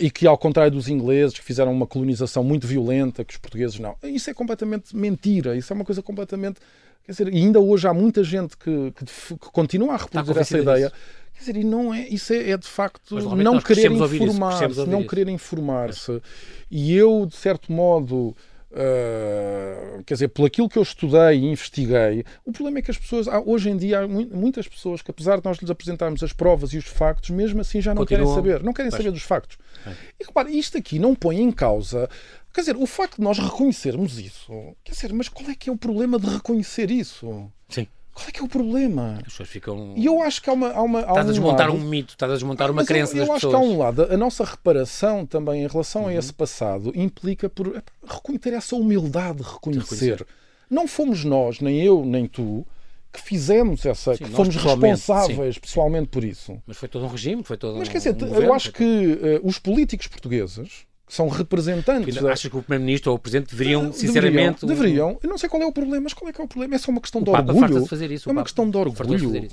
e 0.00 0.10
que, 0.10 0.26
ao 0.26 0.36
contrário 0.36 0.72
dos 0.72 0.88
ingleses, 0.88 1.38
que 1.38 1.44
fizeram 1.44 1.72
uma 1.72 1.86
colonização 1.86 2.42
muito 2.42 2.66
violenta, 2.66 3.24
que 3.24 3.34
os 3.34 3.38
portugueses 3.38 3.78
não. 3.78 3.94
Isso 4.02 4.28
é 4.28 4.34
completamente 4.34 4.96
mentira, 4.96 5.56
isso 5.56 5.72
é 5.72 5.76
uma 5.76 5.84
coisa 5.84 6.02
completamente. 6.02 6.58
Quer 7.04 7.12
dizer, 7.12 7.28
ainda 7.28 7.60
hoje 7.60 7.86
há 7.86 7.94
muita 7.94 8.22
gente 8.24 8.56
que, 8.56 8.92
que, 8.92 9.04
que 9.04 9.50
continua 9.52 9.94
a 9.94 9.96
reproduzir 9.96 10.36
essa 10.36 10.58
ideia. 10.58 10.88
Disso. 10.88 11.00
Quer 11.32 11.40
dizer, 11.40 11.56
e 11.56 11.64
não 11.64 11.94
é, 11.94 12.08
isso 12.08 12.32
é, 12.32 12.50
é 12.50 12.56
de 12.56 12.66
facto 12.66 13.14
não 13.36 13.60
querer 13.60 13.92
informar-se, 13.92 14.86
não 14.86 15.06
querer 15.06 15.28
informar-se. 15.28 16.20
E 16.68 16.92
eu, 16.94 17.24
de 17.24 17.36
certo 17.36 17.72
modo, 17.72 18.36
Uh, 18.70 20.04
quer 20.04 20.14
dizer, 20.14 20.28
por 20.28 20.46
aquilo 20.46 20.68
que 20.68 20.78
eu 20.78 20.82
estudei 20.82 21.38
e 21.38 21.46
investiguei, 21.46 22.24
o 22.44 22.52
problema 22.52 22.80
é 22.80 22.82
que 22.82 22.90
as 22.90 22.98
pessoas, 22.98 23.26
há, 23.26 23.40
hoje 23.40 23.70
em 23.70 23.76
dia, 23.76 24.00
há 24.00 24.08
muitas 24.08 24.68
pessoas 24.68 25.00
que, 25.00 25.10
apesar 25.10 25.38
de 25.38 25.44
nós 25.44 25.56
lhes 25.58 25.70
apresentarmos 25.70 26.22
as 26.22 26.32
provas 26.32 26.72
e 26.74 26.78
os 26.78 26.84
factos, 26.84 27.30
mesmo 27.30 27.60
assim 27.60 27.80
já 27.80 27.94
não 27.94 28.02
Continuam. 28.02 28.26
querem 28.26 28.34
saber, 28.34 28.64
não 28.64 28.72
querem 28.72 28.90
saber 28.90 29.10
dos 29.10 29.22
factos. 29.22 29.56
É. 29.86 29.90
E 30.20 30.24
repare, 30.26 30.56
isto 30.56 30.76
aqui 30.76 30.98
não 30.98 31.14
põe 31.14 31.40
em 31.40 31.50
causa 31.50 32.08
Quer 32.52 32.62
dizer, 32.62 32.76
o 32.76 32.86
facto 32.86 33.16
de 33.16 33.22
nós 33.22 33.38
reconhecermos 33.38 34.18
isso, 34.18 34.74
quer 34.82 34.92
dizer, 34.92 35.12
mas 35.12 35.28
qual 35.28 35.48
é 35.48 35.54
que 35.54 35.70
é 35.70 35.72
o 35.72 35.76
problema 35.76 36.18
de 36.18 36.26
reconhecer 36.26 36.90
isso? 36.90 37.50
Sim. 37.68 37.86
Qual 38.18 38.28
é 38.28 38.32
que 38.32 38.40
é 38.40 38.42
o 38.42 38.48
problema? 38.48 39.18
As 39.18 39.32
pessoas 39.32 39.48
ficam. 39.48 39.94
E 39.96 40.06
eu 40.06 40.20
acho 40.20 40.42
que 40.42 40.50
há 40.50 40.52
uma. 40.52 40.72
Há 40.72 40.82
uma 40.82 40.98
há 40.98 41.02
estás 41.02 41.26
um 41.26 41.28
a 41.28 41.32
desmontar 41.32 41.68
lado... 41.68 41.78
um 41.78 41.84
mito, 41.84 42.14
estás 42.14 42.32
a 42.32 42.34
desmontar 42.34 42.68
uma 42.68 42.84
crença 42.84 43.16
eu, 43.16 43.22
eu 43.22 43.26
das 43.28 43.34
pessoas. 43.36 43.52
Eu 43.52 43.58
acho 43.60 43.66
que 43.66 43.70
há 43.70 43.74
um 43.74 43.78
lado. 43.78 44.12
A 44.12 44.16
nossa 44.16 44.44
reparação 44.44 45.24
também 45.24 45.62
em 45.62 45.68
relação 45.68 46.02
uhum. 46.02 46.08
a 46.08 46.14
esse 46.14 46.32
passado 46.32 46.90
implica 46.96 47.48
por 47.48 47.80
ter 48.40 48.54
essa 48.54 48.74
humildade 48.74 49.38
de 49.38 49.44
reconhecer. 49.44 49.94
de 49.94 49.94
reconhecer. 49.94 50.26
Não 50.68 50.88
fomos 50.88 51.24
nós, 51.24 51.60
nem 51.60 51.80
eu, 51.80 52.04
nem 52.04 52.26
tu, 52.26 52.66
que 53.12 53.22
fizemos 53.22 53.86
essa, 53.86 54.16
sim, 54.16 54.24
que 54.24 54.30
fomos 54.30 54.56
responsáveis 54.56 55.54
sim. 55.54 55.60
pessoalmente 55.60 56.08
por 56.08 56.24
isso. 56.24 56.60
Mas 56.66 56.76
foi 56.76 56.88
todo 56.88 57.04
um 57.04 57.08
regime, 57.08 57.44
foi 57.44 57.56
todo 57.56 57.78
Mas 57.78 57.88
quer 57.88 57.98
um 57.98 58.00
dizer, 58.00 58.14
governo, 58.14 58.42
eu 58.42 58.52
acho 58.52 58.72
que 58.72 58.82
uh, 58.84 59.46
os 59.46 59.60
políticos 59.60 60.08
portugueses 60.08 60.87
são 61.08 61.28
representantes. 61.28 62.14
Da... 62.14 62.32
Achas 62.32 62.50
que 62.50 62.56
o 62.56 62.62
Primeiro-Ministro 62.62 63.10
ou 63.10 63.16
o 63.16 63.18
Presidente 63.18 63.50
deveriam, 63.50 63.92
sinceramente. 63.92 64.66
Deveriam, 64.66 65.08
deveriam. 65.08 65.18
Eu 65.22 65.28
não 65.30 65.38
sei 65.38 65.48
qual 65.48 65.62
é 65.62 65.66
o 65.66 65.72
problema, 65.72 66.04
mas 66.04 66.14
qual 66.14 66.28
é 66.28 66.32
que 66.32 66.40
é 66.40 66.44
o 66.44 66.48
problema? 66.48 66.74
É 66.74 66.78
só 66.78 66.90
uma 66.90 67.00
questão 67.00 67.20
o 67.20 67.24
de 67.24 67.30
Papa 67.30 67.52
orgulho. 67.52 67.82
De 67.82 67.88
fazer 67.88 68.10
isso, 68.10 68.28
é 68.28 68.32
uma 68.32 68.42
questão 68.42 68.70
de 68.70 68.76
orgulho. 68.76 69.48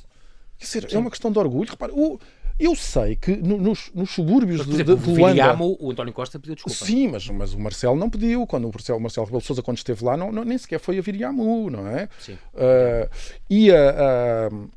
Dizer, 0.58 0.88
é 0.92 0.98
uma 0.98 1.10
questão 1.10 1.32
de 1.32 1.40
orgulho. 1.40 1.70
Repara, 1.70 1.94
o, 1.94 2.20
eu 2.58 2.74
sei 2.76 3.18
que 3.18 3.36
no, 3.36 3.58
nos, 3.58 3.92
nos, 3.94 4.12
subúrbios 4.12 4.60
mas, 4.60 4.68
por 4.68 4.74
exemplo, 4.76 4.96
de, 4.96 5.14
de 5.14 5.20
Luanda... 5.20 5.58
O 5.62 5.92
António 5.92 6.14
Costa 6.14 6.40
pediu 6.40 6.56
desculpa. 6.56 6.86
Sim, 6.86 7.10
mas, 7.10 7.28
mas 7.30 7.54
o 7.54 7.60
Marcelo 7.60 7.98
não 7.98 8.10
pediu. 8.10 8.48
Quando 8.48 8.66
o 8.66 8.72
Marcelo, 8.72 9.00
Marcelo 9.00 9.26
Rebelo 9.26 9.42
Sousa, 9.42 9.62
quando 9.62 9.78
esteve 9.78 10.04
lá, 10.06 10.16
não, 10.16 10.32
não, 10.32 10.46
nem 10.46 10.58
sequer 10.58 10.80
foi 10.80 10.98
a 10.98 11.02
Viriamo, 11.02 11.70
não 11.70 11.88
é? 11.88 12.08
Sim. 12.20 12.34
Uh, 12.54 13.10
e 13.50 13.72
a... 13.72 14.50
Uh, 14.52 14.70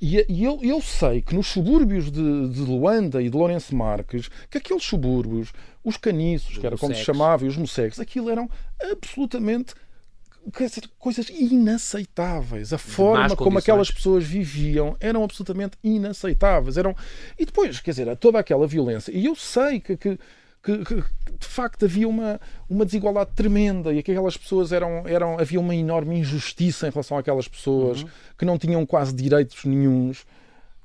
e, 0.00 0.44
eu, 0.44 0.58
eu, 0.62 0.80
sei 0.80 1.22
que 1.22 1.34
nos 1.34 1.46
subúrbios 1.46 2.10
de, 2.10 2.48
de, 2.48 2.60
Luanda 2.60 3.22
e 3.22 3.30
de 3.30 3.36
Lourenço 3.36 3.74
Marques, 3.74 4.28
que 4.50 4.58
aqueles 4.58 4.84
subúrbios, 4.84 5.52
os 5.82 5.96
caniços, 5.96 6.58
que 6.58 6.66
era 6.66 6.76
como 6.76 6.94
se 6.94 7.04
chamava, 7.04 7.44
e 7.44 7.48
os 7.48 7.56
mocegues, 7.56 8.00
aquilo 8.00 8.30
eram 8.30 8.50
absolutamente 8.90 9.74
dizer, 10.58 10.88
coisas 10.98 11.28
inaceitáveis. 11.30 12.72
A 12.72 12.78
forma 12.78 13.34
como 13.36 13.58
aquelas 13.58 13.90
pessoas 13.90 14.24
viviam 14.24 14.96
eram 15.00 15.24
absolutamente 15.24 15.76
inaceitáveis. 15.82 16.76
Eram... 16.76 16.94
E 17.38 17.46
depois, 17.46 17.80
quer 17.80 17.92
dizer, 17.92 18.16
toda 18.16 18.38
aquela 18.38 18.66
violência. 18.66 19.12
E 19.12 19.24
eu 19.24 19.34
sei 19.34 19.80
que, 19.80 19.96
que 19.96 20.18
que, 20.64 20.84
que, 20.84 20.94
de 20.94 21.46
facto 21.46 21.84
havia 21.84 22.08
uma, 22.08 22.40
uma 22.68 22.84
desigualdade 22.84 23.30
tremenda 23.34 23.92
e 23.92 23.98
aquelas 23.98 24.36
pessoas 24.36 24.72
eram, 24.72 25.06
eram 25.06 25.38
havia 25.38 25.60
uma 25.60 25.74
enorme 25.74 26.18
injustiça 26.18 26.88
em 26.88 26.90
relação 26.90 27.18
àquelas 27.18 27.46
pessoas 27.46 28.02
uhum. 28.02 28.08
que 28.38 28.44
não 28.44 28.58
tinham 28.58 28.84
quase 28.86 29.14
direitos 29.14 29.64
nenhums. 29.64 30.24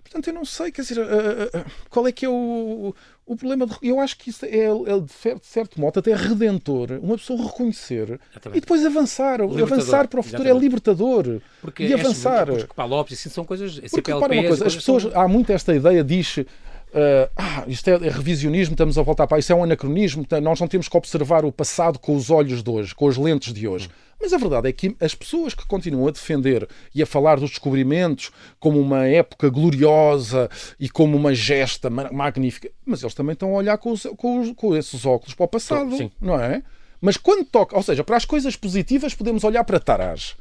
Portanto, 0.04 0.28
eu 0.28 0.34
não 0.34 0.44
sei, 0.44 0.72
quer 0.72 0.82
dizer, 0.82 0.98
uh, 0.98 1.04
uh, 1.06 1.66
qual 1.88 2.08
é 2.08 2.12
que 2.12 2.26
é 2.26 2.30
o, 2.30 2.96
o 3.28 3.36
problema. 3.36 3.68
De, 3.68 3.76
eu 3.84 4.00
acho 4.00 4.18
que 4.18 4.32
isso 4.32 4.44
é, 4.44 4.66
é 4.66 5.00
de 5.00 5.46
certo 5.46 5.80
modo 5.80 6.00
até 6.00 6.16
redentor, 6.16 7.00
uma 7.00 7.16
pessoa 7.16 7.44
reconhecer 7.44 8.20
Exatamente. 8.32 8.58
e 8.58 8.60
depois 8.60 8.84
avançar. 8.84 9.40
Avançar 9.40 10.08
para 10.08 10.20
o 10.20 10.24
futuro 10.24 10.42
Exatamente. 10.42 10.50
é 10.50 10.60
libertador. 10.60 11.42
Porque 11.62 11.84
e 11.84 11.94
avançar. 11.94 12.48
Porque 12.48 12.82
Lopes, 12.82 13.20
assim, 13.20 13.30
são 13.30 13.46
coisas. 13.46 13.76
Porque, 13.76 13.90
CPLP, 13.90 14.34
uma 14.34 14.48
coisa, 14.48 14.66
as 14.66 14.76
pessoas, 14.76 15.04
são... 15.04 15.22
há 15.22 15.28
muito 15.28 15.52
esta 15.52 15.76
ideia, 15.76 16.04
diz 16.04 16.40
Uh, 16.90 17.30
ah, 17.36 17.64
isto 17.68 17.88
é, 17.88 17.94
é, 17.94 18.10
revisionismo, 18.10 18.74
estamos 18.74 18.98
a 18.98 19.04
voltar 19.04 19.28
para 19.28 19.38
isso, 19.38 19.52
é 19.52 19.56
um 19.56 19.64
anacronismo, 19.64 20.26
nós 20.42 20.60
não 20.60 20.68
temos 20.68 20.88
que 20.88 20.98
observar 20.98 21.46
o 21.46 21.52
passado 21.52 22.00
com 22.00 22.16
os 22.16 22.32
olhos 22.32 22.64
de 22.64 22.70
hoje, 22.70 22.96
com 22.96 23.08
as 23.08 23.16
lentes 23.16 23.54
de 23.54 23.68
hoje. 23.68 23.90
Mas 24.20 24.34
a 24.34 24.38
verdade 24.38 24.68
é 24.68 24.74
que 24.74 24.96
as 25.00 25.16
pessoas 25.16 25.54
que 25.54 25.66
continuam 25.66 26.08
a 26.08 26.12
defender 26.12 26.68
e 26.94 27.02
a 27.02 27.06
falar 27.06 27.40
dos 27.40 27.52
descobrimentos 27.52 28.32
como 28.60 28.80
uma 28.80 29.06
época 29.08 29.50
gloriosa 29.50 30.50
e 30.80 30.90
como 30.90 31.16
uma 31.16 31.34
gesta 31.34 31.90
magnífica, 31.90 32.70
mas 32.86 33.02
eles 33.02 33.14
também 33.14 33.34
estão 33.34 33.52
a 33.52 33.58
olhar 33.58 33.78
com, 33.78 33.92
os, 33.92 34.04
com, 34.18 34.42
os, 34.42 34.52
com 34.54 34.76
esses 34.76 35.06
óculos 35.06 35.36
para 35.36 35.46
o 35.46 35.48
passado, 35.48 35.96
Sim. 35.96 36.12
não 36.20 36.40
é? 36.40 36.64
Mas 37.00 37.16
quando 37.16 37.46
toca, 37.46 37.78
ou 37.78 37.84
seja, 37.84 38.04
para 38.04 38.18
as 38.18 38.26
coisas 38.26 38.56
positivas 38.58 39.14
podemos 39.14 39.44
olhar 39.44 39.64
para 39.64 39.80
Tarás 39.80 40.36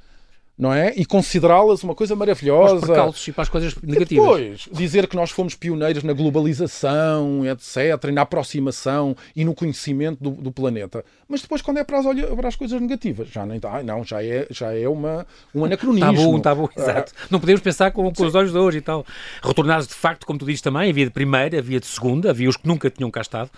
não 0.59 0.73
é? 0.73 0.93
E 0.97 1.07
considerá-las 1.07 1.85
uma 1.85 1.95
coisa 1.95 2.17
maravilhosa. 2.17 2.87
Para 2.87 3.07
os 3.07 3.29
e 3.29 3.33
para 3.33 3.43
as 3.43 3.49
coisas 3.49 3.75
negativas. 3.77 4.09
E 4.11 4.59
depois, 4.59 4.69
dizer 4.73 5.07
que 5.07 5.15
nós 5.15 5.31
fomos 5.31 5.55
pioneiros 5.55 6.03
na 6.03 6.13
globalização, 6.13 7.47
etc., 7.47 8.09
e 8.09 8.13
na 8.13 8.23
aproximação 8.23 9.17
e 9.37 9.45
no 9.45 9.55
conhecimento 9.55 10.23
do, 10.23 10.31
do 10.31 10.51
planeta. 10.51 11.05
Mas 11.29 11.43
depois, 11.43 11.63
quando 11.63 11.79
é 11.79 11.85
para 11.85 11.99
as, 11.99 12.07
para 12.07 12.49
as 12.49 12.57
coisas 12.57 12.81
negativas, 12.81 13.29
já 13.29 13.47
nem 13.47 13.61
ah, 13.65 13.83
não, 13.83 14.03
já 14.03 14.25
é, 14.25 14.47
já 14.51 14.75
é 14.75 14.89
uma, 14.89 15.27
um 15.55 15.65
anacronismo. 15.65 16.11
Está 16.11 16.25
bom, 16.25 16.37
está 16.39 16.55
bom, 16.55 16.69
exato. 16.77 17.13
Não 17.31 17.39
podemos 17.39 17.61
pensar 17.61 17.93
com, 17.93 18.11
com 18.13 18.25
os 18.25 18.35
olhos 18.35 18.51
de 18.51 18.59
hoje 18.59 18.79
e 18.79 18.81
tal. 18.81 19.07
Retornados, 19.43 19.87
de 19.87 19.95
facto, 19.95 20.27
como 20.27 20.39
tu 20.39 20.47
dizes 20.47 20.63
também, 20.63 20.91
havia 20.91 21.05
de 21.05 21.11
primeira, 21.11 21.59
havia 21.59 21.79
de 21.79 21.87
segunda, 21.87 22.31
havia 22.31 22.49
os 22.49 22.57
que 22.57 22.67
nunca 22.67 22.91
tinham 22.91 23.11
cá 23.11 23.21
estado. 23.21 23.51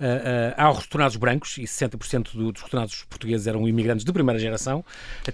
Uh, 0.00 0.04
uh, 0.04 0.54
há 0.56 0.70
os 0.70 0.78
retornados 0.78 1.16
brancos, 1.16 1.58
e 1.58 1.62
60% 1.62 2.32
do, 2.32 2.50
dos 2.50 2.62
retornados 2.62 3.04
portugueses 3.08 3.46
eram 3.46 3.68
imigrantes 3.68 4.04
de 4.04 4.12
primeira 4.12 4.40
geração, 4.40 4.84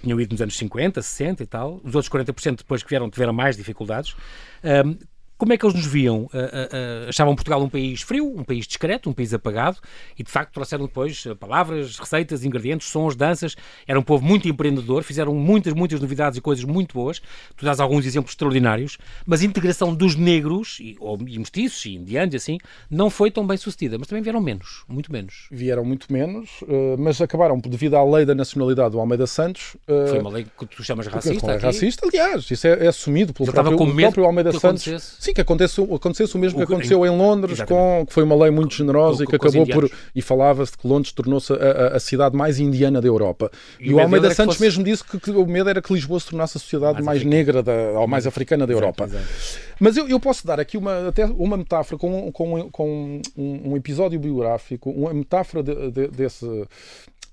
tinham 0.01 0.19
ido 0.19 0.33
nos 0.33 0.41
anos 0.41 0.57
50, 0.57 1.01
60 1.15 1.43
e 1.43 1.47
tal. 1.47 1.81
Os 1.83 1.95
outros 1.95 2.09
40% 2.09 2.57
depois 2.57 2.83
que 2.83 2.89
vieram 2.89 3.09
tiveram 3.09 3.33
mais 3.33 3.55
dificuldades. 3.55 4.15
Um, 4.63 4.97
como 5.37 5.51
é 5.51 5.57
que 5.57 5.65
eles 5.65 5.75
nos 5.75 5.85
viam? 5.85 6.23
Uh, 6.23 6.27
uh, 6.27 7.05
uh, 7.05 7.09
achavam 7.09 7.35
Portugal 7.35 7.61
um 7.61 7.69
país 7.69 8.01
frio, 8.01 8.25
um 8.25 8.43
país 8.43 8.65
discreto, 8.65 9.09
um 9.09 9.13
país 9.13 9.33
apagado 9.33 9.77
e 10.17 10.23
de 10.23 10.31
facto 10.31 10.53
trouxeram 10.53 10.85
depois 10.85 11.25
palavras, 11.39 11.97
receitas, 11.97 12.45
ingredientes, 12.45 12.87
sons, 12.87 13.15
danças. 13.15 13.55
Era 13.85 13.99
um 13.99 14.03
povo 14.03 14.23
muito 14.23 14.47
empreendedor, 14.47 15.03
fizeram 15.03 15.33
muitas, 15.35 15.73
muitas 15.73 15.99
novidades 15.99 16.37
e 16.37 16.41
coisas 16.41 16.63
muito 16.63 16.93
boas. 16.93 17.21
Tu 17.55 17.65
dás 17.65 17.79
alguns 17.79 18.05
exemplos 18.05 18.31
extraordinários, 18.31 18.97
mas 19.25 19.41
a 19.41 19.45
integração 19.45 19.93
dos 19.93 20.15
negros, 20.15 20.77
e, 20.79 20.95
ou, 20.99 21.19
e 21.27 21.37
mestiços 21.37 21.85
e 21.85 21.95
indianos 21.95 22.35
assim, 22.35 22.57
não 22.89 23.09
foi 23.09 23.29
tão 23.29 23.45
bem 23.45 23.57
sucedida, 23.57 23.97
mas 23.97 24.07
também 24.07 24.23
vieram 24.23 24.39
menos, 24.39 24.83
muito 24.87 25.11
menos. 25.11 25.47
Vieram 25.51 25.83
muito 25.83 26.11
menos, 26.11 26.49
mas 26.97 27.21
acabaram 27.21 27.59
devido 27.59 27.95
à 27.95 28.03
lei 28.03 28.25
da 28.25 28.33
nacionalidade 28.33 28.91
do 28.91 28.99
Almeida 28.99 29.27
Santos. 29.27 29.75
foi 29.85 30.19
uma 30.19 30.29
lei 30.29 30.45
que 30.57 30.65
tu 30.65 30.83
chamas 30.83 31.07
racista. 31.07 31.51
É 31.51 31.57
racista, 31.57 32.07
aliás, 32.07 32.49
isso 32.49 32.67
é, 32.67 32.85
é 32.85 32.87
assumido 32.87 33.33
pelo 33.33 33.51
próprio, 33.51 33.95
próprio 33.95 34.25
Almeida 34.25 34.51
Santos. 34.57 34.85
Sim, 35.25 35.33
que 35.33 35.41
acontece, 35.41 35.81
acontecesse 35.81 36.35
o 36.35 36.39
mesmo 36.39 36.61
o, 36.61 36.65
que 36.65 36.71
aconteceu 36.71 37.03
em, 37.03 37.09
em 37.09 37.17
Londres, 37.17 37.59
com, 37.63 38.05
que 38.07 38.13
foi 38.13 38.21
uma 38.21 38.35
lei 38.35 38.51
muito 38.51 38.75
generosa 38.75 39.23
e 39.23 39.27
que 39.27 39.35
acabou 39.35 39.65
por. 39.65 39.89
E 40.13 40.21
falava-se 40.21 40.77
que 40.77 40.87
Londres 40.87 41.11
tornou-se 41.11 41.51
a, 41.51 41.95
a, 41.95 41.99
cidade 41.99 42.35
mais 42.37 42.59
indiana 42.59 43.01
da 43.01 43.07
Europa. 43.07 43.49
E, 43.79 43.89
e 43.89 43.93
o 43.93 43.99
Almeida 43.99 44.31
Santos 44.35 44.57
fosse... 44.57 44.63
mesmo 44.63 44.83
disse 44.83 45.03
que, 45.03 45.19
que, 45.19 45.31
o 45.31 45.47
medo 45.47 45.67
era 45.67 45.81
que 45.81 45.91
Lisboa 45.91 46.19
se 46.19 46.27
tornasse 46.27 46.57
a 46.57 46.59
sociedade 46.59 47.01
mais, 47.01 47.23
mais 47.23 47.23
negra 47.23 47.63
da, 47.63 47.73
ou 47.99 48.07
mais 48.07 48.27
africana 48.27 48.67
da 48.67 48.73
Europa. 48.73 49.05
Exato, 49.05 49.23
exato. 49.23 49.65
Mas 49.79 49.97
eu, 49.97 50.07
eu, 50.07 50.19
posso 50.19 50.45
dar 50.45 50.59
aqui 50.59 50.77
uma, 50.77 51.07
até 51.07 51.25
uma 51.25 51.57
metáfora 51.57 51.97
com, 51.97 52.31
com, 52.31 52.69
com 52.69 53.21
um, 53.35 53.71
um 53.71 53.75
episódio 53.75 54.19
biográfico, 54.19 54.91
uma 54.91 55.11
metáfora 55.11 55.63
de, 55.63 55.91
de, 55.91 56.07
desse 56.09 56.45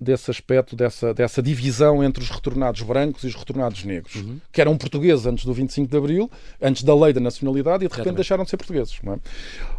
desse 0.03 0.31
aspecto, 0.31 0.77
dessa, 0.77 1.15
dessa 1.15 1.43
divisão 1.43 2.03
entre 2.03 2.23
os 2.23 2.31
retornados 2.31 2.83
brancos 2.83 3.25
e 3.25 3.29
os 3.29 3.35
retornados 3.35 3.85
negros, 3.85 4.17
uhum. 4.17 4.39
que 4.51 4.61
eram 4.61 4.77
portugueses 4.77 5.25
antes 5.27 5.45
do 5.45 5.53
25 5.53 5.91
de 5.91 5.97
Abril, 5.97 6.31
antes 6.61 6.83
da 6.83 6.95
lei 6.95 7.13
da 7.13 7.21
nacionalidade, 7.21 7.85
e 7.85 7.89
de 7.89 7.95
repente 7.95 8.17
deixaram 8.17 8.45
de 8.45 8.51
ser 8.51 8.57
portugueses. 8.57 8.99
É? 9.07 9.19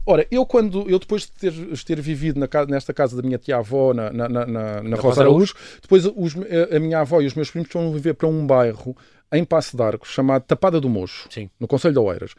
Ora, 0.05 0.27
eu 0.31 0.45
quando 0.45 0.89
eu 0.89 0.97
depois 0.97 1.23
de 1.23 1.31
ter, 1.31 1.53
ter 1.85 2.01
vivido 2.01 2.39
na, 2.39 2.47
nesta 2.67 2.93
casa 2.93 3.15
da 3.15 3.21
minha 3.21 3.37
tia-avó, 3.37 3.93
na, 3.93 4.11
na, 4.11 4.29
na, 4.29 4.45
na, 4.45 4.83
na 4.83 4.97
Rosa 4.97 5.21
Araújo, 5.21 5.53
depois 5.81 6.05
os, 6.05 6.35
a 6.75 6.79
minha 6.79 6.99
avó 6.99 7.21
e 7.21 7.25
os 7.25 7.35
meus 7.35 7.51
primos 7.51 7.69
foram 7.69 7.91
viver 7.91 8.13
para 8.13 8.27
um 8.27 8.45
bairro 8.45 8.95
em 9.31 9.43
Passo 9.43 9.75
de 9.75 9.83
Arcos, 9.83 10.09
chamado 10.09 10.43
Tapada 10.43 10.79
do 10.79 10.89
Mocho, 10.89 11.27
Sim. 11.29 11.49
no 11.59 11.67
Conselho 11.67 11.93
de 11.93 11.99
Oeiras. 11.99 12.35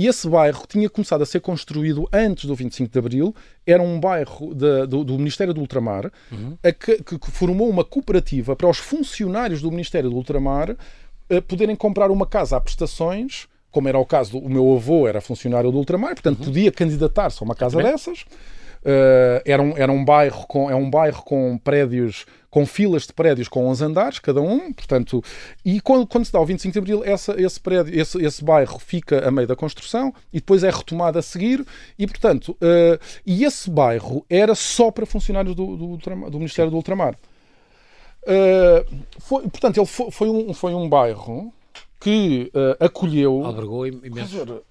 E 0.00 0.06
esse 0.06 0.26
bairro 0.26 0.64
tinha 0.66 0.88
começado 0.88 1.20
a 1.20 1.26
ser 1.26 1.40
construído 1.40 2.08
antes 2.10 2.46
do 2.46 2.54
25 2.54 2.90
de 2.90 2.98
Abril, 2.98 3.34
era 3.66 3.82
um 3.82 4.00
bairro 4.00 4.54
de, 4.54 4.86
do, 4.86 5.04
do, 5.04 5.18
Ministério 5.18 5.52
do 5.52 5.60
Ultramar, 5.60 6.10
uhum. 6.32 6.56
que, 6.72 7.02
que, 7.02 7.30
formou 7.30 7.68
uma 7.68 7.84
cooperativa 7.84 8.56
para 8.56 8.66
os 8.66 8.78
funcionários 8.78 9.60
do 9.60 9.70
Ministério 9.70 10.08
do 10.08 10.16
Ultramar 10.16 10.70
uh, 10.70 11.42
poderem 11.42 11.76
comprar 11.76 12.10
uma 12.10 12.24
casa 12.24 12.56
a 12.56 12.60
prestações, 12.62 13.46
como 13.70 13.90
era 13.90 13.98
o 13.98 14.06
caso 14.06 14.32
do 14.32 14.38
o 14.38 14.48
meu 14.48 14.74
avô, 14.74 15.06
era 15.06 15.20
funcionário 15.20 15.70
do 15.70 15.76
Ultramar, 15.76 16.14
portanto 16.14 16.38
uhum. 16.38 16.44
podia 16.46 16.72
candidatar-se 16.72 17.36
a 17.42 17.44
uma 17.44 17.54
casa 17.54 17.76
dessas. 17.82 18.24
Uh, 18.82 19.42
era, 19.44 19.62
um, 19.62 19.76
era 19.76 19.92
um 19.92 20.02
bairro 20.02 20.46
com, 20.46 20.70
é 20.70 20.74
um 20.74 20.88
bairro 20.88 21.22
com 21.22 21.58
prédios 21.58 22.24
com 22.48 22.66
filas 22.66 23.06
de 23.06 23.12
prédios 23.12 23.46
com 23.46 23.66
11 23.68 23.84
andares, 23.84 24.18
cada 24.18 24.40
um, 24.40 24.72
portanto, 24.72 25.22
e 25.64 25.80
quando, 25.80 26.06
quando 26.06 26.24
se 26.24 26.32
dá 26.32 26.40
o 26.40 26.44
25 26.44 26.72
de 26.72 26.78
Abril, 26.80 27.04
essa, 27.04 27.40
esse, 27.40 27.60
prédio, 27.60 27.98
esse, 27.98 28.20
esse 28.20 28.44
bairro 28.44 28.78
fica 28.80 29.26
a 29.26 29.30
meio 29.30 29.46
da 29.46 29.54
construção 29.54 30.12
e 30.32 30.40
depois 30.40 30.64
é 30.64 30.70
retomado 30.70 31.18
a 31.18 31.22
seguir, 31.22 31.64
e 31.96 32.06
portanto, 32.06 32.56
uh, 32.60 32.98
e 33.24 33.44
esse 33.44 33.70
bairro 33.70 34.26
era 34.28 34.54
só 34.56 34.90
para 34.90 35.06
funcionários 35.06 35.54
do, 35.54 35.76
do, 35.76 35.96
do 35.96 36.38
Ministério 36.38 36.70
do 36.70 36.76
Ultramar. 36.76 37.14
Uh, 38.22 38.96
foi, 39.20 39.42
portanto, 39.42 39.76
ele 39.78 39.86
foi, 39.86 40.10
foi, 40.10 40.28
um, 40.28 40.52
foi 40.52 40.74
um 40.74 40.88
bairro 40.88 41.52
que 42.00 42.50
acolheu. 42.80 43.44
Albergou 43.44 43.86
imenso 43.86 44.64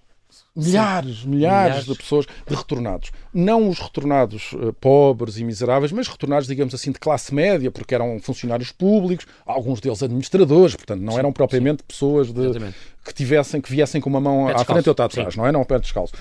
milhares, 0.56 1.24
milhares, 1.24 1.26
milhares, 1.26 1.86
de 1.86 1.96
pessoas, 1.96 2.26
de 2.48 2.56
retornados. 2.56 3.12
Não 3.34 3.70
os 3.70 3.80
retornados 3.80 4.52
uh, 4.54 4.74
pobres 4.74 5.38
e 5.38 5.44
miseráveis, 5.44 5.92
mas 5.92 6.08
retornados, 6.08 6.48
digamos 6.48 6.74
assim, 6.74 6.92
de 6.92 7.00
classe 7.00 7.34
média, 7.34 7.72
porque 7.72 7.96
eram 7.96 8.20
funcionários 8.20 8.72
públicos, 8.72 9.26
alguns 9.46 9.80
deles 9.80 10.02
administradores, 10.04 10.76
portanto, 10.76 11.02
não 11.02 11.14
sim, 11.14 11.20
eram 11.20 11.32
propriamente 11.32 11.82
sim. 11.82 11.88
pessoas 11.88 12.32
de, 12.32 12.74
que 13.06 13.14
tivessem, 13.14 13.62
que 13.62 13.72
viessem 13.72 14.02
com 14.02 14.10
uma 14.10 14.20
mão 14.20 14.48
pé 14.48 14.54
à 14.54 14.66
frente 14.66 14.86
e 14.86 14.90
outra 14.90 15.06
atrás, 15.06 15.36
não 15.36 15.46
é? 15.46 15.52
Não, 15.52 15.64
pé 15.64 15.80
descalço. 15.80 16.14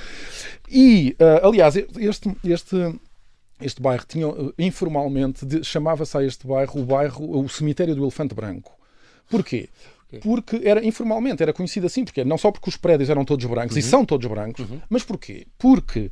E, 0.71 1.17
uh, 1.21 1.47
aliás, 1.47 1.77
este, 1.77 2.37
este, 2.45 2.95
este 3.61 3.83
bairro 3.83 4.05
tinha, 4.07 4.29
uh, 4.29 4.55
informalmente, 4.59 5.65
chamava-se 5.65 6.17
a 6.17 6.23
este 6.23 6.47
bairro 6.47 6.81
o 6.81 6.85
bairro, 6.85 7.41
o 7.45 7.49
cemitério 7.49 7.95
do 7.95 8.05
Elefante 8.05 8.35
Branco. 8.35 8.73
Porquê? 9.29 9.69
Porque 10.23 10.61
era 10.65 10.85
informalmente, 10.85 11.43
era 11.43 11.53
conhecido 11.53 11.87
assim, 11.87 12.05
porque 12.05 12.25
não 12.25 12.39
só 12.39 12.51
porque 12.51 12.69
os 12.69 12.77
prédios 12.77 13.11
eram 13.11 13.25
todos 13.25 13.45
brancos, 13.45 13.77
uhum. 13.77 13.81
e 13.81 13.83
são 13.83 14.05
todos 14.05 14.27
brancos, 14.27 14.69
uhum. 14.69 14.81
mas 14.89 15.03
porquê? 15.03 15.47
Porque 15.59 16.11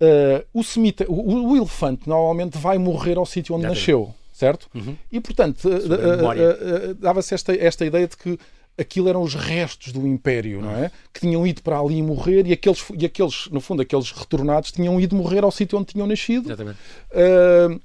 uh, 0.00 0.44
o, 0.52 0.62
o, 1.08 1.50
o, 1.52 1.56
elefante 1.56 2.08
normalmente 2.08 2.58
vai 2.58 2.78
morrer 2.78 3.16
ao 3.16 3.24
sítio 3.24 3.54
onde 3.54 3.62
Já 3.62 3.68
nasceu, 3.68 4.04
tem. 4.04 4.14
certo? 4.32 4.68
Uhum. 4.74 4.96
E 5.12 5.20
portanto, 5.20 5.68
uh, 5.68 6.90
uh, 6.90 6.94
dava-se 6.94 7.32
esta, 7.32 7.54
esta 7.54 7.86
ideia 7.86 8.08
de 8.08 8.16
que 8.16 8.38
aquilo 8.76 9.08
eram 9.08 9.22
os 9.22 9.34
restos 9.34 9.92
do 9.92 10.06
Império, 10.06 10.62
não 10.62 10.76
é? 10.76 10.90
Que 11.12 11.20
tinham 11.20 11.44
ido 11.46 11.62
para 11.62 11.78
ali 11.78 12.00
morrer 12.00 12.46
e 12.46 12.52
aqueles, 12.52 12.84
e 12.96 13.04
aqueles 13.04 13.48
no 13.50 13.60
fundo, 13.60 13.82
aqueles 13.82 14.12
retornados 14.12 14.70
tinham 14.70 15.00
ido 15.00 15.16
morrer 15.16 15.42
ao 15.42 15.50
sítio 15.50 15.76
onde 15.76 15.92
tinham 15.92 16.06
nascido. 16.06 16.46
Exatamente. 16.46 16.78
Uh, 17.10 17.80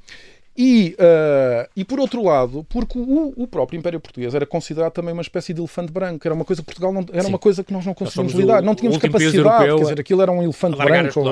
e, 0.55 0.95
uh, 0.99 1.67
e 1.75 1.83
por 1.83 1.99
outro 1.99 2.23
lado, 2.23 2.63
porque 2.69 2.97
o, 2.97 3.33
o, 3.35 3.47
próprio 3.47 3.79
Império 3.79 3.99
Português 3.99 4.35
era 4.35 4.45
considerado 4.45 4.91
também 4.91 5.11
uma 5.11 5.21
espécie 5.23 5.51
de 5.51 5.59
elefante 5.59 5.91
branco, 5.91 6.27
era 6.27 6.33
uma 6.35 6.45
coisa 6.45 6.61
Portugal 6.61 6.93
não, 6.93 7.03
era 7.11 7.23
Sim. 7.23 7.29
uma 7.29 7.39
coisa 7.39 7.63
que 7.63 7.73
nós 7.73 7.83
não 7.83 7.93
conseguimos 7.95 8.33
lidar, 8.33 8.61
não 8.61 8.75
tínhamos 8.75 8.99
capacidade, 8.99 9.65
quer 9.65 9.81
dizer, 9.81 9.99
aquilo 9.99 10.21
era 10.21 10.31
um 10.31 10.43
elefante 10.43 10.77
branco, 10.77 11.23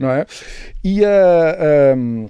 não 0.00 0.10
é? 0.10 0.26
E 0.82 1.02
uh, 1.02 1.04
ah, 1.06 1.94
um, 1.96 2.28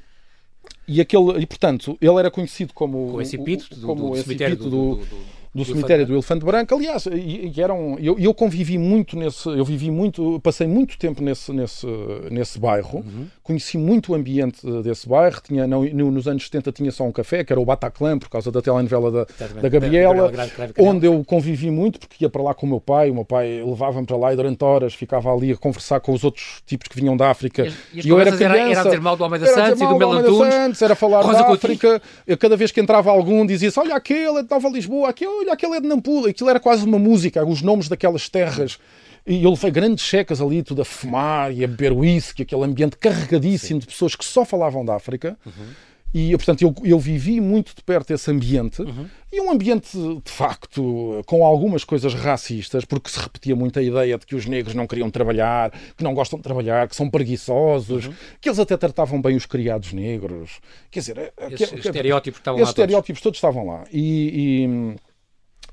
e 0.87 1.01
aquele 1.01 1.39
e 1.41 1.47
portanto 1.47 1.97
ele 1.99 2.19
era 2.19 2.31
conhecido 2.31 2.75
como 2.75 3.13
com 3.13 3.23
esse 3.23 3.37
epíteto 3.37 3.77
do, 3.77 3.87
como 3.87 4.15
do, 4.15 4.23
do, 4.23 4.57
do, 4.57 4.97
do 4.97 5.35
do 5.55 5.65
cemitério 5.65 6.05
do 6.05 6.15
Elefante 6.15 6.45
Branco. 6.45 6.75
Aliás, 6.75 7.07
e, 7.07 7.53
e 7.55 7.61
eram, 7.63 7.97
eu, 8.01 8.19
eu 8.19 8.35
convivi 8.35 8.77
muito 8.77 9.17
nesse, 9.17 9.49
eu 9.49 9.65
vivi 9.65 9.91
muito, 9.91 10.41
passei 10.41 10.67
muito 10.67 10.99
tempo 10.99 11.23
nesse, 11.23 11.53
nesse, 11.53 11.87
nesse 12.31 12.59
bairro, 12.59 12.99
uhum. 12.99 13.27
Conheci 13.45 13.77
muito 13.77 14.13
o 14.13 14.15
ambiente 14.15 14.67
desse 14.83 15.07
bairro. 15.07 15.41
Tinha, 15.43 15.67
no, 15.67 15.85
nos 16.11 16.27
anos 16.27 16.45
70 16.45 16.73
tinha 16.73 16.91
só 16.91 17.05
um 17.05 17.13
café, 17.13 17.45
que 17.45 17.53
era 17.53 17.61
o 17.61 17.65
Bataclan, 17.65 18.19
por 18.19 18.31
causa 18.31 18.51
da 18.51 18.61
telenovela 18.61 19.11
da, 19.13 19.27
da 19.61 19.69
Gabriela, 19.69 20.33
onde 20.79 21.07
eu 21.07 21.23
convivi 21.25 21.71
muito, 21.71 22.01
porque 22.01 22.25
ia 22.25 22.31
para 22.31 22.43
lá 22.43 22.55
com 22.55 22.67
o 22.67 22.69
meu 22.69 22.81
pai. 22.81 23.11
O 23.11 23.15
meu 23.15 23.25
pai 23.25 23.63
levava-me 23.63 24.07
para 24.07 24.17
lá 24.17 24.33
e 24.33 24.37
durante 24.37 24.65
horas 24.65 24.95
ficava 24.95 25.33
ali 25.33 25.53
a 25.53 25.57
conversar 25.57 26.01
com 26.01 26.13
os 26.13 26.25
outros 26.25 26.63
tipos 26.67 26.89
que 26.89 26.97
vinham 26.97 27.17
da 27.17 27.31
África. 27.31 27.69
E, 27.93 28.07
e 28.07 28.09
eu 28.09 28.19
era 28.19 28.33
criança. 28.33 28.55
Era, 28.55 28.71
era 28.71 28.83
dizer 28.83 29.01
mal 29.01 29.17
do 29.17 29.25
Almeida 29.25 29.47
Santos 29.47 29.81
e 29.81 29.87
do 29.87 29.99
Melantunes. 29.99 30.81
Era 30.81 30.95
falar 30.95 31.23
da 31.23 31.47
África. 31.47 32.01
Eu, 32.27 32.39
cada 32.39 32.57
vez 32.57 32.73
que 32.73 32.81
entrava 32.81 33.11
algum 33.11 33.45
dizia-se, 33.45 33.79
olha 33.79 33.95
aquele 33.95 34.39
é 34.39 34.43
de 34.43 34.51
Nova 34.51 34.69
Lisboa, 34.71 35.11
aquele, 35.11 35.31
olha 35.31 35.53
aquele 35.53 35.75
é 35.75 35.81
de 35.81 35.87
Nampula. 35.87 36.31
Aquilo 36.31 36.49
era 36.49 36.59
quase 36.59 36.85
uma 36.85 36.99
música, 36.99 37.45
os 37.45 37.61
nomes 37.61 37.89
daquelas 37.89 38.29
terras. 38.29 38.79
E 39.27 39.43
eu 39.43 39.51
levei 39.51 39.71
grandes 39.71 40.05
checas 40.05 40.41
ali, 40.41 40.63
tudo 40.63 40.83
a 40.83 40.85
fumar 40.85 41.53
e 41.53 41.65
a 41.65 41.69
beber 41.69 41.93
whisky, 41.93 42.43
aquele 42.43 42.65
ambiente 42.65 42.97
carregadíssimo 42.99 43.81
Sim. 43.81 43.87
de 43.87 43.87
pessoas 43.87 44.15
que 44.15 44.25
só 44.25 44.45
falavam 44.45 44.85
da 44.85 44.97
África. 44.97 45.39
Uhum. 45.47 45.73
E, 46.15 46.31
portanto, 46.37 46.63
eu, 46.63 46.73
eu 46.85 46.97
vivi 46.97 47.41
muito 47.41 47.75
de 47.75 47.83
perto 47.83 48.13
esse 48.13 48.31
ambiente. 48.31 48.83
Uhum. 48.83 49.09
E 49.33 49.41
um 49.41 49.51
ambiente, 49.51 49.99
de 49.99 50.31
facto, 50.31 51.21
com 51.27 51.45
algumas 51.45 51.83
coisas 51.83 52.15
racistas, 52.15 52.85
porque 52.85 53.11
se 53.11 53.19
repetia 53.19 53.57
muito 53.57 53.81
a 53.81 53.83
ideia 53.83 54.17
de 54.17 54.25
que 54.25 54.37
os 54.37 54.47
negros 54.47 54.77
não 54.77 54.87
queriam 54.87 55.11
trabalhar, 55.11 55.73
que 55.97 56.05
não 56.05 56.15
gostam 56.15 56.39
de 56.39 56.45
trabalhar, 56.45 56.87
que 56.87 56.95
são 56.95 57.11
preguiçosos, 57.11 58.07
uhum. 58.07 58.15
que 58.41 58.49
eles 58.49 58.61
até 58.61 58.77
tratavam 58.77 59.21
bem 59.21 59.35
os 59.35 59.45
criados 59.45 59.93
negros. 59.93 60.61
Quer 60.89 61.01
dizer, 61.01 61.33
esses 61.51 61.71
que, 61.71 61.89
estereótipos 61.89 62.39
estavam 62.39 62.61
esses 62.61 62.69
lá. 62.69 62.71
estereótipos 62.71 63.21
todos. 63.21 63.41
todos 63.41 63.55
estavam 63.55 63.67
lá. 63.67 63.85
E, 63.93 64.69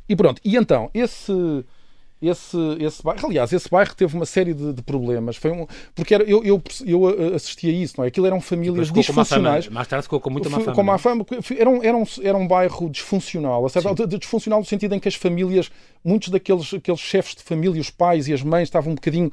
e, 0.10 0.14
e 0.14 0.16
pronto. 0.16 0.42
E 0.44 0.56
então, 0.56 0.90
esse 0.92 1.32
esse, 2.22 2.58
esse 2.80 3.02
bairro. 3.02 3.28
Aliás, 3.28 3.52
esse 3.52 3.70
bairro 3.70 3.96
teve 3.96 4.16
uma 4.16 4.26
série 4.26 4.54
de, 4.54 4.74
de 4.74 4.82
problemas. 4.84 5.38
Foi 5.38 5.52
um, 5.52 5.66
porque 5.96 6.14
era, 6.14 6.24
eu, 6.24 6.44
eu, 6.44 6.62
eu 6.86 7.36
assisti 7.36 7.68
a 7.68 7.72
isso, 7.72 7.96
não 7.98 8.06
é? 8.06 8.10
Aquilo 8.10 8.28
eram 8.28 8.40
famílias 8.40 8.92
disfuncionais. 8.92 9.68
mais 9.70 9.88
tarde 9.88 10.04
ficou 10.04 10.20
com 10.20 10.30
muita 10.30 10.50
má 10.50 10.60
fama. 10.60 10.76
Com 10.76 10.84
má 10.84 10.96
é? 10.96 10.98
fama. 10.98 11.26
Era 11.58 11.70
um, 11.70 11.84
era, 11.84 11.98
um, 11.98 12.04
era 12.22 12.38
um 12.38 12.48
bairro 12.48 12.90
disfuncional. 12.90 13.68
Certo? 13.70 14.06
Disfuncional 14.06 14.60
no 14.60 14.66
sentido 14.66 14.94
em 14.94 15.00
que 15.00 15.08
as 15.08 15.16
famílias, 15.16 15.72
muitos 16.04 16.30
daqueles 16.30 16.74
aqueles 16.74 17.00
chefes 17.00 17.36
de 17.36 17.44
família, 17.44 17.82
os 17.82 17.90
pais 17.90 18.28
e 18.28 18.34
as 18.34 18.44
mães, 18.44 18.64
estavam 18.64 18.92
um 18.92 18.96
bocadinho 18.96 19.32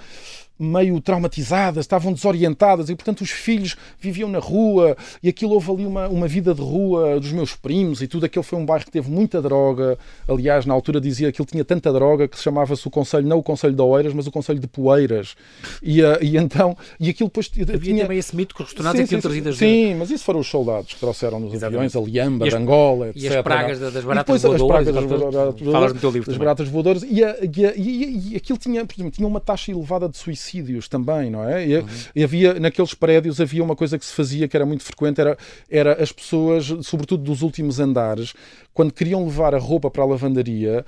meio 0.58 1.00
traumatizadas, 1.00 1.84
estavam 1.84 2.12
desorientadas 2.12 2.90
e, 2.90 2.94
portanto, 2.94 3.20
os 3.20 3.30
filhos 3.30 3.76
viviam 4.00 4.28
na 4.28 4.38
rua 4.38 4.96
e 5.22 5.28
aquilo 5.28 5.52
houve 5.52 5.70
ali 5.70 5.86
uma, 5.86 6.08
uma 6.08 6.26
vida 6.26 6.54
de 6.54 6.60
rua 6.60 7.20
dos 7.20 7.32
meus 7.32 7.54
primos 7.54 8.02
e 8.02 8.08
tudo. 8.08 8.26
Aquele 8.26 8.42
foi 8.42 8.58
um 8.58 8.66
bairro 8.66 8.84
que 8.84 8.90
teve 8.90 9.10
muita 9.10 9.40
droga. 9.40 9.98
Aliás, 10.26 10.66
na 10.66 10.74
altura 10.74 11.00
dizia 11.00 11.30
que 11.30 11.40
ele 11.40 11.48
tinha 11.48 11.64
tanta 11.64 11.92
droga 11.92 12.26
que 12.26 12.36
se 12.36 12.42
chamava-se 12.42 12.86
o 12.86 12.90
Conselho, 12.90 13.26
não 13.26 13.38
o 13.38 13.42
Conselho 13.42 13.74
de 13.74 13.82
Oeiras, 13.82 14.12
mas 14.12 14.26
o 14.26 14.30
Conselho 14.30 14.58
de 14.58 14.66
Poeiras. 14.66 15.36
E, 15.82 16.02
uh, 16.02 16.18
e 16.20 16.36
então, 16.36 16.76
e 16.98 17.08
aquilo 17.08 17.28
depois. 17.28 17.50
Havia 17.60 17.78
tinha... 17.78 18.02
também 18.02 18.18
esse 18.18 18.34
mito 18.34 18.54
que 18.54 18.62
os 18.62 18.68
restaurantes 18.68 19.08
sim, 19.08 19.16
sim, 19.16 19.20
trazidas. 19.20 19.56
Sim, 19.56 19.94
mas 19.94 20.10
isso 20.10 20.24
foram 20.24 20.40
os 20.40 20.48
soldados 20.48 20.94
que 20.94 21.00
trouxeram 21.00 21.40
nos 21.40 21.54
Exatamente. 21.54 21.96
aviões, 21.96 21.96
a 21.96 22.10
Liamba, 22.10 22.44
as, 22.46 22.50
de 22.50 22.56
Angola, 22.56 23.08
etc. 23.10 23.22
E 23.22 23.28
as 23.28 23.42
pragas 23.42 23.78
das 23.78 24.04
baratas 24.04 24.42
voadoras. 24.42 24.62
As 24.62 24.68
pragas 24.68 24.94
das, 24.94 25.34
baratas, 25.34 25.72
falas 25.72 25.92
no 25.92 26.00
teu 26.00 26.10
livro. 26.10 26.30
Das 26.30 26.38
baratas 26.38 26.68
voadoras. 26.68 27.02
E, 27.02 27.24
a, 27.24 27.36
e, 27.42 27.66
a, 27.66 27.74
e, 27.76 28.32
e 28.32 28.36
aquilo 28.36 28.58
tinha, 28.58 28.84
por 28.84 28.94
exemplo, 28.94 29.10
tinha 29.10 29.26
uma 29.26 29.40
taxa 29.40 29.70
elevada 29.70 30.08
de 30.08 30.16
suicídios 30.48 30.88
também 30.88 31.30
não 31.30 31.48
é? 31.48 31.66
E, 31.66 31.76
uhum. 31.76 31.86
e, 32.14 32.24
havia, 32.24 32.54
naqueles 32.54 32.94
prédios 32.94 33.40
havia 33.40 33.62
uma 33.62 33.76
coisa 33.76 33.98
que 33.98 34.04
se 34.04 34.12
fazia 34.12 34.48
que 34.48 34.56
era 34.56 34.64
muito 34.64 34.82
frequente, 34.82 35.20
era, 35.20 35.36
era 35.70 36.02
as 36.02 36.10
pessoas, 36.10 36.66
sobretudo 36.82 37.22
dos 37.22 37.42
últimos 37.42 37.78
andares, 37.78 38.34
quando 38.72 38.92
queriam 38.92 39.24
levar 39.24 39.54
a 39.54 39.58
roupa 39.58 39.90
para 39.90 40.02
a 40.02 40.06
lavandaria, 40.06 40.84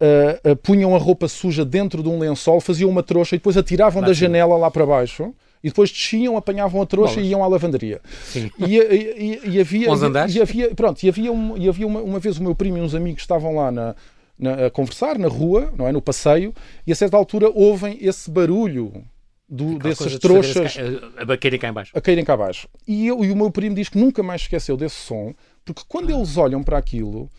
uh, 0.00 0.50
uh, 0.50 0.56
punham 0.56 0.94
a 0.94 0.98
roupa 0.98 1.28
suja 1.28 1.64
dentro 1.64 2.02
de 2.02 2.08
um 2.08 2.18
lençol, 2.18 2.60
faziam 2.60 2.90
uma 2.90 3.02
trouxa 3.02 3.34
e 3.34 3.38
depois 3.38 3.56
atiravam 3.56 4.02
da 4.02 4.12
janela 4.12 4.56
lá 4.56 4.70
para 4.70 4.84
baixo 4.86 5.34
e 5.62 5.68
depois 5.68 5.90
desciam, 5.90 6.36
apanhavam 6.36 6.80
a 6.80 6.86
trouxa 6.86 7.14
Bolas. 7.14 7.28
e 7.28 7.30
iam 7.30 7.42
à 7.42 7.46
lavandaria. 7.48 8.00
Sim. 8.24 8.50
E, 8.58 8.76
e, 8.76 9.40
e, 9.44 9.60
havia, 9.60 9.88
e, 9.88 10.36
e, 10.36 10.40
havia, 10.40 10.74
pronto, 10.74 11.02
e 11.02 11.08
havia, 11.08 11.32
um, 11.32 11.56
e 11.56 11.68
havia 11.68 11.86
uma, 11.86 12.00
uma 12.00 12.20
vez 12.20 12.38
o 12.38 12.42
meu 12.42 12.54
primo 12.54 12.78
e 12.78 12.80
uns 12.80 12.94
amigos 12.94 13.22
estavam 13.22 13.56
lá 13.56 13.72
na, 13.72 13.96
na, 14.38 14.66
a 14.66 14.70
conversar 14.70 15.18
na 15.18 15.28
rua, 15.28 15.72
não 15.76 15.86
é, 15.86 15.92
no 15.92 16.00
passeio, 16.00 16.54
e 16.86 16.92
a 16.92 16.94
certa 16.94 17.16
altura 17.16 17.50
ouvem 17.50 17.98
esse 18.00 18.30
barulho 18.30 19.04
do, 19.48 19.78
dessas 19.78 20.18
trouxas 20.18 20.76
a, 21.16 21.32
a 21.32 21.38
caírem 21.38 21.58
cá 21.58 21.68
embaixo. 21.68 21.92
A 21.96 22.00
caírem 22.00 22.24
cá 22.24 22.34
abaixo. 22.34 22.68
E, 22.86 23.06
eu, 23.06 23.24
e 23.24 23.30
o 23.30 23.36
meu 23.36 23.50
primo 23.50 23.74
diz 23.74 23.88
que 23.88 23.98
nunca 23.98 24.22
mais 24.22 24.42
esqueceu 24.42 24.76
desse 24.76 24.96
som, 24.96 25.34
porque 25.64 25.82
quando 25.88 26.10
ah. 26.10 26.16
eles 26.16 26.36
olham 26.36 26.62
para 26.62 26.78
aquilo, 26.78 27.30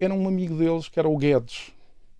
era 0.00 0.14
um 0.14 0.26
amigo 0.26 0.56
deles 0.56 0.88
que 0.88 0.98
era 0.98 1.08
o 1.08 1.16
Guedes, 1.16 1.72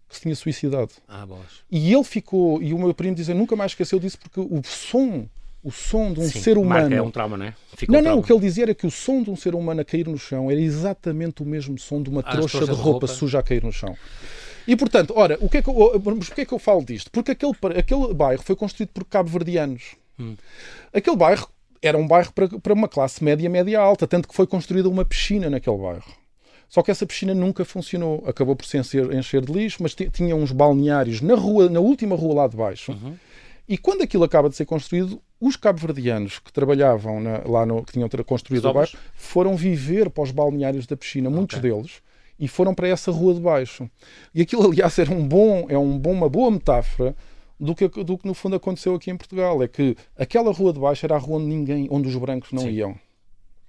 que 0.08 0.14
se 0.14 0.22
tinha 0.22 0.34
suicidado. 0.34 0.92
Ah, 1.06 1.26
e 1.70 1.92
ele 1.92 2.04
ficou, 2.04 2.62
e 2.62 2.72
o 2.72 2.78
meu 2.78 2.94
primo 2.94 3.14
diz, 3.14 3.28
nunca 3.28 3.56
mais 3.56 3.72
esqueceu 3.72 3.98
disso, 3.98 4.18
porque 4.18 4.40
o 4.40 4.62
som 4.64 5.28
o 5.62 5.70
som 5.70 6.12
de 6.12 6.20
um 6.20 6.28
Sim, 6.28 6.40
ser 6.40 6.58
humano. 6.58 6.94
é 6.94 7.02
um 7.02 7.10
trauma, 7.10 7.36
não 7.36 7.46
é? 7.46 7.54
Fica 7.76 7.92
não, 7.92 8.00
um 8.00 8.02
não, 8.02 8.18
o 8.18 8.22
que 8.22 8.32
ele 8.32 8.40
dizia 8.40 8.64
era 8.64 8.74
que 8.74 8.86
o 8.86 8.90
som 8.90 9.22
de 9.22 9.30
um 9.30 9.36
ser 9.36 9.54
humano 9.54 9.80
a 9.80 9.84
cair 9.84 10.06
no 10.06 10.18
chão 10.18 10.50
era 10.50 10.60
exatamente 10.60 11.42
o 11.42 11.46
mesmo 11.46 11.78
som 11.78 12.02
de 12.02 12.08
uma 12.08 12.20
ah, 12.20 12.30
trouxa 12.30 12.60
de 12.60 12.70
roupa, 12.70 12.82
roupa, 12.82 13.06
suja 13.06 13.38
a 13.38 13.42
cair 13.42 13.62
no 13.62 13.72
chão. 13.72 13.96
E 14.66 14.76
portanto, 14.76 15.14
ora, 15.16 15.38
o 15.40 15.48
que 15.48 15.58
é 15.58 15.62
que 15.62 15.68
eu, 15.68 15.74
porquê 16.00 16.42
é 16.42 16.44
que 16.44 16.52
eu 16.52 16.58
falo 16.58 16.84
disto? 16.84 17.10
Porque 17.10 17.32
aquele, 17.32 17.52
aquele 17.76 18.14
bairro 18.14 18.42
foi 18.42 18.54
construído 18.54 18.90
por 18.90 19.04
cabo-verdianos. 19.04 19.96
Hum. 20.18 20.36
Aquele 20.92 21.16
bairro 21.16 21.48
era 21.80 21.96
um 21.96 22.06
bairro 22.06 22.32
para, 22.32 22.48
para 22.48 22.72
uma 22.72 22.88
classe 22.88 23.22
média, 23.24 23.48
média 23.48 23.80
alta, 23.80 24.06
tanto 24.06 24.28
que 24.28 24.34
foi 24.34 24.46
construída 24.46 24.88
uma 24.88 25.04
piscina 25.04 25.48
naquele 25.48 25.78
bairro. 25.78 26.12
Só 26.68 26.82
que 26.82 26.90
essa 26.90 27.06
piscina 27.06 27.34
nunca 27.34 27.64
funcionou. 27.64 28.22
Acabou 28.26 28.54
por 28.54 28.66
se 28.66 28.76
encher, 28.76 29.12
encher 29.14 29.40
de 29.40 29.52
lixo, 29.52 29.82
mas 29.82 29.94
tinha 29.94 30.36
uns 30.36 30.52
balneários 30.52 31.22
na 31.22 31.34
rua, 31.34 31.68
na 31.70 31.80
última 31.80 32.14
rua 32.14 32.34
lá 32.34 32.46
de 32.46 32.56
baixo. 32.56 32.92
Uhum. 32.92 33.16
E 33.68 33.76
quando 33.76 34.02
aquilo 34.02 34.24
acaba 34.24 34.48
de 34.48 34.56
ser 34.56 34.64
construído, 34.64 35.20
os 35.38 35.54
cabo-verdianos 35.54 36.38
que 36.38 36.52
trabalhavam 36.52 37.20
na, 37.20 37.42
lá 37.44 37.66
no 37.66 37.84
que 37.84 37.92
tinham 37.92 38.08
construído 38.24 38.68
o 38.68 38.72
bairro 38.72 38.92
foram 39.14 39.54
viver 39.56 40.08
para 40.08 40.24
os 40.24 40.30
balneários 40.30 40.86
da 40.86 40.96
piscina, 40.96 41.28
muitos 41.28 41.58
okay. 41.58 41.70
deles 41.70 42.00
e 42.38 42.46
foram 42.46 42.74
para 42.74 42.88
essa 42.88 43.10
rua 43.10 43.34
de 43.34 43.40
baixo. 43.40 43.90
E 44.34 44.40
aquilo, 44.40 44.64
aliás, 44.70 44.98
era 44.98 45.12
um 45.12 45.26
bom, 45.26 45.66
é 45.68 45.76
um 45.76 45.98
bom, 45.98 46.12
uma 46.12 46.28
boa 46.28 46.50
metáfora 46.50 47.14
do 47.58 47.74
que, 47.74 47.88
do 47.88 48.16
que 48.16 48.26
no 48.26 48.34
fundo 48.34 48.56
aconteceu 48.56 48.94
aqui 48.94 49.10
em 49.10 49.16
Portugal. 49.16 49.62
É 49.62 49.68
que 49.68 49.96
aquela 50.16 50.52
rua 50.52 50.72
de 50.72 50.78
baixo 50.78 51.04
era 51.04 51.16
a 51.16 51.18
rua 51.18 51.38
onde 51.38 51.46
ninguém, 51.46 51.88
onde 51.90 52.08
os 52.08 52.16
brancos 52.16 52.52
não 52.52 52.62
Sim. 52.62 52.70
iam. 52.70 52.96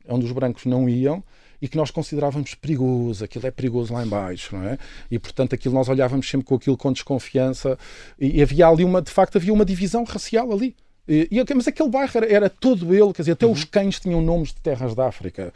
Onde 0.08 0.26
os 0.26 0.32
brancos 0.32 0.66
não 0.66 0.88
iam 0.88 1.24
e 1.62 1.68
que 1.68 1.78
nós 1.78 1.92
considerávamos 1.92 2.56
perigoso, 2.56 3.24
aquilo 3.24 3.46
é 3.48 3.52
perigoso 3.52 3.94
lá 3.94 4.06
embaixo, 4.06 4.56
não 4.56 4.64
é? 4.64 4.78
E 5.10 5.20
portanto 5.20 5.54
aquilo 5.54 5.74
nós 5.74 5.90
olhávamos 5.90 6.30
sempre 6.30 6.48
com 6.48 6.56
aquilo 6.56 6.78
com 6.78 6.92
desconfiança 6.92 7.78
e, 8.20 8.38
e 8.38 8.42
havia 8.42 8.68
ali 8.68 8.84
uma, 8.84 9.02
de 9.02 9.12
facto 9.12 9.38
havia 9.38 9.54
uma 9.54 9.66
divisão 9.66 10.04
racial 10.04 10.52
ali. 10.52 10.76
E, 11.08 11.28
e, 11.32 11.54
mas 11.56 11.68
aquele 11.68 11.90
bairro 11.90 12.12
era, 12.16 12.32
era, 12.32 12.50
todo 12.50 12.94
ele, 12.94 13.12
quer 13.12 13.24
dizer, 13.24 13.32
até 13.32 13.46
uhum. 13.46 13.52
os 13.52 13.64
cães 13.64 14.00
tinham 14.00 14.22
nomes 14.22 14.50
de 14.50 14.62
terras 14.62 14.94
da 14.94 15.08
África. 15.08 15.52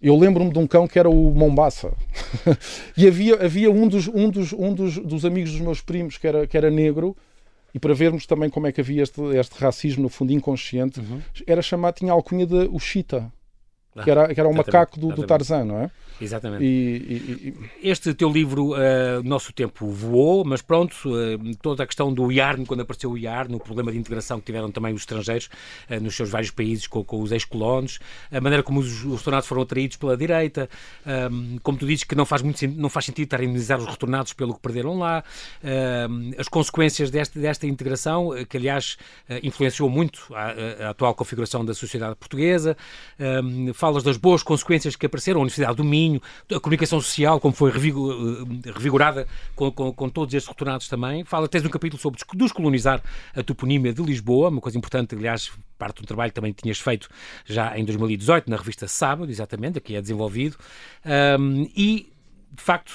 Eu 0.00 0.16
lembro-me 0.16 0.52
de 0.52 0.58
um 0.58 0.66
cão 0.66 0.86
que 0.86 0.98
era 0.98 1.08
o 1.08 1.34
Mombasa. 1.34 1.92
e 2.96 3.06
havia, 3.06 3.42
havia 3.42 3.70
um, 3.70 3.88
dos, 3.88 4.08
um, 4.08 4.30
dos, 4.30 4.52
um 4.52 4.74
dos, 4.74 4.98
dos 4.98 5.24
amigos 5.24 5.52
dos 5.52 5.60
meus 5.60 5.80
primos 5.80 6.18
que 6.18 6.26
era, 6.26 6.46
que 6.46 6.56
era 6.56 6.70
negro, 6.70 7.16
e 7.74 7.78
para 7.78 7.94
vermos 7.94 8.26
também 8.26 8.50
como 8.50 8.66
é 8.66 8.72
que 8.72 8.80
havia 8.80 9.02
este, 9.02 9.20
este 9.36 9.54
racismo, 9.58 10.02
no 10.02 10.08
fundo, 10.08 10.32
inconsciente, 10.32 11.00
uhum. 11.00 11.20
era 11.46 11.62
chamado, 11.62 11.94
tinha 11.94 12.12
a 12.12 12.14
alcunha 12.14 12.46
de 12.46 12.68
o 12.70 12.78
Chita, 12.78 13.30
que 14.02 14.10
era, 14.10 14.32
que 14.34 14.40
era 14.40 14.48
o 14.48 14.54
macaco 14.54 14.98
do, 14.98 15.08
do 15.08 15.26
Tarzan, 15.26 15.64
não 15.64 15.78
é? 15.82 15.90
Exatamente. 16.20 16.64
E, 16.64 16.68
e, 16.68 17.54
e... 17.82 17.88
Este 17.88 18.12
teu 18.14 18.30
livro, 18.30 18.72
uh, 18.72 19.22
Nosso 19.24 19.52
Tempo 19.52 19.88
Voou, 19.88 20.44
mas 20.44 20.60
pronto, 20.60 20.94
uh, 21.08 21.56
toda 21.62 21.82
a 21.82 21.86
questão 21.86 22.12
do 22.12 22.30
IARN, 22.30 22.64
quando 22.64 22.80
apareceu 22.80 23.10
o 23.10 23.18
IARN, 23.18 23.54
o 23.54 23.60
problema 23.60 23.90
de 23.90 23.98
integração 23.98 24.38
que 24.38 24.46
tiveram 24.46 24.70
também 24.70 24.92
os 24.92 25.02
estrangeiros 25.02 25.48
uh, 25.88 26.00
nos 26.00 26.14
seus 26.14 26.28
vários 26.28 26.50
países 26.50 26.86
com, 26.86 27.02
com 27.02 27.22
os 27.22 27.32
ex-colonos, 27.32 27.98
a 28.30 28.40
maneira 28.40 28.62
como 28.62 28.80
os, 28.80 29.04
os 29.04 29.18
retornados 29.18 29.48
foram 29.48 29.62
atraídos 29.62 29.96
pela 29.96 30.16
direita, 30.16 30.68
um, 31.30 31.58
como 31.62 31.78
tu 31.78 31.86
dizes 31.86 32.04
que 32.04 32.14
não 32.14 32.26
faz, 32.26 32.42
muito, 32.42 32.66
não 32.68 32.88
faz 32.88 33.06
sentido 33.06 33.24
estar 33.24 33.40
a 33.40 33.44
indemnizar 33.44 33.78
os 33.78 33.86
retornados 33.86 34.32
pelo 34.32 34.54
que 34.54 34.60
perderam 34.60 34.98
lá, 34.98 35.24
as 36.38 36.48
consequências 36.48 37.10
desta, 37.10 37.38
desta 37.38 37.66
integração, 37.66 38.30
que 38.48 38.56
aliás 38.56 38.96
influenciou 39.42 39.88
muito 39.88 40.26
a, 40.34 40.86
a, 40.86 40.90
atual 40.90 41.14
configuração 41.14 41.64
da 41.64 41.74
sociedade 41.74 42.16
portuguesa, 42.16 42.76
um, 43.18 43.72
falas 43.74 44.02
das 44.02 44.16
boas 44.16 44.42
consequências 44.42 44.96
que 44.96 45.06
apareceram, 45.06 45.40
a 45.40 45.42
Universidade 45.42 45.76
do 45.76 45.84
Minho, 45.84 46.09
a 46.54 46.60
comunicação 46.60 47.00
social, 47.00 47.38
como 47.38 47.54
foi 47.54 47.70
eh, 47.70 48.72
revigorada 48.72 49.26
com, 49.54 49.70
com, 49.70 49.92
com, 49.92 50.08
todos 50.08 50.34
estes 50.34 50.48
retornados 50.48 50.88
também. 50.88 51.24
Fala, 51.24 51.48
tens 51.48 51.64
um 51.64 51.68
capítulo 51.68 52.00
sobre 52.00 52.20
descolonizar 52.34 53.02
a 53.34 53.42
toponímia 53.42 53.92
de 53.92 54.02
Lisboa, 54.02 54.48
uma 54.48 54.60
coisa 54.60 54.78
importante, 54.78 55.14
aliás, 55.14 55.50
parte 55.78 55.96
de 55.96 56.02
um 56.02 56.06
trabalho 56.06 56.30
que 56.30 56.34
também 56.34 56.52
tinhas 56.52 56.78
feito 56.78 57.08
já 57.44 57.76
em 57.78 57.84
2018 57.84 58.50
na 58.50 58.56
revista 58.56 58.88
Sábado, 58.88 59.30
exatamente, 59.30 59.78
aqui 59.78 59.94
é 59.94 60.00
desenvolvido. 60.00 60.56
Um, 61.38 61.68
e 61.76 62.10
de 62.52 62.62
facto, 62.62 62.92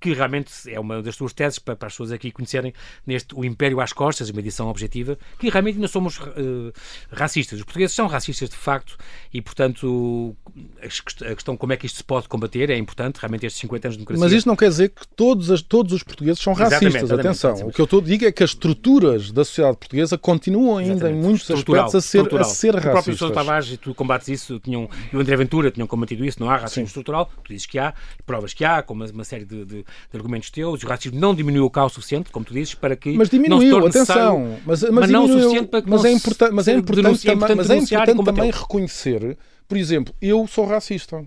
que 0.00 0.12
realmente 0.12 0.50
é 0.68 0.80
uma 0.80 1.02
das 1.02 1.16
tuas 1.16 1.32
teses 1.32 1.58
para, 1.58 1.76
para, 1.76 1.86
as 1.86 1.92
pessoas 1.92 2.10
aqui 2.10 2.32
conhecerem 2.32 2.72
neste 3.06 3.34
O 3.34 3.44
Império 3.44 3.80
às 3.80 3.92
Costas, 3.92 4.30
uma 4.30 4.40
edição 4.40 4.68
objetiva, 4.68 5.18
que 5.38 5.48
realmente 5.48 5.78
não 5.78 5.86
somos 5.86 6.18
uh, 6.18 6.72
racistas. 7.12 7.58
Os 7.58 7.64
portugueses 7.64 7.94
são 7.94 8.06
racistas 8.06 8.48
de 8.48 8.56
facto 8.56 8.96
e, 9.32 9.40
portanto, 9.40 10.34
a 10.80 11.34
questão 11.34 11.56
como 11.56 11.72
é 11.72 11.76
que 11.76 11.86
isto 11.86 11.96
se 11.96 12.04
pode 12.04 12.26
combater 12.26 12.70
é 12.70 12.76
importante, 12.76 13.18
realmente 13.18 13.46
estes 13.46 13.60
50 13.60 13.88
anos 13.88 13.96
de 13.96 13.98
democracia. 13.98 14.24
Mas 14.24 14.32
isto 14.32 14.46
não 14.46 14.56
quer 14.56 14.70
dizer 14.70 14.88
que 14.88 15.06
todos, 15.08 15.50
as, 15.50 15.62
todos 15.62 15.92
os 15.92 16.02
portugueses 16.02 16.42
são 16.42 16.52
racistas, 16.52 16.82
exatamente, 16.82 17.12
atenção. 17.12 17.50
Exatamente. 17.50 17.72
O 17.72 17.74
que 17.74 17.80
eu 17.80 17.84
estou 17.84 18.00
a 18.00 18.02
dizer 18.02 18.24
é 18.24 18.32
que 18.32 18.42
as 18.42 18.50
estruturas 18.50 19.30
da 19.30 19.44
sociedade 19.44 19.76
portuguesa 19.76 20.18
continuam 20.18 20.78
ainda 20.78 20.92
exatamente. 20.94 21.18
em 21.18 21.22
muitos 21.22 21.50
aspectos 21.50 21.94
a 21.94 22.00
ser, 22.00 22.34
a 22.34 22.44
ser 22.44 22.74
racistas. 22.74 22.86
O 22.86 22.90
próprio 22.92 23.16
Sousa 23.16 23.34
Tavares, 23.34 23.70
e 23.70 23.76
tu 23.76 23.94
combates 23.94 24.28
isso, 24.28 24.58
tinham, 24.58 24.88
e 25.12 25.16
o 25.16 25.20
André 25.20 25.36
Ventura 25.36 25.70
tinham 25.70 25.86
combatido 25.86 26.24
isso, 26.24 26.40
não 26.40 26.50
há 26.50 26.56
racismo 26.56 26.84
Sim. 26.84 26.88
estrutural, 26.88 27.30
tu 27.44 27.52
dizes 27.52 27.66
que 27.66 27.78
há, 27.78 27.94
provas 28.24 28.52
que 28.52 28.64
há, 28.64 28.82
com 28.82 28.95
uma, 28.96 29.06
uma 29.06 29.24
série 29.24 29.44
de, 29.44 29.64
de, 29.64 29.76
de, 29.82 29.84
argumentos 30.14 30.50
teus, 30.50 30.82
o 30.82 30.86
racismo 30.86 31.18
não 31.18 31.34
diminuiu 31.34 31.64
o 31.64 31.70
caos 31.70 31.92
suficiente, 31.92 32.30
como 32.30 32.44
tu 32.44 32.52
dizes, 32.52 32.74
para 32.74 32.96
que 32.96 33.12
mas 33.12 33.28
diminuiu, 33.28 33.80
não 33.80 33.92
se 33.92 33.98
atenção, 33.98 34.58
mas, 34.66 34.82
mas, 34.82 34.92
mas 34.92 35.10
não 35.10 35.24
o 35.24 35.28
suficiente 35.28 35.68
para 35.68 35.82
que 35.82 35.90
mas 35.90 36.04
é 36.04 36.12
importante, 36.12 36.52
mas 36.52 36.68
é 36.68 36.72
importante, 36.74 37.22
também, 37.22 37.56
mas 37.56 37.70
é 37.70 37.76
importante 37.76 38.24
também 38.24 38.50
reconhecer, 38.50 39.38
por 39.68 39.76
exemplo, 39.76 40.14
eu 40.20 40.46
sou 40.46 40.66
racista. 40.66 41.24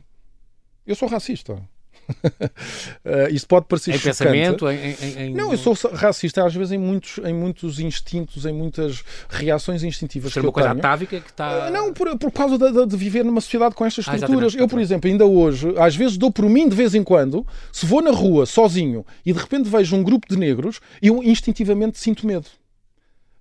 Eu 0.85 0.95
sou 0.95 1.07
racista 1.07 1.61
uh, 3.05 3.29
isso 3.31 3.47
pode 3.47 3.67
parecer 3.67 3.91
em 3.91 3.97
chocante. 3.97 4.17
pensamento, 4.17 4.69
em, 4.69 4.95
em, 5.17 5.33
Não, 5.33 5.51
eu 5.51 5.57
sou 5.57 5.75
racista 5.93 6.45
às 6.45 6.53
vezes 6.53 6.71
em 6.71 6.77
muitos, 6.77 7.19
em 7.23 7.33
muitos 7.33 7.79
instintos, 7.79 8.45
em 8.45 8.53
muitas 8.53 9.03
reações 9.29 9.83
instintivas. 9.83 10.33
Ser 10.33 10.41
uma 10.41 10.51
coisa 10.51 10.69
tenho. 10.69 10.79
atávica 10.79 11.19
que 11.19 11.29
está. 11.29 11.67
Uh, 11.67 11.71
não, 11.71 11.93
por, 11.93 12.17
por 12.17 12.31
causa 12.31 12.57
de, 12.57 12.85
de, 12.85 12.97
viver 12.97 13.23
numa 13.23 13.41
sociedade 13.41 13.75
com 13.75 13.85
estas 13.85 14.07
ah, 14.07 14.15
estruturas. 14.15 14.55
Ah, 14.55 14.59
eu, 14.59 14.67
por 14.67 14.79
exemplo, 14.79 15.09
ainda 15.09 15.25
hoje, 15.25 15.73
às 15.77 15.95
vezes 15.95 16.17
dou 16.17 16.31
por 16.31 16.45
mim 16.49 16.67
de 16.67 16.75
vez 16.75 16.95
em 16.95 17.03
quando, 17.03 17.45
se 17.71 17.85
vou 17.85 18.01
na 18.01 18.11
rua 18.11 18.45
sozinho 18.45 19.05
e 19.25 19.31
de 19.31 19.39
repente 19.39 19.69
vejo 19.69 19.95
um 19.95 20.03
grupo 20.03 20.27
de 20.29 20.37
negros, 20.37 20.79
eu 21.01 21.23
instintivamente 21.23 21.99
sinto 21.99 22.25
medo. 22.25 22.47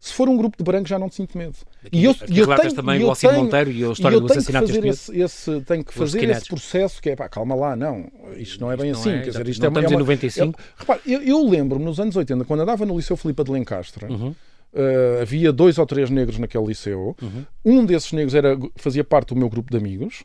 Se 0.01 0.13
for 0.13 0.29
um 0.29 0.37
grupo 0.37 0.57
de 0.57 0.63
brancos, 0.63 0.89
já 0.89 0.99
não 0.99 1.09
te 1.09 1.17
sinto 1.17 1.37
medo. 1.37 1.57
Aqui, 1.85 1.99
e 1.99 2.05
eu, 2.05 2.15
eu 2.29 2.57
tenho, 2.57 2.75
também 2.75 3.03
o 3.03 3.09
Alcino 3.09 3.33
Monteiro 3.33 3.71
e 3.71 3.85
a 3.85 3.91
história 3.91 4.15
eu 4.15 4.21
do 4.21 4.33
assassinato 4.33 4.67
que 4.67 4.73
fazer 4.73 4.87
esse, 4.87 5.21
esse, 5.21 5.61
Tenho 5.63 5.85
que 5.85 5.93
fazer 5.93 6.31
esse 6.31 6.47
processo 6.47 7.03
que 7.03 7.11
é, 7.11 7.17
pá, 7.17 7.29
calma 7.29 7.57
lá, 7.57 7.75
não, 7.75 8.09
isto 8.37 8.61
não 8.61 8.71
é 8.71 8.77
bem 8.77 8.93
assim. 8.93 9.11
É, 9.11 9.23
quer 9.23 9.31
dizer, 9.31 9.49
isto 9.49 9.61
não 9.61 9.67
é, 9.67 9.71
estamos 9.71 9.93
é 9.93 9.95
uma, 9.95 10.01
em 10.01 10.07
95. 10.07 10.47
Eu, 10.47 10.65
repare, 10.77 11.01
eu, 11.05 11.23
eu 11.23 11.49
lembro-me 11.49 11.85
nos 11.85 11.99
anos 11.99 12.15
80, 12.15 12.45
quando 12.45 12.61
andava 12.61 12.87
no 12.87 12.97
Liceu 12.97 13.17
Filipe 13.17 13.43
de 13.43 13.51
Lencastre, 13.51 14.07
uhum. 14.07 14.29
uh, 14.29 15.23
havia 15.23 15.53
dois 15.53 15.79
ou 15.79 15.87
três 15.87 16.11
negros 16.11 16.39
naquele 16.39 16.67
liceu. 16.67 17.17
Uhum. 17.21 17.45
Um 17.65 17.85
desses 17.85 18.13
negros 18.13 18.37
era, 18.37 18.57
fazia 18.77 19.03
parte 19.03 19.35
do 19.35 19.37
meu 19.37 19.49
grupo 19.49 19.69
de 19.73 19.79
amigos 19.79 20.23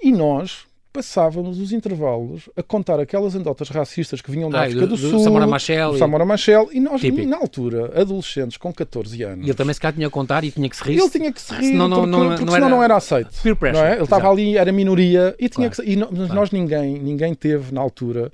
e 0.00 0.12
nós, 0.12 0.66
passávamos 0.92 1.60
os 1.60 1.72
intervalos 1.72 2.48
a 2.56 2.62
contar 2.62 2.98
aquelas 2.98 3.34
anedotas 3.34 3.68
racistas 3.68 4.20
que 4.20 4.30
vinham 4.30 4.50
da 4.50 4.60
ah, 4.60 4.64
África 4.64 4.86
do, 4.86 4.96
do, 4.96 4.96
Sul, 4.96 5.20
Samora 5.20 5.46
Machel, 5.46 5.92
do 5.92 5.98
Samora 5.98 6.24
Machel, 6.24 6.68
e 6.72 6.80
nós, 6.80 7.00
típico. 7.00 7.28
na 7.28 7.36
altura, 7.36 8.00
adolescentes 8.00 8.56
com 8.56 8.72
14 8.72 9.22
anos. 9.22 9.46
E 9.46 9.50
ele 9.50 9.54
também 9.54 9.72
se 9.72 9.80
calhar 9.80 9.94
tinha 9.94 10.08
a 10.08 10.10
contar 10.10 10.42
e 10.42 10.50
tinha 10.50 10.68
que 10.68 10.76
se 10.76 10.82
rir. 10.82 10.98
Ele 10.98 11.10
tinha 11.10 11.32
que 11.32 11.40
se 11.40 11.54
rir, 11.54 11.66
senão 11.66 11.88
não, 11.88 11.96
porque, 11.98 12.10
não, 12.10 12.28
porque 12.28 12.44
não, 12.44 12.52
senão 12.52 12.66
era... 12.66 12.76
não 12.76 12.82
era 12.82 12.96
aceito. 12.96 13.30
Peer 13.42 13.56
pressure. 13.56 13.86
É? 13.86 13.92
Ele 13.94 14.02
estava 14.02 14.30
ali, 14.30 14.56
era 14.56 14.72
minoria, 14.72 15.34
e 15.38 15.48
tinha 15.48 15.70
claro. 15.70 15.84
que 15.84 15.92
e 15.92 15.96
não, 15.96 16.08
claro. 16.08 16.34
nós 16.34 16.50
ninguém, 16.50 16.98
ninguém 16.98 17.34
teve 17.34 17.72
na 17.72 17.80
altura 17.80 18.32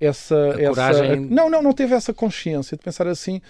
essa, 0.00 0.36
essa 0.58 0.68
coragem... 0.68 1.20
não, 1.20 1.50
não, 1.50 1.62
não 1.62 1.72
teve 1.72 1.94
essa 1.94 2.12
consciência 2.12 2.76
de 2.76 2.82
pensar 2.82 3.06
assim, 3.06 3.40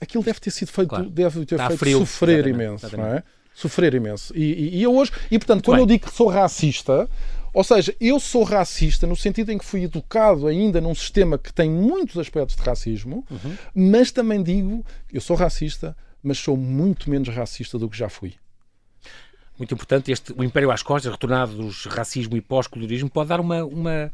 aquilo 0.00 0.22
deve 0.22 0.38
ter 0.38 0.50
sido 0.50 0.70
feito, 0.70 0.88
claro. 0.88 1.08
deve 1.08 1.44
ter 1.46 1.54
Está 1.56 1.68
feito 1.68 1.78
frio, 1.80 1.98
sofrer 2.00 2.46
exatamente, 2.46 2.54
imenso, 2.54 2.86
exatamente. 2.86 3.10
não 3.10 3.16
é? 3.16 3.22
Sofrer 3.54 3.94
imenso. 3.94 4.36
E, 4.36 4.42
e, 4.42 4.78
e 4.78 4.82
eu 4.82 4.94
hoje, 4.94 5.12
e 5.30 5.38
portanto, 5.38 5.56
Muito 5.56 5.64
quando 5.66 5.76
bem. 5.76 5.82
eu 5.82 5.86
digo 5.86 6.06
que 6.06 6.14
sou 6.14 6.28
racista, 6.28 7.08
ou 7.54 7.62
seja, 7.64 7.94
eu 8.00 8.18
sou 8.18 8.42
racista 8.42 9.06
no 9.06 9.16
sentido 9.16 9.52
em 9.52 9.58
que 9.58 9.64
fui 9.64 9.84
educado 9.84 10.46
ainda 10.46 10.80
num 10.80 10.94
sistema 10.94 11.38
que 11.38 11.52
tem 11.52 11.70
muitos 11.70 12.18
aspectos 12.18 12.56
de 12.56 12.62
racismo, 12.62 13.24
uhum. 13.30 13.56
mas 13.74 14.10
também 14.10 14.42
digo, 14.42 14.84
eu 15.12 15.20
sou 15.20 15.36
racista, 15.36 15.96
mas 16.22 16.38
sou 16.38 16.56
muito 16.56 17.08
menos 17.08 17.28
racista 17.28 17.78
do 17.78 17.88
que 17.88 17.96
já 17.96 18.08
fui 18.08 18.34
muito 19.58 19.72
importante, 19.72 20.10
este, 20.10 20.32
o 20.36 20.42
Império 20.42 20.70
às 20.70 20.82
costas, 20.82 21.12
retornado 21.12 21.54
dos 21.54 21.86
racismo 21.86 22.36
e 22.36 22.40
pós-colorismo, 22.40 23.08
pode 23.08 23.28
dar 23.28 23.40
uma, 23.40 23.64
uma, 23.64 24.10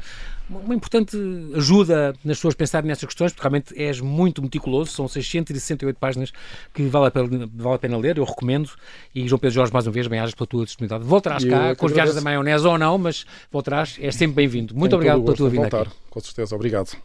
uma 0.49 0.75
importante 0.75 1.17
ajuda 1.55 2.15
nas 2.25 2.37
pessoas 2.37 2.55
pensarem 2.55 2.89
nessas 2.89 3.05
questões, 3.05 3.33
porque 3.33 3.43
realmente 3.43 3.81
és 3.81 4.01
muito 4.01 4.43
meticuloso, 4.43 4.91
são 4.91 5.09
668 5.09 5.97
páginas 5.97 6.33
que 6.75 6.83
vale 6.85 7.07
a 7.07 7.11
pena, 7.11 7.49
vale 7.55 7.75
a 7.75 7.79
pena 7.79 7.97
ler, 7.97 8.19
eu 8.19 8.25
recomendo, 8.25 8.71
e 9.15 9.27
João 9.27 9.39
Pedro 9.39 9.55
Jorge, 9.55 9.73
mais 9.73 9.87
uma 9.87 9.93
vez, 9.93 10.07
bem-ajas 10.07 10.35
pela 10.35 10.47
tua 10.47 10.65
disponibilidade. 10.65 11.09
Voltarás 11.09 11.45
cá, 11.45 11.75
com 11.75 11.87
as 11.87 11.93
viagens 11.93 12.15
da 12.15 12.21
maionese 12.21 12.67
ou 12.67 12.77
não, 12.77 12.99
mas 12.99 13.25
voltarás, 13.51 13.97
é 14.01 14.11
sempre 14.11 14.37
bem-vindo. 14.37 14.75
Muito 14.75 14.95
obrigado 14.95 15.23
pela 15.23 15.37
tua 15.37 15.49
vinda 15.49 15.63
voltar, 15.63 15.83
aqui. 15.83 15.97
Com 16.11 16.21
certeza, 16.21 16.55
obrigado. 16.55 16.97